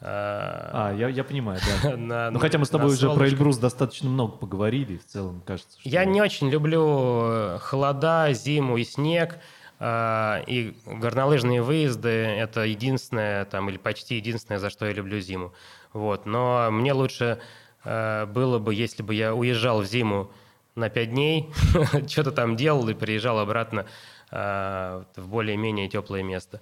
А, 0.01 0.93
я, 0.97 1.09
я 1.09 1.23
понимаю, 1.25 1.59
да. 1.83 1.97
на- 1.97 2.31
Ну, 2.31 2.39
хотя 2.39 2.57
мы 2.57 2.65
с 2.65 2.69
тобой 2.69 2.87
уже 2.87 3.01
про 3.07 3.15
солнышко. 3.15 3.35
Эльбрус 3.35 3.57
достаточно 3.57 4.09
много 4.09 4.37
поговорили, 4.37 4.97
в 4.97 5.05
целом, 5.05 5.41
кажется. 5.45 5.77
что- 5.79 5.89
Я 5.89 6.05
не 6.05 6.21
очень 6.21 6.49
люблю 6.49 7.21
э, 7.25 7.57
холода, 7.59 8.31
зиму 8.31 8.77
и 8.77 8.85
снег. 8.85 9.37
а, 9.79 10.41
И 10.47 10.73
горнолыжные 10.85 11.61
выезды– 11.61 12.09
это 12.09 12.61
единственное, 12.61 13.43
там, 13.45 13.69
или 13.69 13.77
почти 13.77 14.15
единственное, 14.15 14.59
за 14.59 14.69
что 14.69 14.85
я 14.85 14.93
люблю 14.93 15.19
зиму. 15.19 15.51
Вот. 15.91 16.25
Но 16.25 16.69
мне 16.71 16.93
лучше 16.93 17.39
э, 17.83 18.25
было 18.27 18.57
бы, 18.59 18.73
если 18.73 19.03
бы 19.03 19.13
я 19.13 19.35
уезжал 19.35 19.81
в 19.81 19.85
зиму 19.85 20.31
на 20.75 20.87
пять 20.89 21.09
дней, 21.09 21.51
что-то 22.07 22.31
там 22.31 22.55
делал 22.55 22.87
и 22.87 22.93
приезжал 22.93 23.37
обратно 23.39 23.85
в 24.31 25.27
более-менее 25.27 25.89
теплое 25.89 26.23
место. 26.23 26.59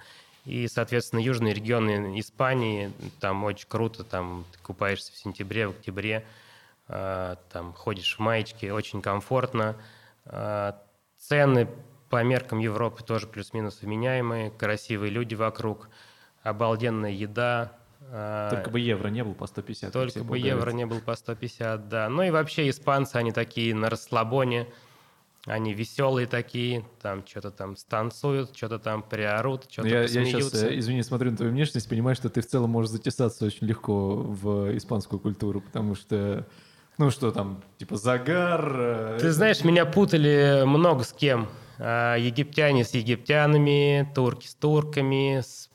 И, 0.47 0.69
соответственно, 0.69 1.19
южные 1.19 1.53
регионы 1.53 2.17
Испании, 2.21 2.93
там 3.19 3.43
очень 3.43 3.67
круто, 3.67 4.05
там 4.05 4.45
ты 4.53 4.59
купаешься 4.59 5.11
в 5.11 5.17
сентябре, 5.17 5.67
в 5.67 5.71
октябре, 5.71 6.25
э, 6.87 7.35
там 7.51 7.73
ходишь 7.73 8.15
в 8.15 8.19
маечке, 8.19 8.71
очень 8.71 9.01
комфортно. 9.01 9.75
Э, 10.23 10.71
Цены 11.19 11.67
по 12.09 12.23
меркам 12.23 12.59
Европы 12.59 13.03
тоже 13.03 13.27
плюс-минус 13.27 13.81
вменяемые, 13.81 14.51
красивые 14.51 15.11
люди 15.11 15.35
вокруг, 15.35 15.89
обалденная 16.43 17.11
еда. 17.11 17.73
э, 17.99 18.47
Только 18.51 18.69
бы 18.69 18.79
евро 18.79 19.09
не 19.09 19.25
был 19.25 19.33
по 19.33 19.47
150. 19.47 19.91
как 19.91 20.01
только 20.01 20.23
бы 20.23 20.37
евро 20.37 20.71
не 20.71 20.85
был 20.85 21.01
по 21.01 21.13
150, 21.15 21.89
да. 21.89 22.07
Ну 22.07 22.23
и 22.23 22.29
вообще 22.29 22.69
испанцы, 22.69 23.17
они 23.17 23.33
такие 23.33 23.75
на 23.75 23.89
расслабоне, 23.89 24.67
они 25.47 25.73
веселые 25.73 26.27
такие, 26.27 26.85
там 27.01 27.25
что-то 27.25 27.51
там 27.51 27.75
станцуют, 27.77 28.55
что-то 28.55 28.79
там 28.79 29.01
приорут, 29.01 29.65
что-то 29.69 29.87
я, 29.87 30.01
я 30.01 30.07
сейчас, 30.07 30.49
посмеются. 30.51 30.77
извини, 30.79 31.01
смотрю 31.03 31.31
на 31.31 31.37
твою 31.37 31.51
внешность, 31.53 31.87
понимаю, 31.89 32.15
что 32.15 32.29
ты 32.29 32.41
в 32.41 32.47
целом 32.47 32.69
можешь 32.69 32.91
затесаться 32.91 33.45
очень 33.45 33.65
легко 33.65 34.15
в 34.15 34.75
испанскую 34.77 35.19
культуру, 35.19 35.61
потому 35.61 35.95
что, 35.95 36.45
ну 36.97 37.09
что 37.09 37.31
там, 37.31 37.63
типа 37.77 37.95
загар... 37.95 38.75
э, 38.77 39.17
Ты 39.21 39.31
знаешь, 39.31 39.63
меня 39.63 39.85
путали 39.85 40.63
много 40.65 41.03
с 41.03 41.13
кем. 41.13 41.47
А, 41.79 42.15
Египтяне 42.17 42.83
с 42.83 42.93
египтянами, 42.93 44.11
турки 44.13 44.47
с 44.47 44.55
турками, 44.55 45.39
с 45.41 45.69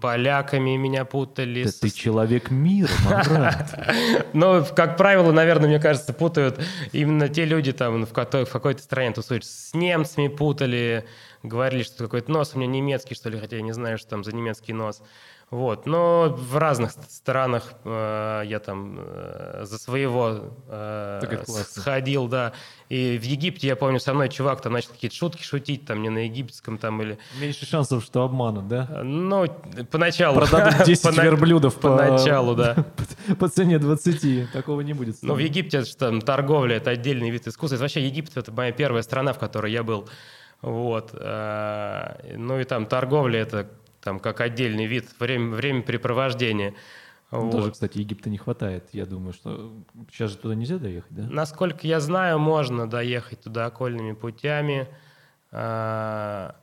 поляками 0.00 0.76
меня 0.76 1.04
путали. 1.04 1.64
да 1.64 1.70
с- 1.70 1.78
ты 1.78 1.90
человек 1.90 2.50
мира. 2.50 2.90
Но, 4.32 4.64
как 4.64 4.96
правило, 4.96 5.32
наверное, 5.32 5.68
мне 5.68 5.78
кажется, 5.78 6.12
путают 6.12 6.60
именно 6.92 7.28
те 7.28 7.44
люди, 7.44 7.72
там, 7.72 8.04
в, 8.04 8.10
в 8.10 8.12
какой-то 8.52 8.82
стране 8.82 9.12
тусуют. 9.12 9.44
С 9.44 9.72
немцами 9.74 10.28
путали, 10.28 11.04
говорили, 11.42 11.82
что 11.82 12.04
какой-то 12.04 12.30
нос 12.30 12.52
у 12.54 12.58
меня 12.58 12.68
немецкий, 12.68 13.14
что 13.14 13.30
ли, 13.30 13.38
хотя 13.38 13.56
я 13.56 13.62
не 13.62 13.72
знаю, 13.72 13.98
что 13.98 14.10
там 14.10 14.24
за 14.24 14.32
немецкий 14.34 14.72
нос. 14.72 15.02
Вот. 15.50 15.86
Но 15.86 16.30
в 16.36 16.56
разных 16.56 16.90
ст- 16.92 17.10
странах 17.10 17.74
э, 17.84 18.42
я 18.46 18.58
там 18.58 18.96
э, 18.98 19.60
за 19.64 19.78
своего 19.78 20.52
э, 20.68 21.44
сходил, 21.46 22.26
да. 22.28 22.52
И 22.88 23.18
в 23.18 23.22
Египте, 23.22 23.68
я 23.68 23.76
помню, 23.76 24.00
со 24.00 24.14
мной 24.14 24.28
чувак 24.30 24.60
там 24.62 24.72
начал 24.72 24.90
какие-то 24.90 25.14
шутки 25.16 25.42
шутить, 25.42 25.86
там, 25.86 26.02
не 26.02 26.08
на 26.10 26.24
египетском 26.24 26.78
там 26.78 27.00
или... 27.02 27.18
Меньше 27.40 27.66
шансов, 27.66 28.02
что 28.04 28.22
обманут, 28.22 28.66
да? 28.68 29.00
Ну, 29.04 29.46
поначалу. 29.90 30.40
Продадут 30.40 30.82
10 30.86 31.04
Пона- 31.04 31.22
верблюдов 31.22 31.74
по, 31.76 31.96
Поначалу, 31.96 32.54
да. 32.56 32.76
по, 33.38 33.48
цене 33.48 33.78
20. 33.78 34.50
Такого 34.52 34.80
не 34.80 34.92
будет. 34.92 35.16
Ну, 35.22 35.34
в. 35.34 35.38
Египте 35.38 35.82
там 35.98 36.20
торговля, 36.20 36.76
это 36.76 36.90
отдельный 36.90 37.30
вид 37.30 37.46
искусства. 37.46 37.76
Это 37.76 37.82
вообще 37.84 38.04
Египет 38.04 38.36
это 38.36 38.50
моя 38.50 38.72
первая 38.72 39.02
страна, 39.02 39.32
в 39.32 39.38
которой 39.38 39.70
я 39.70 39.82
был. 39.82 40.08
Вот. 40.62 41.10
а, 41.14 42.18
Ну 42.36 42.58
и 42.58 42.64
там 42.64 42.86
торговля 42.86 43.40
это 43.40 43.68
там 44.04 44.20
как 44.20 44.40
отдельный 44.42 44.84
вид, 44.84 45.08
время, 45.18 45.56
времяпрепровождения. 45.56 46.74
Вот. 47.30 47.50
Тоже, 47.50 47.72
кстати, 47.72 47.98
Египта 47.98 48.28
не 48.30 48.36
хватает. 48.36 48.90
Я 48.92 49.06
думаю, 49.06 49.32
что 49.32 49.72
сейчас 50.12 50.30
же 50.30 50.36
туда 50.36 50.54
нельзя 50.54 50.78
доехать, 50.78 51.12
да? 51.12 51.26
Насколько 51.28 51.86
я 51.86 51.98
знаю, 51.98 52.38
можно 52.38 52.88
доехать 52.88 53.40
туда 53.40 53.66
окольными 53.66 54.12
путями. 54.12 54.88
А, 55.50 56.54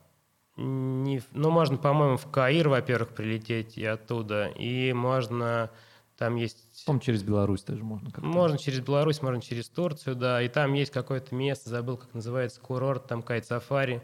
не 0.56 1.20
ну, 1.32 1.50
можно, 1.50 1.76
по-моему, 1.76 2.16
в 2.16 2.30
Каир, 2.30 2.68
во-первых, 2.68 3.10
прилететь 3.10 3.76
и 3.76 3.84
оттуда. 3.84 4.46
И 4.46 4.92
можно 4.92 5.70
Там 6.22 6.36
есть... 6.36 6.84
По 6.86 6.98
через 7.00 7.24
Беларусь 7.24 7.62
тоже 7.62 7.82
можно 7.82 8.10
как-то. 8.10 8.24
Можно 8.24 8.56
через 8.56 8.78
Беларусь, 8.80 9.22
можно 9.22 9.42
через 9.42 9.68
Турцию, 9.68 10.14
да. 10.14 10.40
И 10.40 10.48
там 10.48 10.72
есть 10.74 10.92
какое-то 10.92 11.34
место, 11.34 11.68
забыл, 11.68 11.96
как 11.96 12.14
называется, 12.14 12.60
курорт, 12.60 13.08
там 13.08 13.22
кайт-сафари. 13.22 14.02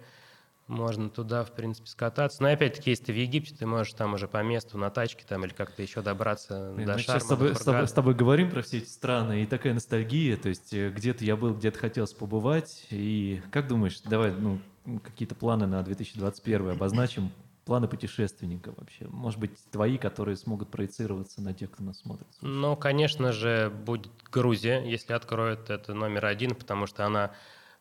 Можно 0.69 1.09
туда, 1.09 1.45
в 1.45 1.53
принципе, 1.53 1.89
скататься. 1.89 2.43
Но 2.43 2.51
опять-таки, 2.51 2.91
если 2.91 3.05
ты 3.05 3.13
в 3.15 3.17
Египте, 3.17 3.55
ты 3.55 3.65
можешь 3.67 3.95
там 3.95 4.13
уже 4.13 4.29
по 4.29 4.43
месту 4.43 4.77
на 4.77 4.91
тачке 4.91 5.25
там 5.27 5.45
или 5.47 5.53
как-то 5.53 5.81
еще 5.81 6.03
добраться 6.03 6.73
Блин, 6.75 6.87
до 6.87 6.93
мы 6.93 6.99
Шарма. 6.99 7.21
сейчас 7.21 7.25
с 7.25 7.65
тобой, 7.65 7.87
с 7.87 7.93
тобой 7.93 8.15
говорим 8.15 8.51
про 8.51 8.61
все 8.61 8.79
эти 8.79 8.89
страны, 8.89 9.43
и 9.43 9.47
такая 9.47 9.73
ностальгия, 9.73 10.37
то 10.37 10.51
есть 10.51 10.75
э, 10.75 10.91
где-то 10.91 11.25
я 11.25 11.37
был, 11.37 11.55
где-то 11.55 11.79
хотелось 11.79 12.13
побывать, 12.13 12.87
и 12.91 13.41
как 13.51 13.67
думаешь, 13.67 13.99
давай, 14.03 14.31
ну, 14.33 14.61
какие-то 15.03 15.35
планы 15.35 15.67
на 15.67 15.83
2021 15.83 16.71
обозначим, 16.71 17.33
планы 17.65 17.89
путешественника 17.89 18.73
вообще, 18.77 19.07
может 19.09 19.41
быть, 19.41 19.53
твои, 19.71 19.97
которые 19.97 20.37
смогут 20.37 20.71
проецироваться 20.71 21.43
на 21.43 21.55
тех, 21.55 21.71
кто 21.71 21.83
нас 21.83 22.01
смотрит. 22.01 22.27
Ну, 22.43 22.77
конечно 22.77 23.33
же, 23.33 23.71
будет 23.71 24.11
Грузия, 24.31 24.83
если 24.85 25.15
откроют, 25.15 25.71
это 25.71 25.95
номер 25.95 26.27
один, 26.27 26.55
потому 26.55 26.87
что 26.87 27.07
она 27.07 27.33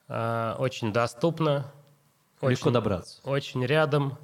э, 0.08 0.56
очень 0.58 0.92
доступна, 0.92 1.72
Легко 2.42 2.70
очень, 2.70 2.72
добраться. 2.72 3.22
очень 3.24 3.66
рядом, 3.66 4.18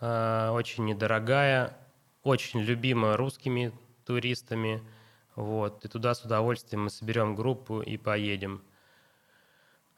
э, 0.00 0.50
очень 0.50 0.84
недорогая, 0.84 1.76
очень 2.22 2.60
любима 2.60 3.16
русскими 3.16 3.72
туристами. 4.04 4.82
Вот, 5.36 5.84
и 5.84 5.88
туда 5.88 6.14
с 6.14 6.22
удовольствием 6.22 6.84
мы 6.84 6.90
соберем 6.90 7.34
группу 7.34 7.80
и 7.80 7.96
поедем. 7.96 8.62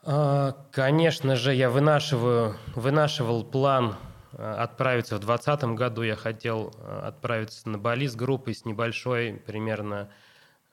А, 0.05 0.53
Конечно 0.73 1.37
же, 1.37 1.55
я 1.55 1.71
вынашиваю, 1.71 2.57
вынашивал 2.75 3.45
план 3.45 3.97
э, 4.33 4.55
отправиться 4.55 5.17
в 5.17 5.21
2020 5.21 5.77
году. 5.77 6.03
Я 6.03 6.17
хотел 6.17 6.75
э, 6.77 7.01
отправиться 7.05 7.69
на 7.69 7.79
Бали 7.79 8.07
с 8.07 8.15
группой, 8.15 8.55
с 8.55 8.65
небольшой, 8.65 9.35
примерно 9.47 10.11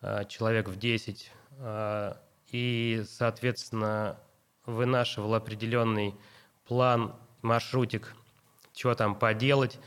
э, 0.01 0.25
человек 0.27 0.67
в 0.67 0.77
10. 0.77 1.31
Э, 1.59 2.13
И, 2.51 3.03
соответственно, 3.07 4.17
вынашивал 4.65 5.35
определенный 5.35 6.15
план, 6.69 7.15
маршрутик, 7.41 8.15
что 8.73 8.93
там 8.93 9.15
поделать. 9.15 9.79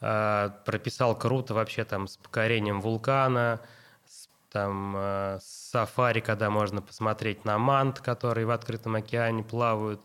Э, 0.00 0.50
Прописал 0.64 1.16
круто 1.16 1.54
вообще 1.54 1.84
там 1.84 2.08
с 2.08 2.16
покорением 2.16 2.80
вулкана, 2.80 3.60
с 4.06 4.28
там 4.50 4.94
э, 4.96 5.38
сафари, 5.42 6.20
когда 6.20 6.48
можно 6.50 6.80
посмотреть 6.80 7.44
на 7.44 7.58
мант, 7.58 8.00
которые 8.00 8.46
в 8.46 8.50
открытом 8.50 8.94
океане 8.94 9.44
плавают. 9.44 10.00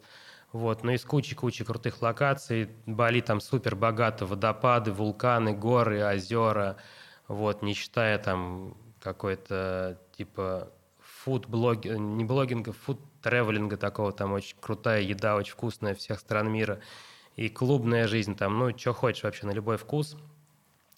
Вот, 0.51 0.83
ну 0.83 0.91
и 0.91 0.97
с 0.97 1.05
кучей-кучей 1.05 1.63
крутых 1.65 2.01
локаций. 2.01 2.69
Бали 2.85 3.21
там 3.21 3.39
супер 3.39 3.75
богато, 3.75 4.25
водопады, 4.25 4.91
вулканы, 4.91 5.53
горы, 5.53 6.03
озера. 6.05 6.75
Вот, 7.27 7.61
не 7.61 7.73
считая 7.73 8.17
там 8.17 8.75
какой-то 9.01 9.99
типа 10.17 10.71
фуд 10.99 11.47
блогинга, 11.47 11.99
не 11.99 12.25
блогинга, 12.25 12.73
фуд 12.73 12.99
тревелинга 13.21 13.77
такого, 13.77 14.11
там 14.11 14.33
очень 14.33 14.55
крутая 14.59 15.01
еда, 15.01 15.35
очень 15.35 15.53
вкусная 15.53 15.95
всех 15.95 16.19
стран 16.19 16.51
мира. 16.51 16.79
И 17.35 17.49
клубная 17.49 18.07
жизнь 18.07 18.35
там, 18.35 18.57
ну, 18.57 18.75
что 18.77 18.93
хочешь 18.93 19.23
вообще, 19.23 19.45
на 19.45 19.51
любой 19.51 19.77
вкус. 19.77 20.17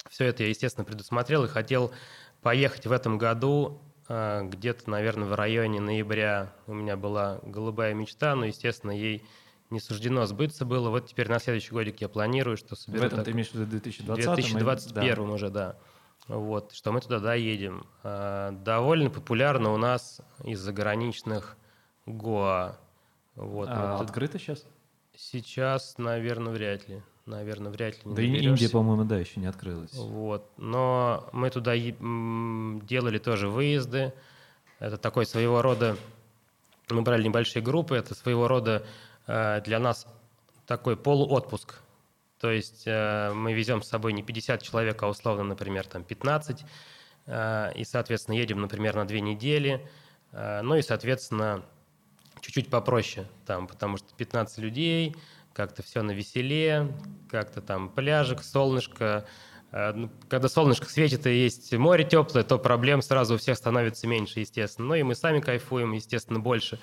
Все 0.08 0.24
это 0.24 0.42
я, 0.42 0.48
естественно, 0.48 0.84
предусмотрел 0.84 1.44
и 1.44 1.48
хотел 1.48 1.92
поехать 2.40 2.86
в 2.86 2.92
этом 2.92 3.18
году, 3.18 3.82
э, 4.08 4.42
где-то, 4.44 4.88
наверное, 4.88 5.28
в 5.28 5.34
районе 5.34 5.80
ноября 5.80 6.52
у 6.66 6.72
меня 6.72 6.96
была 6.96 7.40
голубая 7.42 7.92
мечта, 7.92 8.34
но, 8.34 8.46
естественно, 8.46 8.90
ей 8.90 9.24
не 9.68 9.80
суждено 9.80 10.26
сбыться 10.26 10.64
было. 10.64 10.88
Вот 10.90 11.06
теперь 11.06 11.28
на 11.28 11.38
следующий 11.38 11.70
годик 11.70 12.00
я 12.00 12.08
планирую, 12.08 12.56
что 12.56 12.74
В 12.74 12.78
соберу... 12.78 13.04
этом 13.04 13.18
так- 13.18 13.26
ты 13.26 13.30
имеешь 13.32 13.50
в 13.50 13.54
виду 13.54 13.66
2020 13.66 14.26
в 14.26 14.34
2021 14.34 15.30
уже, 15.30 15.50
да. 15.50 15.76
Вот, 16.26 16.72
что 16.72 16.92
мы 16.92 17.00
туда 17.00 17.18
доедем. 17.18 17.86
А, 18.02 18.50
Довольно 18.52 19.10
популярно 19.10 19.72
у 19.72 19.76
нас 19.76 20.20
из 20.44 20.60
заграничных 20.60 21.56
Гоа. 22.06 22.76
Вот, 23.36 23.68
А, 23.70 23.96
вот 23.96 24.02
открыто 24.04 24.38
сейчас? 24.38 24.64
сейчас, 25.16 25.98
наверное, 25.98 26.52
вряд 26.52 26.88
ли. 26.88 27.02
Наверное, 27.26 27.70
вряд 27.70 27.94
ли 27.94 28.00
не 28.04 28.14
Да 28.14 28.22
и. 28.22 28.26
Индия, 28.44 28.68
по-моему, 28.70 29.04
да, 29.04 29.18
еще 29.18 29.38
не 29.40 29.46
открылась. 29.46 29.92
Вот. 29.94 30.50
Но 30.56 31.28
мы 31.32 31.50
туда 31.50 31.76
делали 31.76 33.18
тоже 33.18 33.48
выезды. 33.48 34.12
Это 34.78 34.96
такой 34.96 35.26
своего 35.26 35.62
рода... 35.62 35.96
Мы 36.88 37.02
брали 37.02 37.22
небольшие 37.22 37.62
группы. 37.62 37.96
Это 37.96 38.14
своего 38.14 38.48
рода 38.48 38.84
э, 39.26 39.60
для 39.60 39.78
нас 39.78 40.06
такой 40.66 40.96
полуотпуск. 40.96 41.78
То 42.40 42.50
есть 42.50 42.84
э, 42.86 43.32
мы 43.34 43.52
везем 43.52 43.82
с 43.82 43.88
собой 43.88 44.12
не 44.14 44.22
50 44.22 44.62
человек, 44.62 45.00
а 45.02 45.08
условно, 45.08 45.44
например, 45.44 45.86
там 45.86 46.02
15. 46.02 46.64
Э, 47.26 47.72
И, 47.76 47.84
соответственно, 47.84 48.36
едем, 48.36 48.60
например, 48.60 48.96
на 48.96 49.04
две 49.06 49.20
недели. 49.20 49.86
Э, 50.32 50.62
Ну 50.62 50.74
и, 50.76 50.82
соответственно, 50.82 51.62
чуть-чуть 52.40 52.68
попроще 52.70 53.26
там, 53.46 53.66
потому 53.66 53.96
что 53.96 54.14
15 54.16 54.58
людей, 54.58 55.16
как-то 55.52 55.82
все 55.82 56.02
на 56.02 56.12
веселе, 56.12 56.92
как-то 57.30 57.60
там 57.60 57.88
пляжик, 57.88 58.42
солнышко. 58.42 59.26
Э, 59.72 59.92
ну, 59.92 60.10
Когда 60.28 60.48
солнышко 60.48 60.86
светит 60.86 61.26
и 61.26 61.34
есть 61.34 61.72
море 61.74 62.04
теплое, 62.04 62.44
то 62.44 62.58
проблем 62.58 63.02
сразу 63.02 63.34
у 63.34 63.38
всех 63.38 63.56
становится 63.56 64.06
меньше, 64.06 64.40
естественно. 64.40 64.88
Ну 64.88 64.94
и 64.94 65.02
мы 65.02 65.14
сами 65.14 65.40
кайфуем, 65.40 65.92
естественно, 65.92 66.40
больше. 66.40 66.78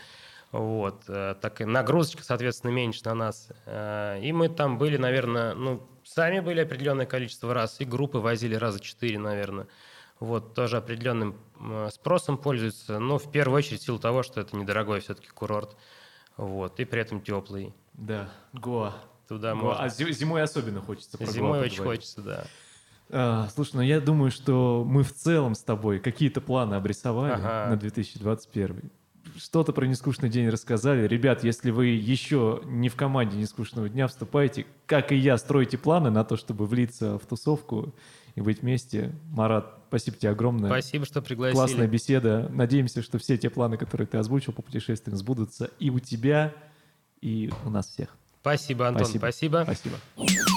Вот. 0.51 1.03
э, 1.07 1.35
Так 1.41 1.61
и 1.61 1.65
нагрузочка, 1.65 2.23
соответственно, 2.23 2.71
меньше 2.71 3.01
на 3.05 3.13
нас. 3.13 3.49
Э, 3.65 4.19
И 4.21 4.31
мы 4.31 4.49
там 4.49 4.77
были, 4.77 4.97
наверное, 4.97 5.53
ну, 5.53 5.87
сами 6.03 6.39
были 6.39 6.61
определенное 6.61 7.05
количество 7.05 7.53
раз, 7.53 7.79
и 7.81 7.85
группы 7.85 8.19
возили 8.19 8.55
раза 8.55 8.79
четыре, 8.79 9.19
наверное. 9.19 9.67
Вот, 10.19 10.53
тоже 10.55 10.77
определенным 10.77 11.35
м, 11.59 11.89
спросом 11.91 12.37
пользуется, 12.37 12.97
но 12.99 13.17
в 13.19 13.31
первую 13.31 13.57
очередь 13.57 13.81
в 13.81 13.85
силу 13.85 13.99
того, 13.99 14.23
что 14.23 14.41
это 14.41 14.55
недорогой 14.57 14.99
все-таки 15.01 15.27
курорт, 15.29 15.75
вот, 16.37 16.79
и 16.79 16.85
при 16.85 17.01
этом 17.01 17.21
теплый. 17.21 17.73
Да, 17.93 18.29
Гоа. 18.53 18.93
Туда 19.27 19.53
Гоа. 19.53 19.61
можно. 19.63 19.83
А 19.83 19.89
зи- 19.89 20.11
зимой 20.13 20.41
особенно 20.41 20.81
хочется 20.81 21.17
Зимой 21.25 21.59
очень 21.59 21.83
хочется, 21.83 22.21
да. 22.21 22.45
А, 23.09 23.47
слушай, 23.53 23.75
ну 23.75 23.81
я 23.81 23.99
думаю, 24.01 24.31
что 24.31 24.83
мы 24.87 25.03
в 25.03 25.13
целом 25.13 25.53
с 25.55 25.61
тобой 25.61 25.99
какие-то 25.99 26.41
планы 26.41 26.75
обрисовали 26.75 27.33
Ага. 27.33 27.67
на 27.69 27.77
2021. 27.77 28.91
Что-то 29.37 29.71
про 29.73 29.85
нескучный 29.85 30.29
день 30.29 30.49
рассказали. 30.49 31.05
Ребят, 31.07 31.43
если 31.43 31.69
вы 31.71 31.87
еще 31.87 32.61
не 32.65 32.89
в 32.89 32.95
команде 32.95 33.37
нескучного 33.37 33.87
дня, 33.89 34.07
вступайте, 34.07 34.65
как 34.85 35.11
и 35.11 35.15
я, 35.15 35.37
стройте 35.37 35.77
планы 35.77 36.09
на 36.09 36.23
то, 36.23 36.37
чтобы 36.37 36.65
влиться 36.65 37.19
в 37.19 37.25
тусовку 37.25 37.93
и 38.37 38.41
быть 38.41 38.61
вместе. 38.61 39.11
Марат, 39.31 39.79
спасибо 39.87 40.15
тебе 40.15 40.29
огромное. 40.29 40.69
Спасибо, 40.69 41.05
что 41.05 41.23
пригласили. 41.23 41.55
Классная 41.55 41.87
беседа. 41.87 42.47
Надеемся, 42.51 43.01
что 43.01 43.17
все 43.17 43.35
те 43.35 43.49
планы, 43.49 43.77
которые 43.77 44.05
ты 44.05 44.19
озвучил 44.19 44.53
по 44.53 44.61
путешествиям, 44.61 45.17
сбудутся 45.17 45.71
и 45.79 45.89
у 45.89 45.99
тебя, 45.99 46.53
и 47.19 47.51
у 47.65 47.71
нас 47.71 47.87
всех. 47.87 48.15
Спасибо, 48.41 48.87
Антон, 48.87 49.07
Спасибо. 49.07 49.63
спасибо. 49.65 49.97
Спасибо. 50.13 50.56